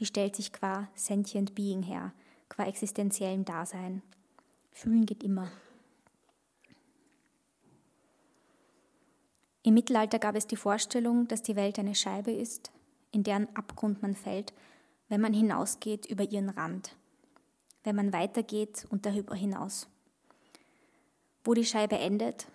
Die 0.00 0.06
stellt 0.06 0.36
sich 0.36 0.52
qua 0.52 0.88
sentient 0.94 1.54
being 1.54 1.82
her, 1.82 2.12
qua 2.48 2.64
existenziellem 2.64 3.44
Dasein. 3.44 4.02
Fühlen 4.72 5.06
geht 5.06 5.22
immer. 5.22 5.50
Im 9.62 9.74
Mittelalter 9.74 10.18
gab 10.18 10.36
es 10.36 10.46
die 10.46 10.56
Vorstellung, 10.56 11.26
dass 11.26 11.42
die 11.42 11.56
Welt 11.56 11.78
eine 11.78 11.94
Scheibe 11.94 12.30
ist, 12.30 12.70
in 13.10 13.24
deren 13.24 13.54
Abgrund 13.56 14.02
man 14.02 14.14
fällt, 14.14 14.52
wenn 15.08 15.20
man 15.20 15.32
hinausgeht 15.32 16.06
über 16.06 16.24
ihren 16.24 16.50
Rand, 16.50 16.96
wenn 17.82 17.96
man 17.96 18.12
weitergeht 18.12 18.86
und 18.90 19.04
darüber 19.04 19.34
hinaus. 19.34 19.88
Wo 21.44 21.54
die 21.54 21.64
Scheibe 21.64 21.98
endet, 21.98 22.46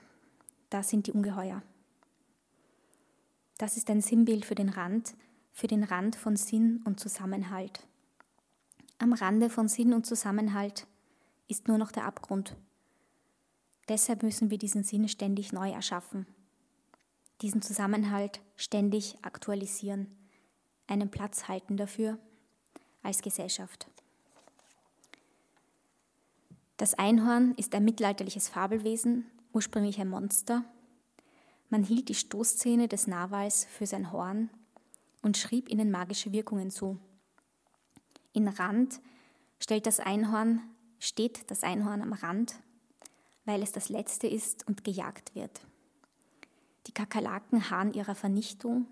da 0.70 0.84
sind 0.84 1.08
die 1.08 1.12
Ungeheuer. 1.12 1.62
Das 3.58 3.78
ist 3.78 3.90
ein 3.90 4.02
Sinnbild 4.02 4.46
für 4.46 4.56
den 4.56 4.70
Rand, 4.70 5.16
für 5.52 5.68
den 5.68 5.84
Rand 5.84 6.16
von 6.16 6.36
Sinn 6.36 6.82
und 6.86 7.00
Zusammenhalt. 7.00 7.86
Am 8.98 9.14
Rande 9.14 9.50
von 9.50 9.68
Sinn 9.68 9.94
und 9.94 10.06
Zusammenhalt 10.06 10.88
ist 11.48 11.68
nur 11.68 11.78
noch 11.78 11.92
der 11.92 12.06
Abgrund. 12.06 12.56
Deshalb 13.90 14.24
müssen 14.24 14.50
wir 14.50 14.58
diesen 14.58 14.84
Sinn 14.84 15.08
ständig 15.10 15.52
neu 15.52 15.70
erschaffen 15.70 16.26
diesen 17.42 17.62
Zusammenhalt 17.62 18.42
ständig 18.56 19.18
aktualisieren, 19.22 20.08
einen 20.88 21.10
Platz 21.10 21.48
halten 21.48 21.78
dafür 21.78 22.18
als 23.02 23.22
Gesellschaft. 23.22 23.88
Das 26.78 26.94
Einhorn 26.96 27.54
ist 27.56 27.76
ein 27.76 27.86
mittelalterliches 27.86 28.50
Fabelwesen, 28.50 29.26
ursprünglich 29.54 30.00
ein 30.00 30.10
Monster. 30.10 30.64
Man 31.70 31.84
hielt 31.84 32.10
die 32.10 32.16
Stoßzähne 32.16 32.88
des 32.88 33.08
Narwals 33.08 33.66
für 33.66 33.86
sein 33.86 34.12
Horn 34.12 34.50
und 35.22 35.38
schrieb 35.38 35.70
ihnen 35.70 35.92
magische 35.92 36.32
Wirkungen 36.32 36.72
zu. 36.72 37.00
In 38.34 38.48
Rand 38.48 39.00
stellt 39.60 39.86
das 39.86 40.00
Einhorn, 40.00 40.62
steht 41.00 41.50
das 41.52 41.64
Einhorn 41.64 42.02
am 42.02 42.14
Rand, 42.14 42.56
weil 43.46 43.62
es 43.62 43.72
das 43.72 43.90
Letzte 43.90 44.28
ist 44.28 44.68
und 44.68 44.84
gejagt 44.84 45.36
wird. 45.36 45.62
Die 46.88 46.92
Kakerlaken 46.92 47.70
harren 47.70 47.94
ihrer 47.94 48.16
Vernichtung. 48.16 48.88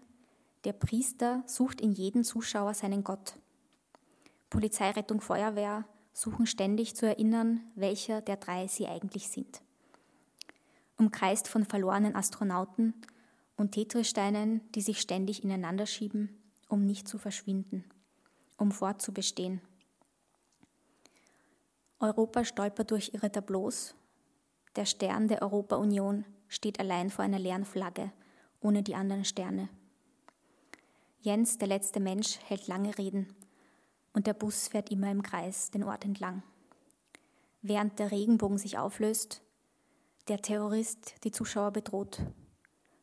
Der 0.63 0.73
Priester 0.73 1.43
sucht 1.45 1.81
in 1.81 1.91
jedem 1.91 2.23
Zuschauer 2.23 2.73
seinen 2.73 3.03
Gott. 3.03 3.35
Polizei, 4.49 4.91
Rettung, 4.91 5.21
Feuerwehr 5.21 5.85
suchen 6.13 6.45
ständig 6.45 6.95
zu 6.95 7.05
erinnern, 7.05 7.61
welcher 7.75 8.21
der 8.21 8.37
drei 8.37 8.67
sie 8.67 8.87
eigentlich 8.87 9.29
sind. 9.29 9.61
Umkreist 10.97 11.47
von 11.47 11.65
verlorenen 11.65 12.15
Astronauten 12.15 12.93
und 13.55 13.71
Tetristeinen, 13.71 14.61
die 14.73 14.81
sich 14.81 15.01
ständig 15.01 15.43
ineinander 15.43 15.85
schieben, 15.85 16.37
um 16.67 16.85
nicht 16.85 17.07
zu 17.07 17.17
verschwinden, 17.17 17.85
um 18.57 18.71
fortzubestehen. 18.71 19.61
Europa 21.99 22.43
stolpert 22.43 22.91
durch 22.91 23.13
ihre 23.13 23.31
Tableaus. 23.31 23.95
Der 24.75 24.85
Stern 24.85 25.27
der 25.27 25.41
Europa-Union 25.41 26.25
steht 26.51 26.81
allein 26.81 27.09
vor 27.09 27.23
einer 27.23 27.39
leeren 27.39 27.63
Flagge, 27.63 28.11
ohne 28.59 28.83
die 28.83 28.93
anderen 28.93 29.23
Sterne. 29.23 29.69
Jens, 31.21 31.57
der 31.57 31.69
letzte 31.69 32.01
Mensch, 32.01 32.39
hält 32.45 32.67
lange 32.67 32.97
Reden 32.97 33.33
und 34.11 34.27
der 34.27 34.33
Bus 34.33 34.67
fährt 34.67 34.91
immer 34.91 35.09
im 35.09 35.23
Kreis 35.23 35.71
den 35.71 35.85
Ort 35.85 36.03
entlang. 36.03 36.43
Während 37.61 37.99
der 37.99 38.11
Regenbogen 38.11 38.57
sich 38.57 38.77
auflöst, 38.77 39.41
der 40.27 40.41
Terrorist 40.41 41.23
die 41.23 41.31
Zuschauer 41.31 41.71
bedroht, 41.71 42.19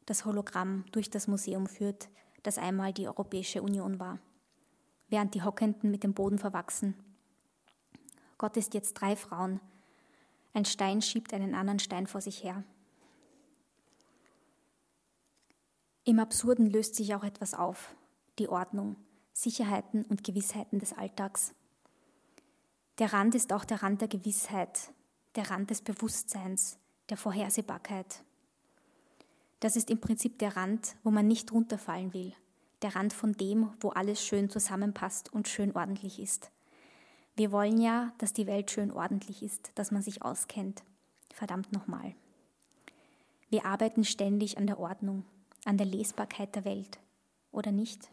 das 0.04 0.26
Hologramm 0.26 0.84
durch 0.92 1.08
das 1.08 1.26
Museum 1.26 1.66
führt, 1.66 2.10
das 2.42 2.58
einmal 2.58 2.92
die 2.92 3.08
Europäische 3.08 3.62
Union 3.62 3.98
war, 3.98 4.18
während 5.08 5.34
die 5.34 5.42
Hockenden 5.42 5.90
mit 5.90 6.04
dem 6.04 6.12
Boden 6.12 6.38
verwachsen. 6.38 6.94
Gott 8.36 8.58
ist 8.58 8.74
jetzt 8.74 8.92
drei 8.92 9.16
Frauen. 9.16 9.58
Ein 10.52 10.66
Stein 10.66 11.00
schiebt 11.00 11.32
einen 11.32 11.54
anderen 11.54 11.78
Stein 11.78 12.06
vor 12.06 12.20
sich 12.20 12.44
her. 12.44 12.62
Im 16.08 16.20
Absurden 16.20 16.70
löst 16.70 16.94
sich 16.94 17.14
auch 17.14 17.22
etwas 17.22 17.52
auf, 17.52 17.94
die 18.38 18.48
Ordnung, 18.48 18.96
Sicherheiten 19.34 20.06
und 20.06 20.24
Gewissheiten 20.24 20.78
des 20.78 20.94
Alltags. 20.94 21.52
Der 22.98 23.12
Rand 23.12 23.34
ist 23.34 23.52
auch 23.52 23.66
der 23.66 23.82
Rand 23.82 24.00
der 24.00 24.08
Gewissheit, 24.08 24.94
der 25.34 25.50
Rand 25.50 25.68
des 25.68 25.82
Bewusstseins, 25.82 26.78
der 27.10 27.18
Vorhersehbarkeit. 27.18 28.24
Das 29.60 29.76
ist 29.76 29.90
im 29.90 30.00
Prinzip 30.00 30.38
der 30.38 30.56
Rand, 30.56 30.96
wo 31.04 31.10
man 31.10 31.28
nicht 31.28 31.52
runterfallen 31.52 32.14
will, 32.14 32.32
der 32.80 32.96
Rand 32.96 33.12
von 33.12 33.34
dem, 33.34 33.70
wo 33.78 33.90
alles 33.90 34.24
schön 34.24 34.48
zusammenpasst 34.48 35.30
und 35.30 35.46
schön 35.46 35.76
ordentlich 35.76 36.20
ist. 36.20 36.50
Wir 37.36 37.52
wollen 37.52 37.78
ja, 37.78 38.14
dass 38.16 38.32
die 38.32 38.46
Welt 38.46 38.70
schön 38.70 38.92
ordentlich 38.92 39.42
ist, 39.42 39.72
dass 39.74 39.90
man 39.90 40.00
sich 40.00 40.22
auskennt. 40.22 40.84
Verdammt 41.34 41.70
nochmal. 41.74 42.14
Wir 43.50 43.66
arbeiten 43.66 44.04
ständig 44.04 44.56
an 44.56 44.66
der 44.66 44.80
Ordnung, 44.80 45.26
an 45.68 45.76
der 45.76 45.86
Lesbarkeit 45.86 46.54
der 46.54 46.64
Welt, 46.64 46.98
oder 47.52 47.72
nicht? 47.72 48.10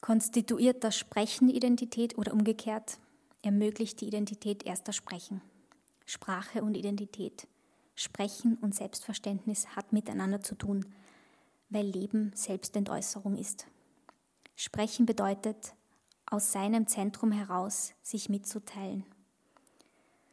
Konstituiert 0.00 0.84
das 0.84 0.96
Sprechen 0.96 1.48
Identität 1.48 2.16
oder 2.16 2.32
umgekehrt 2.32 3.00
ermöglicht 3.42 4.00
die 4.00 4.06
Identität 4.06 4.64
erst 4.64 4.86
das 4.86 4.94
Sprechen? 4.94 5.42
Sprache 6.06 6.62
und 6.62 6.76
Identität, 6.76 7.48
Sprechen 7.96 8.56
und 8.58 8.76
Selbstverständnis 8.76 9.66
hat 9.74 9.92
miteinander 9.92 10.40
zu 10.40 10.54
tun, 10.54 10.86
weil 11.68 11.86
Leben 11.86 12.30
Selbstentäußerung 12.36 13.36
ist. 13.36 13.66
Sprechen 14.54 15.04
bedeutet, 15.04 15.74
aus 16.26 16.52
seinem 16.52 16.86
Zentrum 16.86 17.32
heraus 17.32 17.92
sich 18.02 18.28
mitzuteilen. 18.28 19.04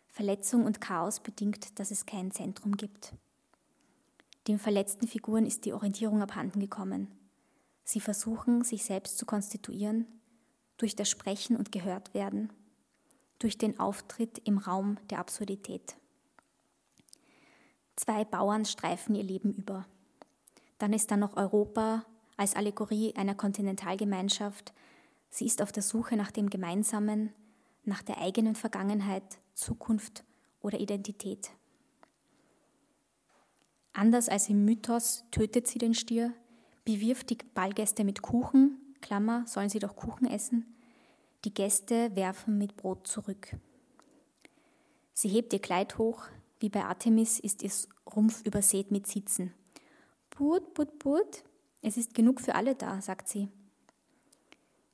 Verletzung 0.10 0.66
und 0.66 0.80
Chaos 0.80 1.20
bedingt, 1.22 1.80
dass 1.80 1.90
es 1.90 2.06
kein 2.06 2.30
Zentrum 2.30 2.78
gibt. 2.78 3.14
Den 4.48 4.58
verletzten 4.58 5.08
Figuren 5.08 5.46
ist 5.46 5.66
die 5.66 5.74
Orientierung 5.74 6.22
abhanden 6.22 6.60
gekommen. 6.60 7.08
Sie 7.84 8.00
versuchen, 8.00 8.64
sich 8.64 8.84
selbst 8.84 9.18
zu 9.18 9.26
konstituieren 9.26 10.08
durch 10.78 10.96
das 10.96 11.10
Sprechen 11.10 11.58
und 11.58 11.72
gehört 11.72 12.14
werden, 12.14 12.52
durch 13.38 13.58
den 13.58 13.80
Auftritt 13.80 14.40
im 14.46 14.58
Raum 14.58 14.98
der 15.10 15.20
Absurdität. 15.20 15.96
Zwei 17.96 18.26
Bauern 18.26 18.66
streifen 18.66 19.14
ihr 19.14 19.24
Leben 19.24 19.54
über. 19.54 19.86
Dann 20.80 20.94
ist 20.94 21.12
da 21.12 21.18
noch 21.18 21.38
Europa 21.38 22.04
als 22.36 22.56
Allegorie 22.56 23.16
einer 23.16 23.36
Kontinentalgemeinschaft. 23.36 24.74
Sie 25.30 25.46
ist 25.46 25.62
auf 25.62 25.72
der 25.72 25.84
Suche 25.84 26.18
nach 26.18 26.32
dem 26.32 26.50
Gemeinsamen, 26.50 27.32
nach 27.84 28.02
der 28.02 28.18
eigenen 28.18 28.56
Vergangenheit, 28.56 29.40
Zukunft 29.54 30.24
oder 30.62 30.80
Identität. 30.80 31.52
Anders 33.94 34.30
als 34.30 34.50
im 34.50 34.66
Mythos 34.66 35.26
tötet 35.32 35.68
sie 35.68 35.80
den 35.80 35.94
Stier, 35.94 36.34
bewirft 36.86 37.30
die 37.30 37.38
Ballgäste 37.54 38.04
mit 38.04 38.22
Kuchen, 38.22 38.78
Klammer, 39.02 39.46
sollen 39.48 39.70
sie 39.70 39.80
doch 39.80 39.96
Kuchen 39.96 40.28
essen. 40.28 40.66
Die 41.44 41.54
Gäste 41.54 42.16
werfen 42.16 42.58
mit 42.58 42.78
Brot 42.78 43.08
zurück. 43.08 43.56
Sie 45.14 45.28
hebt 45.28 45.54
ihr 45.54 45.60
Kleid 45.60 45.98
hoch, 45.98 46.24
wie 46.60 46.70
bei 46.70 46.86
Artemis 46.86 47.40
ist 47.40 47.64
ihr 47.64 47.72
Rumpf 48.16 48.46
übersät 48.46 48.92
mit 48.92 49.08
Sitzen. 49.08 49.54
Put, 50.30 50.74
put, 50.74 51.00
put, 51.00 51.44
es 51.82 51.98
ist 51.98 52.14
genug 52.14 52.40
für 52.40 52.56
alle 52.56 52.76
da, 52.76 53.02
sagt 53.02 53.28
sie. 53.28 53.50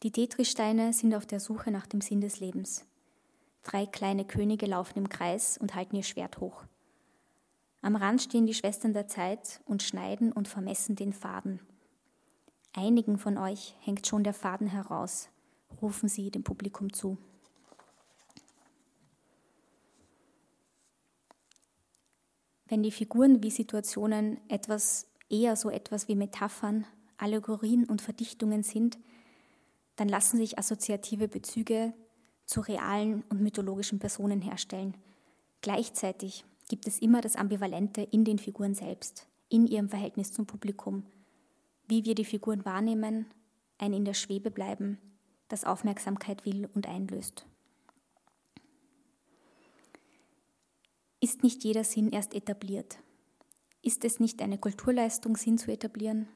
Die 0.03 0.11
Tetristeine 0.11 0.93
sind 0.93 1.13
auf 1.13 1.25
der 1.25 1.39
Suche 1.39 1.71
nach 1.71 1.87
dem 1.87 2.01
Sinn 2.01 2.21
des 2.21 2.39
Lebens. 2.39 2.85
Drei 3.63 3.85
kleine 3.85 4.25
Könige 4.25 4.65
laufen 4.65 4.99
im 4.99 5.09
Kreis 5.09 5.57
und 5.57 5.75
halten 5.75 5.95
ihr 5.95 6.03
Schwert 6.03 6.39
hoch. 6.39 6.63
Am 7.81 7.95
Rand 7.95 8.21
stehen 8.21 8.45
die 8.45 8.53
Schwestern 8.53 8.93
der 8.93 9.07
Zeit 9.07 9.61
und 9.65 9.83
schneiden 9.83 10.31
und 10.31 10.47
vermessen 10.47 10.95
den 10.95 11.13
Faden. 11.13 11.59
Einigen 12.73 13.17
von 13.17 13.37
euch 13.37 13.75
hängt 13.79 14.07
schon 14.07 14.23
der 14.23 14.33
Faden 14.33 14.67
heraus, 14.67 15.29
rufen 15.81 16.09
sie 16.09 16.31
dem 16.31 16.43
Publikum 16.43 16.93
zu. 16.93 17.17
Wenn 22.67 22.83
die 22.83 22.91
Figuren 22.91 23.41
wie 23.41 23.49
Situationen 23.49 24.39
etwas 24.49 25.07
eher 25.29 25.55
so 25.55 25.69
etwas 25.69 26.07
wie 26.07 26.15
Metaphern, 26.15 26.85
Allegorien 27.17 27.85
und 27.85 28.01
Verdichtungen 28.01 28.63
sind, 28.63 28.97
dann 29.95 30.09
lassen 30.09 30.37
sich 30.37 30.59
assoziative 30.59 31.27
Bezüge 31.27 31.93
zu 32.45 32.61
realen 32.61 33.23
und 33.29 33.41
mythologischen 33.41 33.99
Personen 33.99 34.41
herstellen. 34.41 34.95
Gleichzeitig 35.61 36.45
gibt 36.67 36.87
es 36.87 36.99
immer 36.99 37.21
das 37.21 37.35
Ambivalente 37.35 38.01
in 38.01 38.25
den 38.25 38.39
Figuren 38.39 38.73
selbst, 38.73 39.27
in 39.49 39.67
ihrem 39.67 39.89
Verhältnis 39.89 40.33
zum 40.33 40.45
Publikum, 40.45 41.03
wie 41.87 42.05
wir 42.05 42.15
die 42.15 42.25
Figuren 42.25 42.65
wahrnehmen, 42.65 43.25
ein 43.77 43.93
in 43.93 44.05
der 44.05 44.13
Schwebe 44.13 44.51
bleiben, 44.51 44.97
das 45.47 45.63
Aufmerksamkeit 45.63 46.45
will 46.45 46.69
und 46.73 46.87
einlöst. 46.87 47.45
Ist 51.19 51.43
nicht 51.43 51.63
jeder 51.63 51.83
Sinn 51.83 52.11
erst 52.11 52.33
etabliert? 52.33 52.99
Ist 53.81 54.03
es 54.03 54.19
nicht 54.19 54.41
eine 54.41 54.57
Kulturleistung, 54.57 55.37
Sinn 55.37 55.57
zu 55.57 55.71
etablieren, 55.71 56.27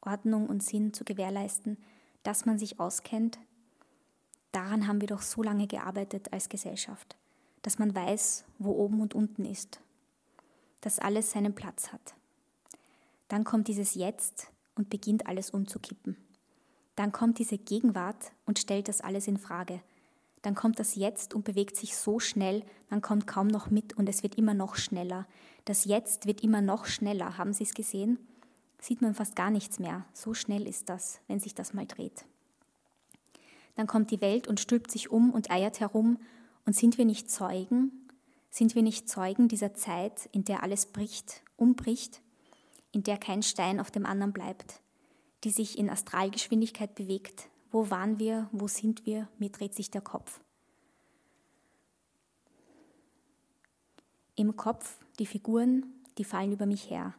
Ordnung 0.00 0.46
und 0.48 0.62
Sinn 0.62 0.92
zu 0.92 1.04
gewährleisten, 1.04 1.78
dass 2.22 2.44
man 2.44 2.58
sich 2.58 2.78
auskennt? 2.78 3.38
Daran 4.52 4.86
haben 4.86 5.00
wir 5.00 5.08
doch 5.08 5.22
so 5.22 5.42
lange 5.42 5.66
gearbeitet 5.66 6.32
als 6.32 6.48
Gesellschaft, 6.48 7.16
dass 7.62 7.78
man 7.78 7.94
weiß, 7.94 8.44
wo 8.58 8.72
oben 8.72 9.00
und 9.00 9.14
unten 9.14 9.44
ist, 9.44 9.80
dass 10.80 10.98
alles 10.98 11.30
seinen 11.30 11.54
Platz 11.54 11.92
hat. 11.92 12.14
Dann 13.28 13.44
kommt 13.44 13.68
dieses 13.68 13.94
Jetzt, 13.94 14.52
und 14.74 14.90
beginnt 14.90 15.26
alles 15.26 15.50
umzukippen. 15.50 16.16
Dann 16.96 17.12
kommt 17.12 17.38
diese 17.38 17.58
Gegenwart 17.58 18.32
und 18.46 18.58
stellt 18.58 18.88
das 18.88 19.00
alles 19.00 19.26
in 19.26 19.38
Frage. 19.38 19.80
Dann 20.42 20.54
kommt 20.54 20.78
das 20.78 20.96
Jetzt 20.96 21.34
und 21.34 21.44
bewegt 21.44 21.76
sich 21.76 21.96
so 21.96 22.18
schnell, 22.18 22.64
man 22.90 23.00
kommt 23.00 23.26
kaum 23.26 23.46
noch 23.46 23.70
mit 23.70 23.96
und 23.96 24.08
es 24.08 24.22
wird 24.22 24.36
immer 24.36 24.54
noch 24.54 24.76
schneller. 24.76 25.26
Das 25.64 25.84
Jetzt 25.84 26.26
wird 26.26 26.42
immer 26.42 26.60
noch 26.60 26.84
schneller. 26.86 27.38
Haben 27.38 27.52
Sie 27.52 27.64
es 27.64 27.74
gesehen? 27.74 28.18
Sieht 28.80 29.00
man 29.00 29.14
fast 29.14 29.36
gar 29.36 29.50
nichts 29.50 29.78
mehr. 29.78 30.04
So 30.12 30.34
schnell 30.34 30.66
ist 30.66 30.88
das, 30.88 31.20
wenn 31.28 31.38
sich 31.38 31.54
das 31.54 31.72
mal 31.72 31.86
dreht. 31.86 32.24
Dann 33.76 33.86
kommt 33.86 34.10
die 34.10 34.20
Welt 34.20 34.48
und 34.48 34.58
stülpt 34.58 34.90
sich 34.90 35.10
um 35.10 35.30
und 35.32 35.50
eiert 35.50 35.78
herum. 35.80 36.18
Und 36.64 36.76
sind 36.76 36.98
wir 36.98 37.04
nicht 37.04 37.30
Zeugen? 37.30 38.08
Sind 38.50 38.74
wir 38.74 38.82
nicht 38.82 39.08
Zeugen 39.08 39.48
dieser 39.48 39.74
Zeit, 39.74 40.28
in 40.32 40.44
der 40.44 40.62
alles 40.62 40.86
bricht, 40.86 41.42
umbricht? 41.56 42.22
in 42.92 43.02
der 43.02 43.16
kein 43.16 43.42
Stein 43.42 43.80
auf 43.80 43.90
dem 43.90 44.06
anderen 44.06 44.32
bleibt, 44.32 44.80
die 45.44 45.50
sich 45.50 45.78
in 45.78 45.90
Astralgeschwindigkeit 45.90 46.94
bewegt. 46.94 47.48
Wo 47.70 47.90
waren 47.90 48.18
wir? 48.18 48.48
Wo 48.52 48.68
sind 48.68 49.06
wir? 49.06 49.28
Mir 49.38 49.48
dreht 49.48 49.74
sich 49.74 49.90
der 49.90 50.02
Kopf. 50.02 50.40
Im 54.36 54.56
Kopf 54.56 54.98
die 55.18 55.26
Figuren, 55.26 55.86
die 56.18 56.24
fallen 56.24 56.52
über 56.52 56.66
mich 56.66 56.90
her. 56.90 57.14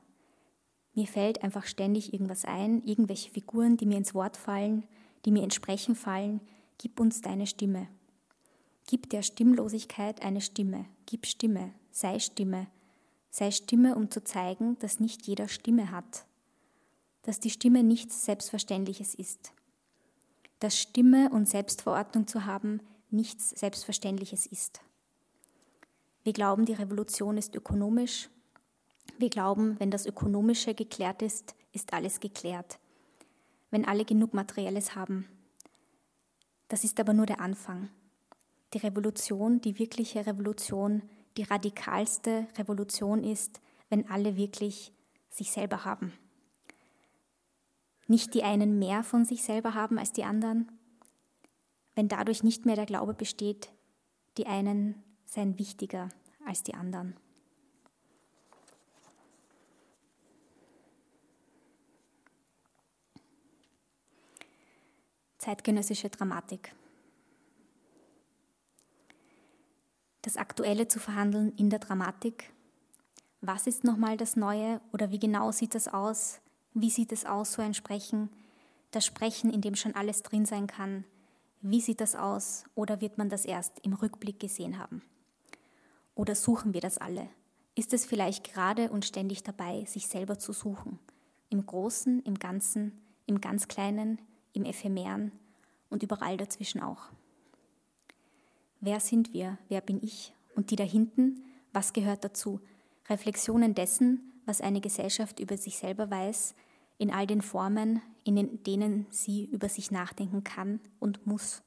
Mir 0.93 1.07
fällt 1.07 1.43
einfach 1.43 1.65
ständig 1.65 2.13
irgendwas 2.13 2.45
ein, 2.45 2.83
irgendwelche 2.83 3.31
Figuren, 3.31 3.77
die 3.77 3.87
mir 3.87 3.97
ins 3.97 4.13
Wort 4.13 4.37
fallen, 4.37 4.83
die 5.25 5.31
mir 5.31 5.41
entsprechen 5.41 5.95
fallen. 5.95 6.39
Gib 6.77 6.99
uns 6.99 7.21
deine 7.21 7.47
Stimme. 7.47 7.87
Gib 8.87 9.09
der 9.09 9.21
Stimmlosigkeit 9.21 10.21
eine 10.21 10.41
Stimme. 10.41 10.85
Gib 11.05 11.25
Stimme. 11.25 11.73
Sei 11.91 12.19
Stimme 12.19 12.67
sei 13.33 13.49
Stimme, 13.49 13.95
um 13.95 14.11
zu 14.11 14.23
zeigen, 14.23 14.77
dass 14.77 14.99
nicht 14.99 15.25
jeder 15.25 15.47
Stimme 15.47 15.89
hat, 15.89 16.27
dass 17.23 17.39
die 17.39 17.49
Stimme 17.49 17.83
nichts 17.83 18.25
Selbstverständliches 18.25 19.15
ist, 19.15 19.53
dass 20.59 20.77
Stimme 20.77 21.31
und 21.31 21.49
Selbstverordnung 21.49 22.27
zu 22.27 22.45
haben 22.45 22.79
nichts 23.09 23.49
Selbstverständliches 23.49 24.45
ist. 24.45 24.81
Wir 26.23 26.33
glauben, 26.33 26.65
die 26.65 26.73
Revolution 26.73 27.37
ist 27.37 27.55
ökonomisch. 27.55 28.29
Wir 29.17 29.31
glauben, 29.31 29.79
wenn 29.79 29.89
das 29.89 30.05
Ökonomische 30.05 30.75
geklärt 30.75 31.23
ist, 31.23 31.55
ist 31.71 31.91
alles 31.91 32.19
geklärt. 32.19 32.77
Wenn 33.71 33.85
alle 33.85 34.05
genug 34.05 34.35
Materielles 34.35 34.95
haben. 34.95 35.27
Das 36.67 36.83
ist 36.83 36.99
aber 36.99 37.13
nur 37.13 37.25
der 37.25 37.41
Anfang. 37.41 37.89
Die 38.73 38.79
Revolution, 38.79 39.61
die 39.61 39.77
wirkliche 39.77 40.25
Revolution, 40.25 41.03
die 41.37 41.43
radikalste 41.43 42.47
Revolution 42.57 43.23
ist, 43.23 43.61
wenn 43.89 44.09
alle 44.09 44.35
wirklich 44.35 44.91
sich 45.29 45.51
selber 45.51 45.85
haben. 45.85 46.13
Nicht 48.07 48.33
die 48.33 48.43
einen 48.43 48.79
mehr 48.79 49.03
von 49.03 49.25
sich 49.25 49.43
selber 49.43 49.75
haben 49.75 49.97
als 49.97 50.11
die 50.11 50.23
anderen, 50.23 50.71
wenn 51.95 52.07
dadurch 52.07 52.43
nicht 52.43 52.65
mehr 52.65 52.75
der 52.75 52.85
Glaube 52.85 53.13
besteht, 53.13 53.71
die 54.37 54.47
einen 54.47 55.03
seien 55.25 55.59
wichtiger 55.59 56.09
als 56.45 56.63
die 56.63 56.73
anderen. 56.73 57.15
Zeitgenössische 65.37 66.09
Dramatik. 66.09 66.73
Das 70.23 70.37
Aktuelle 70.37 70.87
zu 70.87 70.99
verhandeln 70.99 71.51
in 71.57 71.69
der 71.69 71.79
Dramatik. 71.79 72.53
Was 73.41 73.67
ist 73.67 73.83
nochmal 73.83 74.15
das 74.15 74.37
Neue 74.37 74.79
oder 74.93 75.11
wie 75.11 75.19
genau 75.19 75.51
sieht 75.51 75.75
das 75.75 75.89
aus? 75.89 76.39
Wie 76.73 76.89
sieht 76.89 77.11
es 77.11 77.25
aus, 77.25 77.51
so 77.51 77.61
ein 77.61 77.73
Sprechen? 77.73 78.29
Das 78.91 79.05
Sprechen, 79.05 79.51
in 79.51 79.59
dem 79.59 79.75
schon 79.75 79.95
alles 79.95 80.23
drin 80.23 80.45
sein 80.45 80.65
kann, 80.65 81.03
wie 81.59 81.81
sieht 81.81 81.99
das 81.99 82.15
aus 82.15 82.63
oder 82.73 83.01
wird 83.01 83.17
man 83.17 83.27
das 83.27 83.43
erst 83.43 83.79
im 83.81 83.91
Rückblick 83.91 84.39
gesehen 84.39 84.79
haben? 84.79 85.01
Oder 86.15 86.35
suchen 86.35 86.73
wir 86.73 86.79
das 86.79 86.99
alle? 86.99 87.27
Ist 87.75 87.93
es 87.93 88.05
vielleicht 88.05 88.45
gerade 88.45 88.91
und 88.91 89.03
ständig 89.03 89.43
dabei, 89.43 89.83
sich 89.83 90.07
selber 90.07 90.39
zu 90.39 90.53
suchen? 90.53 90.99
Im 91.49 91.65
Großen, 91.65 92.21
im 92.23 92.39
Ganzen, 92.39 93.01
im 93.25 93.41
ganz 93.41 93.67
Kleinen, 93.67 94.21
im 94.53 94.63
Ephemeren 94.63 95.33
und 95.89 96.01
überall 96.01 96.37
dazwischen 96.37 96.81
auch. 96.81 97.09
Wer 98.85 98.99
sind 98.99 99.31
wir? 99.31 99.57
Wer 99.69 99.79
bin 99.79 100.03
ich? 100.03 100.33
Und 100.57 100.69
die 100.69 100.75
da 100.75 100.83
hinten? 100.83 101.41
Was 101.71 101.93
gehört 101.93 102.25
dazu? 102.25 102.59
Reflexionen 103.07 103.75
dessen, 103.75 104.33
was 104.45 104.59
eine 104.59 104.81
Gesellschaft 104.81 105.39
über 105.39 105.55
sich 105.55 105.77
selber 105.77 106.11
weiß, 106.11 106.53
in 106.97 107.09
all 107.09 107.25
den 107.25 107.41
Formen, 107.41 108.01
in 108.25 108.61
denen 108.65 109.07
sie 109.09 109.45
über 109.45 109.69
sich 109.69 109.89
nachdenken 109.89 110.43
kann 110.43 110.81
und 110.99 111.25
muss. 111.25 111.63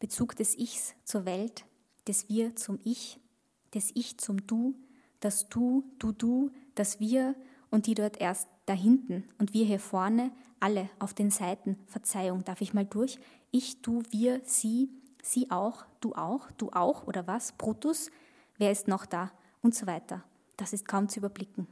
Bezug 0.00 0.34
des 0.34 0.58
Ichs 0.58 0.96
zur 1.04 1.24
Welt, 1.24 1.64
des 2.08 2.28
Wir 2.28 2.56
zum 2.56 2.80
Ich, 2.82 3.20
des 3.72 3.92
Ich 3.94 4.18
zum 4.18 4.44
Du, 4.48 4.74
das 5.20 5.48
Du, 5.48 5.84
Du, 6.00 6.10
Du, 6.10 6.50
das 6.74 6.98
Wir 6.98 7.36
und 7.70 7.86
die 7.86 7.94
dort 7.94 8.20
erst 8.20 8.48
da 8.66 8.72
hinten 8.72 9.22
und 9.38 9.54
wir 9.54 9.64
hier 9.64 9.78
vorne, 9.78 10.32
alle 10.58 10.90
auf 10.98 11.14
den 11.14 11.30
Seiten. 11.30 11.78
Verzeihung, 11.86 12.42
darf 12.42 12.60
ich 12.60 12.74
mal 12.74 12.86
durch? 12.86 13.20
Ich, 13.52 13.82
du, 13.82 14.02
wir, 14.10 14.40
sie, 14.42 14.90
sie 15.28 15.50
auch, 15.50 15.84
du 16.00 16.14
auch, 16.14 16.50
du 16.52 16.70
auch 16.72 17.06
oder 17.06 17.26
was? 17.26 17.52
Brutus, 17.52 18.10
wer 18.56 18.70
ist 18.70 18.88
noch 18.88 19.06
da? 19.06 19.30
Und 19.62 19.74
so 19.74 19.86
weiter. 19.86 20.24
Das 20.56 20.72
ist 20.72 20.86
kaum 20.86 21.08
zu 21.08 21.20
überblicken. 21.20 21.66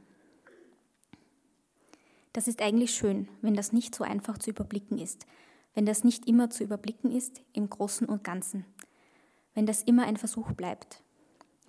Das 2.33 2.47
ist 2.47 2.61
eigentlich 2.61 2.91
schön, 2.91 3.27
wenn 3.41 3.55
das 3.55 3.73
nicht 3.73 3.95
so 3.95 4.03
einfach 4.03 4.37
zu 4.37 4.51
überblicken 4.51 4.99
ist, 4.99 5.25
wenn 5.73 5.85
das 5.85 6.03
nicht 6.03 6.27
immer 6.27 6.49
zu 6.49 6.63
überblicken 6.63 7.11
ist 7.11 7.41
im 7.53 7.69
Großen 7.69 8.07
und 8.07 8.23
Ganzen, 8.23 8.65
wenn 9.55 9.65
das 9.65 9.81
immer 9.81 10.03
ein 10.03 10.17
Versuch 10.17 10.51
bleibt, 10.51 11.01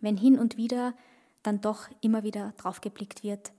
wenn 0.01 0.17
hin 0.17 0.39
und 0.39 0.57
wieder 0.57 0.95
dann 1.43 1.61
doch 1.61 1.89
immer 2.01 2.23
wieder 2.23 2.53
draufgeblickt 2.59 3.23
wird. 3.23 3.53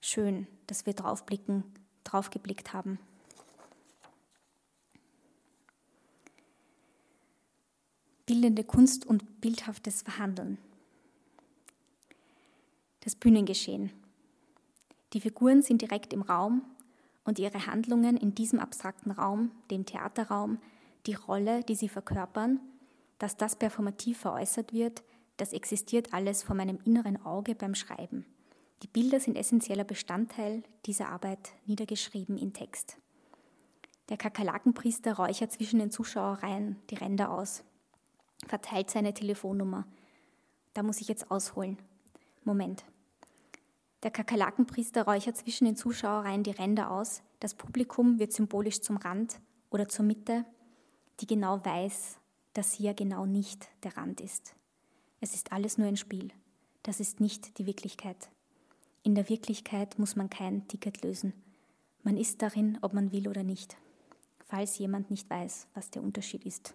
Schön, 0.00 0.46
dass 0.66 0.86
wir 0.86 0.94
draufblicken, 0.94 1.64
draufgeblickt 2.04 2.72
haben. 2.72 2.98
Bildende 8.26 8.64
Kunst 8.64 9.06
und 9.06 9.40
bildhaftes 9.40 10.02
Verhandeln. 10.02 10.58
Das 13.04 13.14
Bühnengeschehen. 13.14 13.92
Die 15.12 15.20
Figuren 15.20 15.62
sind 15.62 15.80
direkt 15.80 16.12
im 16.12 16.22
Raum 16.22 16.62
und 17.24 17.38
ihre 17.38 17.68
Handlungen 17.68 18.16
in 18.16 18.34
diesem 18.34 18.58
abstrakten 18.58 19.12
Raum, 19.12 19.52
dem 19.70 19.86
Theaterraum, 19.86 20.58
die 21.06 21.14
Rolle, 21.14 21.62
die 21.62 21.76
sie 21.76 21.88
verkörpern, 21.88 22.58
dass 23.20 23.36
das 23.36 23.54
performativ 23.54 24.18
veräußert 24.18 24.72
wird, 24.72 25.04
das 25.36 25.52
existiert 25.52 26.12
alles 26.12 26.42
vor 26.42 26.56
meinem 26.56 26.80
inneren 26.84 27.24
Auge 27.24 27.54
beim 27.54 27.76
Schreiben. 27.76 28.26
Die 28.82 28.88
Bilder 28.88 29.20
sind 29.20 29.36
essentieller 29.36 29.84
Bestandteil 29.84 30.64
dieser 30.84 31.10
Arbeit, 31.10 31.52
niedergeschrieben 31.66 32.38
in 32.38 32.52
Text. 32.52 32.96
Der 34.08 34.16
Kakerlakenpriester 34.16 35.14
räuchert 35.14 35.52
zwischen 35.52 35.78
den 35.78 35.92
Zuschauerreihen 35.92 36.74
die 36.90 36.96
Ränder 36.96 37.30
aus, 37.30 37.62
verteilt 38.46 38.90
seine 38.90 39.14
Telefonnummer. 39.14 39.86
Da 40.74 40.82
muss 40.82 41.00
ich 41.00 41.08
jetzt 41.08 41.30
ausholen. 41.30 41.78
Moment. 42.44 42.84
Der 44.02 44.10
Kakerlakenpriester 44.10 45.04
räuchert 45.04 45.36
zwischen 45.36 45.64
den 45.64 45.76
Zuschauerreihen 45.76 46.42
die 46.42 46.50
Ränder 46.50 46.90
aus. 46.90 47.22
Das 47.40 47.54
Publikum 47.54 48.18
wird 48.18 48.32
symbolisch 48.32 48.80
zum 48.80 48.98
Rand 48.98 49.40
oder 49.70 49.88
zur 49.88 50.04
Mitte, 50.04 50.44
die 51.20 51.26
genau 51.26 51.64
weiß, 51.64 52.18
dass 52.52 52.78
ja 52.78 52.92
genau 52.92 53.26
nicht 53.26 53.68
der 53.82 53.96
Rand 53.96 54.20
ist. 54.20 54.54
Es 55.20 55.34
ist 55.34 55.52
alles 55.52 55.78
nur 55.78 55.88
ein 55.88 55.96
Spiel. 55.96 56.30
Das 56.82 57.00
ist 57.00 57.20
nicht 57.20 57.58
die 57.58 57.66
Wirklichkeit. 57.66 58.28
In 59.02 59.14
der 59.14 59.28
Wirklichkeit 59.28 59.98
muss 59.98 60.14
man 60.14 60.30
kein 60.30 60.68
Ticket 60.68 61.02
lösen. 61.02 61.32
Man 62.02 62.16
ist 62.16 62.42
darin, 62.42 62.78
ob 62.82 62.92
man 62.92 63.12
will 63.12 63.28
oder 63.28 63.42
nicht, 63.42 63.76
falls 64.44 64.78
jemand 64.78 65.10
nicht 65.10 65.28
weiß, 65.28 65.68
was 65.74 65.90
der 65.90 66.02
Unterschied 66.02 66.46
ist. 66.46 66.74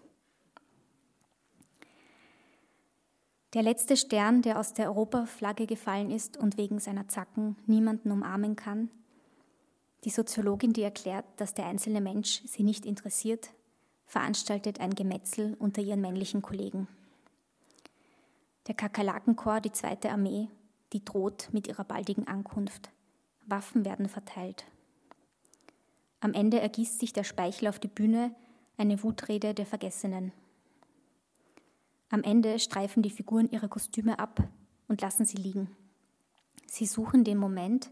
Der 3.54 3.64
letzte 3.64 3.98
Stern, 3.98 4.42
der 4.42 4.60
aus 4.60 4.74
der 4.74 4.88
Europaflagge 4.88 5.68
gefallen 5.68 6.10
ist 6.10 6.38
und 6.38 6.58
wegen 6.58 6.80
seiner 6.80 7.10
Zacken 7.10 7.58
niemanden 7.66 8.12
umarmen 8.12 8.56
kann. 8.56 8.90
Die 10.06 10.10
Soziologin, 10.10 10.72
die 10.72 10.84
erklärt, 10.84 11.26
dass 11.36 11.54
der 11.54 11.66
einzelne 11.66 12.00
Mensch 12.00 12.42
sie 12.46 12.64
nicht 12.64 12.86
interessiert, 12.86 13.52
veranstaltet 14.06 14.80
ein 14.80 14.96
Gemetzel 14.96 15.56
unter 15.60 15.82
ihren 15.82 16.00
männlichen 16.00 16.42
Kollegen. 16.42 16.88
Der 18.68 18.76
Kakerlakenkorps, 18.76 19.64
die 19.64 19.72
zweite 19.74 20.12
Armee, 20.12 20.48
die 20.94 21.04
droht 21.04 21.50
mit 21.52 21.68
ihrer 21.68 21.84
baldigen 21.84 22.28
Ankunft. 22.28 22.90
Waffen 23.46 23.84
werden 23.84 24.08
verteilt. 24.08 24.66
Am 26.22 26.34
Ende 26.34 26.62
ergießt 26.62 27.00
sich 27.00 27.12
der 27.12 27.24
Speichel 27.24 27.68
auf 27.68 27.80
die 27.80 27.88
Bühne, 27.88 28.34
eine 28.78 29.04
Wutrede 29.04 29.54
der 29.54 29.66
Vergessenen. 29.66 30.32
Am 32.12 32.24
Ende 32.24 32.60
streifen 32.60 33.02
die 33.02 33.10
Figuren 33.10 33.50
ihre 33.50 33.70
Kostüme 33.70 34.20
ab 34.20 34.44
und 34.90 35.00
lassen 35.00 35.24
sie 35.26 35.38
liegen. 35.38 35.70
Sie 36.68 36.86
suchen 36.86 37.24
den 37.24 37.38
Moment, 37.38 37.90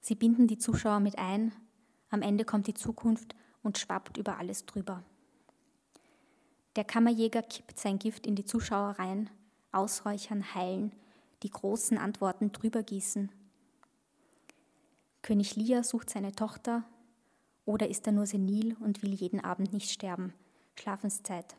sie 0.00 0.14
binden 0.14 0.46
die 0.46 0.56
Zuschauer 0.56 0.98
mit 0.98 1.18
ein, 1.18 1.52
am 2.08 2.22
Ende 2.22 2.46
kommt 2.46 2.68
die 2.68 2.74
Zukunft 2.74 3.36
und 3.62 3.76
schwappt 3.76 4.16
über 4.16 4.38
alles 4.38 4.64
drüber. 4.64 5.04
Der 6.74 6.84
Kammerjäger 6.84 7.42
kippt 7.42 7.78
sein 7.78 7.98
Gift 7.98 8.26
in 8.26 8.34
die 8.34 8.46
Zuschauer 8.46 8.98
rein, 8.98 9.28
ausräuchern, 9.72 10.54
heilen, 10.54 10.92
die 11.42 11.50
großen 11.50 11.98
Antworten 11.98 12.52
drüber 12.52 12.82
gießen. 12.82 13.30
König 15.20 15.56
Lear 15.56 15.84
sucht 15.84 16.08
seine 16.08 16.32
Tochter 16.32 16.84
oder 17.66 17.90
ist 17.90 18.06
er 18.06 18.14
nur 18.14 18.24
senil 18.24 18.74
und 18.80 19.02
will 19.02 19.12
jeden 19.12 19.40
Abend 19.40 19.74
nicht 19.74 19.90
sterben? 19.90 20.32
Schlafenszeit. 20.76 21.56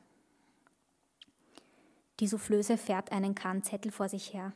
Die 2.22 2.28
Soufflöse 2.28 2.78
fährt 2.78 3.12
einen 3.12 3.34
kahn 3.34 3.64
Zettel 3.64 3.92
vor 3.92 4.08
sich 4.08 4.32
her. 4.32 4.54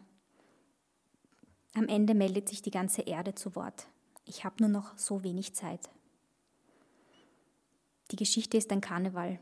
Am 1.74 1.88
Ende 1.88 2.13
meldet 2.13 2.47
sich 2.47 2.61
die 2.61 2.70
ganze 2.70 3.01
Erde 3.01 3.34
zu 3.34 3.55
Wort. 3.55 3.88
Ich 4.26 4.45
habe 4.45 4.57
nur 4.59 4.70
noch 4.70 4.95
so 4.99 5.24
wenig 5.24 5.55
Zeit. 5.55 5.89
Die 8.11 8.18
Geschichte 8.18 8.55
ist 8.55 8.72
ein 8.72 8.82
Karneval. 8.82 9.39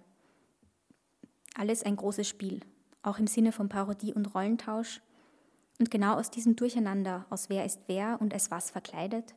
Alles 1.56 1.84
ein 1.84 1.98
großes 1.98 2.26
Spiel, 2.26 2.62
auch 3.02 3.20
im 3.20 3.28
Sinne 3.28 3.52
von 3.52 3.68
Parodie 3.68 4.14
und 4.14 4.34
Rollentausch. 4.34 5.02
Und 5.78 5.92
genau 5.92 6.16
aus 6.16 6.32
diesem 6.32 6.56
Durcheinander, 6.56 7.26
aus 7.30 7.50
wer 7.50 7.66
ist 7.66 7.82
wer 7.88 8.22
und 8.22 8.32
es 8.32 8.50
was 8.50 8.72
verkleidet, 8.72 9.36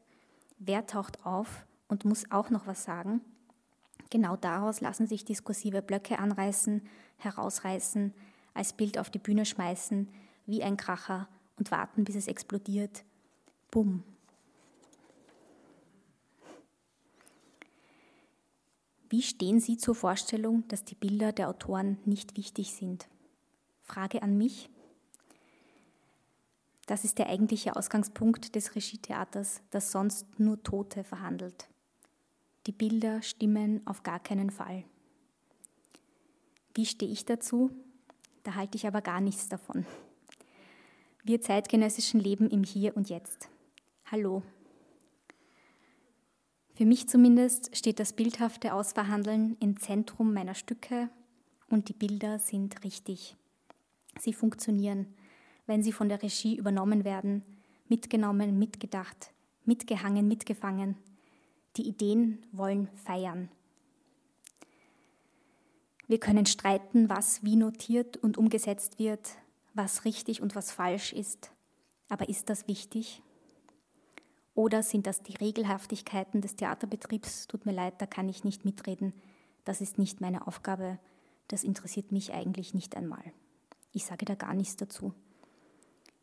wer 0.58 0.86
taucht 0.86 1.26
auf 1.26 1.66
und 1.88 2.04
muss 2.04 2.30
auch 2.30 2.50
noch 2.50 2.68
was 2.68 2.84
sagen, 2.84 3.20
genau 4.10 4.36
daraus 4.36 4.80
lassen 4.80 5.08
sich 5.08 5.24
diskursive 5.24 5.82
Blöcke 5.82 6.20
anreißen, 6.20 6.86
herausreißen, 7.16 8.14
als 8.56 8.72
Bild 8.72 8.98
auf 8.98 9.10
die 9.10 9.18
Bühne 9.18 9.44
schmeißen, 9.44 10.08
wie 10.46 10.62
ein 10.62 10.76
Kracher 10.76 11.28
und 11.56 11.70
warten, 11.70 12.04
bis 12.04 12.16
es 12.16 12.28
explodiert. 12.28 13.04
Bumm. 13.70 14.02
Wie 19.08 19.22
stehen 19.22 19.60
Sie 19.60 19.76
zur 19.76 19.94
Vorstellung, 19.94 20.66
dass 20.68 20.84
die 20.84 20.96
Bilder 20.96 21.32
der 21.32 21.48
Autoren 21.48 21.98
nicht 22.04 22.36
wichtig 22.36 22.72
sind? 22.72 23.08
Frage 23.82 24.22
an 24.22 24.36
mich. 24.36 24.68
Das 26.86 27.04
ist 27.04 27.18
der 27.18 27.28
eigentliche 27.28 27.76
Ausgangspunkt 27.76 28.54
des 28.54 28.74
Regietheaters, 28.74 29.62
das 29.70 29.92
sonst 29.92 30.38
nur 30.38 30.62
Tote 30.62 31.04
verhandelt. 31.04 31.68
Die 32.66 32.72
Bilder 32.72 33.22
stimmen 33.22 33.86
auf 33.86 34.02
gar 34.02 34.20
keinen 34.20 34.50
Fall. 34.50 34.84
Wie 36.74 36.86
stehe 36.86 37.10
ich 37.10 37.24
dazu? 37.24 37.70
Da 38.46 38.54
halte 38.54 38.76
ich 38.76 38.86
aber 38.86 39.02
gar 39.02 39.20
nichts 39.20 39.48
davon. 39.48 39.84
Wir 41.24 41.40
zeitgenössischen 41.40 42.20
leben 42.20 42.48
im 42.48 42.62
Hier 42.62 42.96
und 42.96 43.10
Jetzt. 43.10 43.48
Hallo. 44.04 44.42
Für 46.74 46.84
mich 46.84 47.08
zumindest 47.08 47.76
steht 47.76 47.98
das 47.98 48.12
bildhafte 48.12 48.72
Ausverhandeln 48.72 49.56
im 49.58 49.80
Zentrum 49.80 50.32
meiner 50.32 50.54
Stücke 50.54 51.08
und 51.68 51.88
die 51.88 51.92
Bilder 51.92 52.38
sind 52.38 52.84
richtig. 52.84 53.36
Sie 54.20 54.32
funktionieren 54.32 55.06
wenn 55.66 55.82
sie 55.82 55.92
von 55.92 56.08
der 56.08 56.22
Regie 56.22 56.56
übernommen 56.56 57.04
werden, 57.04 57.42
mitgenommen, 57.88 58.58
mitgedacht, 58.58 59.32
mitgehangen, 59.64 60.28
mitgefangen. 60.28 60.96
Die 61.76 61.88
Ideen 61.88 62.38
wollen 62.52 62.88
feiern. 62.94 63.48
Wir 66.08 66.20
können 66.20 66.46
streiten, 66.46 67.08
was 67.08 67.42
wie 67.42 67.56
notiert 67.56 68.16
und 68.16 68.38
umgesetzt 68.38 68.98
wird, 68.98 69.28
was 69.74 70.04
richtig 70.04 70.40
und 70.40 70.54
was 70.54 70.70
falsch 70.70 71.12
ist. 71.12 71.50
Aber 72.08 72.28
ist 72.28 72.48
das 72.48 72.68
wichtig? 72.68 73.22
Oder 74.54 74.82
sind 74.82 75.06
das 75.06 75.22
die 75.22 75.36
Regelhaftigkeiten 75.36 76.40
des 76.40 76.56
Theaterbetriebs? 76.56 77.48
Tut 77.48 77.66
mir 77.66 77.72
leid, 77.72 77.94
da 77.98 78.06
kann 78.06 78.28
ich 78.28 78.44
nicht 78.44 78.64
mitreden. 78.64 79.12
Das 79.64 79.80
ist 79.80 79.98
nicht 79.98 80.20
meine 80.20 80.46
Aufgabe. 80.46 80.98
Das 81.48 81.64
interessiert 81.64 82.12
mich 82.12 82.32
eigentlich 82.32 82.72
nicht 82.72 82.96
einmal. 82.96 83.22
Ich 83.92 84.04
sage 84.04 84.24
da 84.24 84.34
gar 84.34 84.54
nichts 84.54 84.76
dazu. 84.76 85.12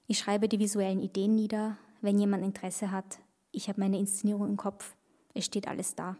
Ich 0.08 0.18
schreibe 0.18 0.48
die 0.48 0.60
visuellen 0.60 1.02
Ideen 1.02 1.36
nieder, 1.36 1.78
wenn 2.02 2.18
jemand 2.18 2.44
Interesse 2.44 2.92
hat. 2.92 3.20
Ich 3.52 3.68
habe 3.70 3.82
meine 3.82 4.00
Inszenierung 4.00 4.48
im 4.48 4.58
Kopf. 4.58 4.96
Es 5.34 5.46
steht 5.46 5.68
alles 5.68 5.96
da. 5.96 6.18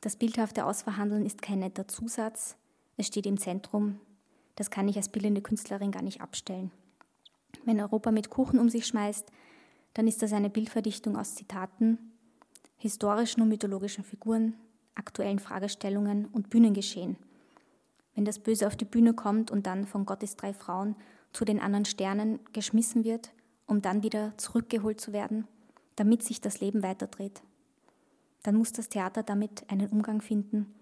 Das 0.00 0.16
bildhafte 0.16 0.64
Ausverhandeln 0.64 1.26
ist 1.26 1.42
kein 1.42 1.58
netter 1.58 1.88
Zusatz. 1.88 2.56
Es 2.96 3.08
steht 3.08 3.26
im 3.26 3.38
Zentrum. 3.38 3.98
Das 4.54 4.70
kann 4.70 4.88
ich 4.88 4.96
als 4.96 5.08
bildende 5.08 5.42
Künstlerin 5.42 5.90
gar 5.90 6.02
nicht 6.02 6.20
abstellen. 6.20 6.70
Wenn 7.64 7.80
Europa 7.80 8.12
mit 8.12 8.30
Kuchen 8.30 8.60
um 8.60 8.68
sich 8.68 8.86
schmeißt, 8.86 9.30
dann 9.94 10.06
ist 10.06 10.22
das 10.22 10.32
eine 10.32 10.50
Bildverdichtung 10.50 11.16
aus 11.16 11.34
Zitaten, 11.34 11.98
historischen 12.76 13.42
und 13.42 13.48
mythologischen 13.48 14.04
Figuren, 14.04 14.54
aktuellen 14.94 15.40
Fragestellungen 15.40 16.26
und 16.26 16.50
Bühnengeschehen. 16.50 17.16
Wenn 18.14 18.24
das 18.24 18.38
Böse 18.38 18.66
auf 18.66 18.76
die 18.76 18.84
Bühne 18.84 19.14
kommt 19.14 19.50
und 19.50 19.66
dann 19.66 19.86
von 19.86 20.06
Gottes 20.06 20.36
drei 20.36 20.52
Frauen 20.52 20.94
zu 21.32 21.44
den 21.44 21.60
anderen 21.60 21.84
Sternen 21.84 22.38
geschmissen 22.52 23.04
wird, 23.04 23.32
um 23.66 23.82
dann 23.82 24.02
wieder 24.02 24.32
zurückgeholt 24.38 25.00
zu 25.00 25.12
werden, 25.12 25.46
damit 25.96 26.22
sich 26.22 26.40
das 26.40 26.60
Leben 26.60 26.82
weiterdreht. 26.82 27.42
Dann 28.42 28.56
muss 28.56 28.72
das 28.72 28.88
Theater 28.88 29.22
damit 29.22 29.68
einen 29.70 29.88
Umgang 29.88 30.20
finden, 30.20 30.74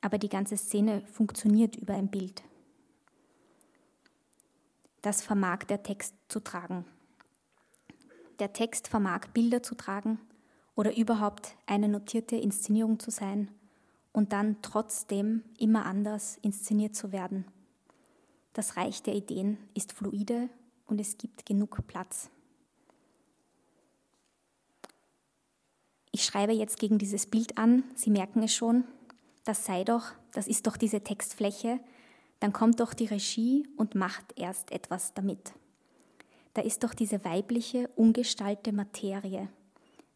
aber 0.00 0.18
die 0.18 0.28
ganze 0.28 0.56
Szene 0.56 1.02
funktioniert 1.06 1.76
über 1.76 1.94
ein 1.94 2.08
Bild. 2.08 2.42
Das 5.02 5.22
vermag 5.22 5.64
der 5.64 5.82
Text 5.82 6.14
zu 6.28 6.40
tragen. 6.40 6.84
Der 8.38 8.52
Text 8.52 8.88
vermag 8.88 9.28
Bilder 9.32 9.62
zu 9.62 9.74
tragen 9.74 10.18
oder 10.74 10.96
überhaupt 10.96 11.56
eine 11.66 11.88
notierte 11.88 12.36
Inszenierung 12.36 12.98
zu 12.98 13.10
sein 13.10 13.48
und 14.12 14.32
dann 14.32 14.56
trotzdem 14.62 15.42
immer 15.58 15.86
anders 15.86 16.38
inszeniert 16.42 16.94
zu 16.94 17.12
werden. 17.12 17.46
Das 18.52 18.76
Reich 18.76 19.02
der 19.02 19.14
Ideen 19.14 19.58
ist 19.74 19.92
fluide 19.92 20.48
und 20.86 21.00
es 21.00 21.18
gibt 21.18 21.44
genug 21.46 21.86
Platz. 21.86 22.30
Ich 26.16 26.24
schreibe 26.24 26.54
jetzt 26.54 26.78
gegen 26.78 26.96
dieses 26.96 27.26
Bild 27.26 27.58
an, 27.58 27.84
Sie 27.94 28.08
merken 28.08 28.42
es 28.42 28.54
schon, 28.54 28.84
das 29.44 29.66
sei 29.66 29.84
doch, 29.84 30.12
das 30.32 30.48
ist 30.48 30.66
doch 30.66 30.78
diese 30.78 31.02
Textfläche, 31.02 31.78
dann 32.40 32.54
kommt 32.54 32.80
doch 32.80 32.94
die 32.94 33.04
Regie 33.04 33.68
und 33.76 33.94
macht 33.94 34.24
erst 34.34 34.72
etwas 34.72 35.12
damit. 35.12 35.52
Da 36.54 36.62
ist 36.62 36.84
doch 36.84 36.94
diese 36.94 37.22
weibliche, 37.26 37.88
ungestaltete 37.96 38.72
Materie. 38.74 39.50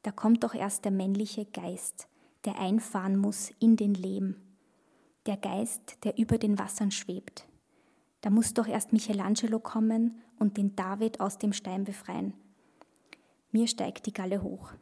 Da 0.03 0.11
kommt 0.11 0.43
doch 0.43 0.55
erst 0.55 0.87
der 0.87 0.93
männliche 0.93 1.45
Geist, 1.45 2.09
der 2.47 2.59
einfahren 2.59 3.19
muss 3.19 3.53
in 3.59 3.77
den 3.77 3.93
Lehm. 3.93 4.37
Der 5.27 5.37
Geist, 5.37 6.03
der 6.05 6.17
über 6.17 6.39
den 6.39 6.59
Wassern 6.59 6.93
schwebt. 6.93 7.47
Da 8.23 8.31
muss 8.31 8.55
doch 8.55 8.67
erst 8.67 8.95
Michelangelo 8.95 9.59
kommen 9.59 10.23
und 10.39 10.57
den 10.57 10.75
David 10.77 11.21
aus 11.21 11.37
dem 11.37 11.53
Stein 11.53 11.85
befreien. 11.85 12.33
Mir 13.53 13.67
steigt 13.67 14.07
die 14.07 14.15
Galle 14.15 14.43
hoch. 14.43 14.73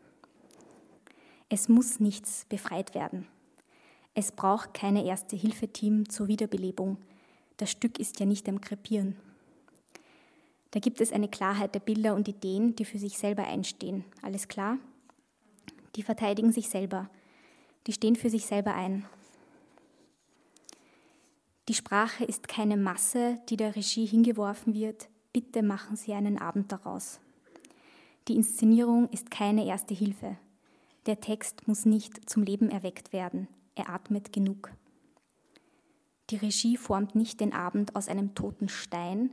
Es 1.49 1.69
muss 1.69 1.99
nichts 1.99 2.45
befreit 2.49 2.95
werden. 2.95 3.27
Es 4.15 4.33
braucht 4.33 4.75
keine 4.75 5.05
Erste-Hilfe-Team 5.05 6.09
zur 6.11 6.29
Wiederbelebung. 6.29 6.99
Das 7.57 7.71
Stück 7.71 7.99
ist 7.99 8.21
ja 8.21 8.27
nicht 8.27 8.49
am 8.49 8.61
Krepieren. 8.61 9.17
Da 10.73 10.81
gibt 10.81 11.01
es 11.01 11.13
eine 11.13 11.29
Klarheit 11.29 11.75
der 11.75 11.81
Bilder 11.81 12.15
und 12.15 12.29
Ideen, 12.29 12.77
die 12.77 12.85
für 12.85 12.99
sich 12.99 13.17
selber 13.17 13.45
einstehen. 13.45 14.05
Alles 14.21 14.49
klar? 14.49 14.77
Die 15.97 16.03
verteidigen 16.03 16.53
sich 16.53 16.69
selber. 16.69 17.09
Die 17.87 17.93
stehen 17.93 18.17
für 18.17 18.29
sich 18.29 18.45
selber 18.45 18.75
ein. 18.75 19.07
Die 21.69 21.75
Sprache 21.75 22.25
ist 22.25 22.49
keine 22.49 22.77
Masse, 22.77 23.39
die 23.49 23.57
der 23.57 23.75
Regie 23.77 24.07
hingeworfen 24.07 24.75
wird. 24.75 25.09
Bitte 25.33 25.63
machen 25.63 25.97
Sie 25.97 26.13
einen 26.13 26.39
Abend 26.39 26.73
daraus. 26.73 27.21
Die 28.27 28.37
Inszenierung 28.37 29.09
ist 29.11 29.31
keine 29.31 29.65
erste 29.65 29.95
Hilfe. 29.95 30.37
Der 31.09 31.21
Text 31.21 31.67
muss 31.67 31.87
nicht 31.87 32.29
zum 32.29 32.43
Leben 32.43 32.69
erweckt 32.69 33.15
werden. 33.15 33.49
Er 33.75 33.89
atmet 33.89 34.31
genug. 34.31 34.71
Die 36.29 36.37
Regie 36.37 36.77
formt 36.77 37.15
nicht 37.15 37.41
den 37.41 37.55
Abend 37.55 37.97
aus 37.97 38.09
einem 38.09 38.35
toten 38.35 38.69
Stein, 38.69 39.31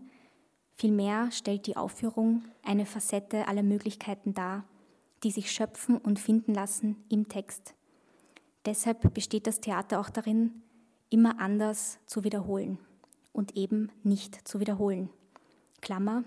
vielmehr 0.78 1.32
stellt 1.32 1.68
die 1.68 1.76
Aufführung 1.76 2.46
eine 2.64 2.86
Facette 2.86 3.50
aller 3.50 3.62
Möglichkeiten 3.62 4.34
dar, 4.34 4.64
die 5.24 5.32
sich 5.32 5.52
schöpfen 5.52 5.98
und 5.98 6.18
finden 6.18 6.54
lassen 6.54 6.96
im 7.10 7.28
Text. 7.28 7.76
Deshalb 8.66 9.14
besteht 9.14 9.46
das 9.46 9.60
Theater 9.60 10.00
auch 10.00 10.10
darin, 10.10 10.64
immer 11.10 11.42
anders 11.42 12.00
zu 12.06 12.24
wiederholen 12.24 12.80
und 13.34 13.58
eben 13.58 13.92
nicht 14.02 14.48
zu 14.48 14.62
wiederholen. 14.62 15.10
Klammer, 15.82 16.24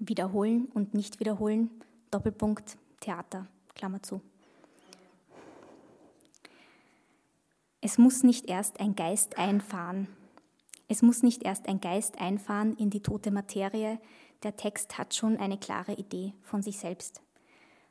wiederholen 0.00 0.66
und 0.74 0.92
nicht 0.92 1.20
wiederholen, 1.20 1.70
Doppelpunkt, 2.10 2.76
Theater, 2.98 3.46
Klammer 3.76 4.02
zu. 4.02 4.20
Es 7.86 7.98
muss 7.98 8.24
nicht 8.24 8.48
erst 8.48 8.80
ein 8.80 8.96
Geist 8.96 9.38
einfahren. 9.38 10.08
Es 10.88 11.02
muss 11.02 11.22
nicht 11.22 11.44
erst 11.44 11.68
ein 11.68 11.80
Geist 11.80 12.20
einfahren 12.20 12.76
in 12.78 12.90
die 12.90 13.00
tote 13.00 13.30
Materie. 13.30 14.00
Der 14.42 14.56
Text 14.56 14.98
hat 14.98 15.14
schon 15.14 15.36
eine 15.36 15.56
klare 15.56 15.92
Idee 15.92 16.32
von 16.42 16.62
sich 16.62 16.80
selbst. 16.80 17.22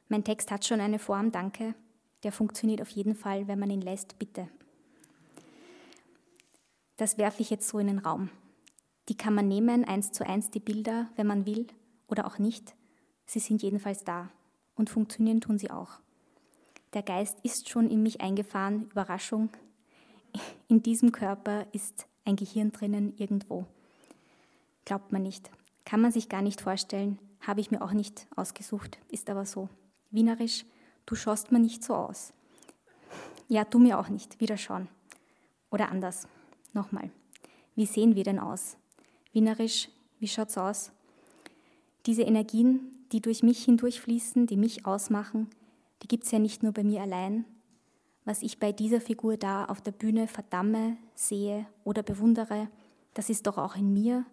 Mein 0.10 0.26
Text 0.26 0.52
hat 0.52 0.66
schon 0.66 0.82
eine 0.82 1.00
Form, 1.00 1.32
danke. 1.32 1.76
Der 2.24 2.34
funktioniert 2.34 2.82
auf 2.82 2.90
jeden 2.90 3.16
Fall, 3.16 3.48
wenn 3.48 3.58
man 3.58 3.70
ihn 3.70 3.80
lässt, 3.80 4.20
bitte. 4.20 4.50
Das 6.98 7.18
werfe 7.18 7.42
ich 7.42 7.50
jetzt 7.50 7.70
so 7.70 7.80
in 7.80 7.88
den 7.88 8.00
Raum. 8.00 8.30
Die 9.08 9.16
kann 9.16 9.34
man 9.34 9.48
nehmen, 9.48 9.86
eins 9.86 10.12
zu 10.12 10.28
eins, 10.28 10.52
die 10.52 10.60
Bilder, 10.60 11.08
wenn 11.16 11.28
man 11.28 11.46
will, 11.46 11.68
oder 12.10 12.28
auch 12.28 12.38
nicht. 12.38 12.76
Sie 13.26 13.40
sind 13.40 13.64
jedenfalls 13.64 14.04
da 14.04 14.30
und 14.76 14.90
funktionieren 14.90 15.40
tun 15.40 15.58
sie 15.58 15.72
auch. 15.72 16.02
Der 16.94 17.02
Geist 17.02 17.38
ist 17.44 17.70
schon 17.70 17.90
in 17.90 18.04
mich 18.04 18.20
eingefahren, 18.20 18.90
Überraschung. 18.92 19.52
In 20.68 20.84
diesem 20.84 21.12
Körper 21.12 21.66
ist 21.72 22.08
ein 22.26 22.36
Gehirn 22.36 22.72
drinnen 22.72 23.14
irgendwo. 23.18 23.66
Glaubt 24.86 25.12
man 25.12 25.24
nicht. 25.24 25.50
Kann 25.86 26.02
man 26.02 26.12
sich 26.12 26.30
gar 26.30 26.42
nicht 26.42 26.62
vorstellen, 26.62 27.20
habe 27.42 27.62
ich 27.62 27.72
mir 27.72 27.82
auch 27.82 27.92
nicht 27.92 28.28
ausgesucht, 28.36 28.98
ist 29.10 29.30
aber 29.30 29.46
so. 29.46 29.70
Wienerisch, 30.12 30.66
du 31.06 31.16
schaust 31.16 31.52
mir 31.52 31.60
nicht 31.60 31.84
so 31.84 31.94
aus. 31.94 32.34
Ja, 33.48 33.64
du 33.64 33.78
mir 33.78 34.00
auch 34.00 34.10
nicht, 34.10 34.40
wieder 34.40 34.58
schauen. 34.58 34.88
Oder 35.70 35.90
anders. 35.90 36.28
Nochmal, 36.74 37.12
wie 37.76 37.86
sehen 37.86 38.16
wir 38.16 38.24
denn 38.24 38.40
aus? 38.40 38.78
Wienerisch, 39.32 39.90
wie 40.20 40.28
schaut's 40.28 40.58
aus? 40.58 40.92
Diese 42.06 42.24
Energien, 42.24 43.06
die 43.12 43.22
durch 43.22 43.44
mich 43.44 43.64
hindurchfließen, 43.66 44.48
die 44.48 44.58
mich 44.58 44.86
ausmachen, 44.86 45.50
die 46.02 46.08
gibt's 46.08 46.32
ja 46.32 46.40
nicht 46.40 46.64
nur 46.64 46.72
bei 46.72 46.84
mir 46.84 47.02
allein. 47.02 47.46
Was 48.26 48.42
ich 48.42 48.60
bei 48.60 48.72
dieser 48.72 49.00
Figur 49.00 49.38
da 49.38 49.66
auf 49.66 49.82
der 49.82 49.92
Bühne 49.92 50.28
verdamme, 50.28 50.98
sehe 51.14 51.68
oder 51.84 52.02
bewundere, 52.02 52.68
das 53.14 53.30
ist 53.30 53.46
doch 53.46 53.60
auch 53.60 53.76
in 53.76 53.94
mir, 53.94 54.26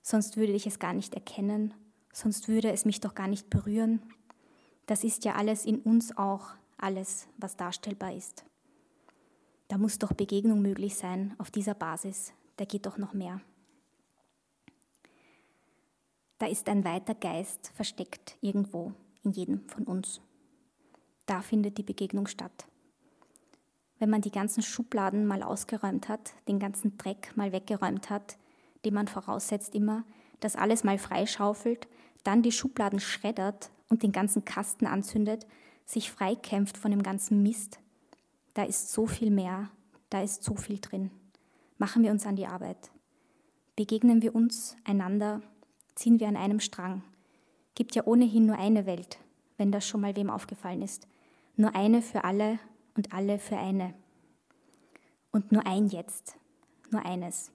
sonst 0.00 0.36
würde 0.36 0.52
ich 0.52 0.66
es 0.66 0.78
gar 0.78 0.94
nicht 0.94 1.14
erkennen, 1.14 1.74
sonst 2.12 2.46
würde 2.46 2.70
es 2.70 2.84
mich 2.84 3.00
doch 3.00 3.16
gar 3.16 3.26
nicht 3.26 3.50
berühren. 3.50 4.00
Das 4.86 5.02
ist 5.02 5.24
ja 5.24 5.34
alles 5.34 5.66
in 5.66 5.80
uns 5.80 6.16
auch, 6.16 6.50
alles, 6.78 7.26
was 7.36 7.56
darstellbar 7.56 8.14
ist. 8.14 8.44
Da 9.66 9.76
muss 9.76 9.98
doch 9.98 10.12
Begegnung 10.12 10.62
möglich 10.62 10.94
sein 10.94 11.34
auf 11.38 11.50
dieser 11.50 11.74
Basis, 11.74 12.32
da 12.56 12.64
geht 12.64 12.86
doch 12.86 12.96
noch 12.96 13.12
mehr. 13.12 13.40
Da 16.38 16.46
ist 16.46 16.68
ein 16.68 16.84
weiter 16.84 17.14
Geist 17.14 17.72
versteckt 17.74 18.36
irgendwo 18.40 18.92
in 19.24 19.32
jedem 19.32 19.68
von 19.68 19.84
uns. 19.84 20.20
Da 21.26 21.40
findet 21.40 21.78
die 21.78 21.84
Begegnung 21.84 22.26
statt. 22.26 22.66
Wenn 24.02 24.10
man 24.10 24.20
die 24.20 24.32
ganzen 24.32 24.64
Schubladen 24.64 25.26
mal 25.26 25.44
ausgeräumt 25.44 26.08
hat, 26.08 26.32
den 26.48 26.58
ganzen 26.58 26.98
Dreck 26.98 27.30
mal 27.36 27.52
weggeräumt 27.52 28.10
hat, 28.10 28.36
den 28.84 28.94
man 28.94 29.06
voraussetzt 29.06 29.76
immer, 29.76 30.02
das 30.40 30.56
alles 30.56 30.82
mal 30.82 30.98
freischaufelt, 30.98 31.86
dann 32.24 32.42
die 32.42 32.50
Schubladen 32.50 32.98
schreddert 32.98 33.70
und 33.88 34.02
den 34.02 34.10
ganzen 34.10 34.44
Kasten 34.44 34.86
anzündet, 34.88 35.46
sich 35.86 36.10
freikämpft 36.10 36.76
von 36.76 36.90
dem 36.90 37.04
ganzen 37.04 37.44
Mist, 37.44 37.78
da 38.54 38.64
ist 38.64 38.90
so 38.90 39.06
viel 39.06 39.30
mehr, 39.30 39.70
da 40.10 40.20
ist 40.20 40.42
so 40.42 40.56
viel 40.56 40.80
drin. 40.80 41.12
Machen 41.78 42.02
wir 42.02 42.10
uns 42.10 42.26
an 42.26 42.34
die 42.34 42.48
Arbeit. 42.48 42.90
Begegnen 43.76 44.20
wir 44.20 44.34
uns 44.34 44.76
einander, 44.82 45.42
ziehen 45.94 46.18
wir 46.18 46.26
an 46.26 46.36
einem 46.36 46.58
Strang. 46.58 47.04
Gibt 47.76 47.94
ja 47.94 48.04
ohnehin 48.04 48.46
nur 48.46 48.58
eine 48.58 48.84
Welt, 48.84 49.18
wenn 49.58 49.70
das 49.70 49.86
schon 49.86 50.00
mal 50.00 50.16
wem 50.16 50.28
aufgefallen 50.28 50.82
ist. 50.82 51.06
Nur 51.54 51.76
eine 51.76 52.02
für 52.02 52.24
alle 52.24 52.58
und 52.96 53.12
alle 53.12 53.38
für 53.38 53.56
eine. 53.56 53.94
Und 55.30 55.52
nur 55.52 55.66
ein 55.66 55.88
Jetzt, 55.88 56.36
nur 56.90 57.04
eines. 57.04 57.50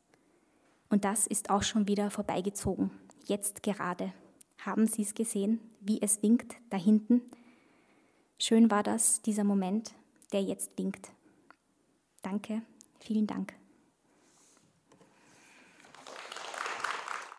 Und 0.90 1.06
das 1.06 1.28
ist 1.28 1.50
auch 1.50 1.64
schon 1.64 1.88
wieder 1.88 2.10
vorbeigezogen, 2.10 2.92
jetzt 3.26 3.64
gerade. 3.64 4.14
Haben 4.60 4.88
Sie 4.88 5.04
es 5.04 5.14
gesehen, 5.14 5.60
wie 5.82 6.02
es 6.02 6.22
winkt 6.24 6.56
da 6.70 6.78
hinten? 6.78 7.22
Schön 8.40 8.72
war 8.72 8.84
das, 8.84 9.22
dieser 9.22 9.44
Moment, 9.44 9.94
der 10.32 10.42
jetzt 10.42 10.78
winkt. 10.78 11.12
Danke, 12.22 12.62
vielen 13.00 13.28
Dank. 13.28 13.57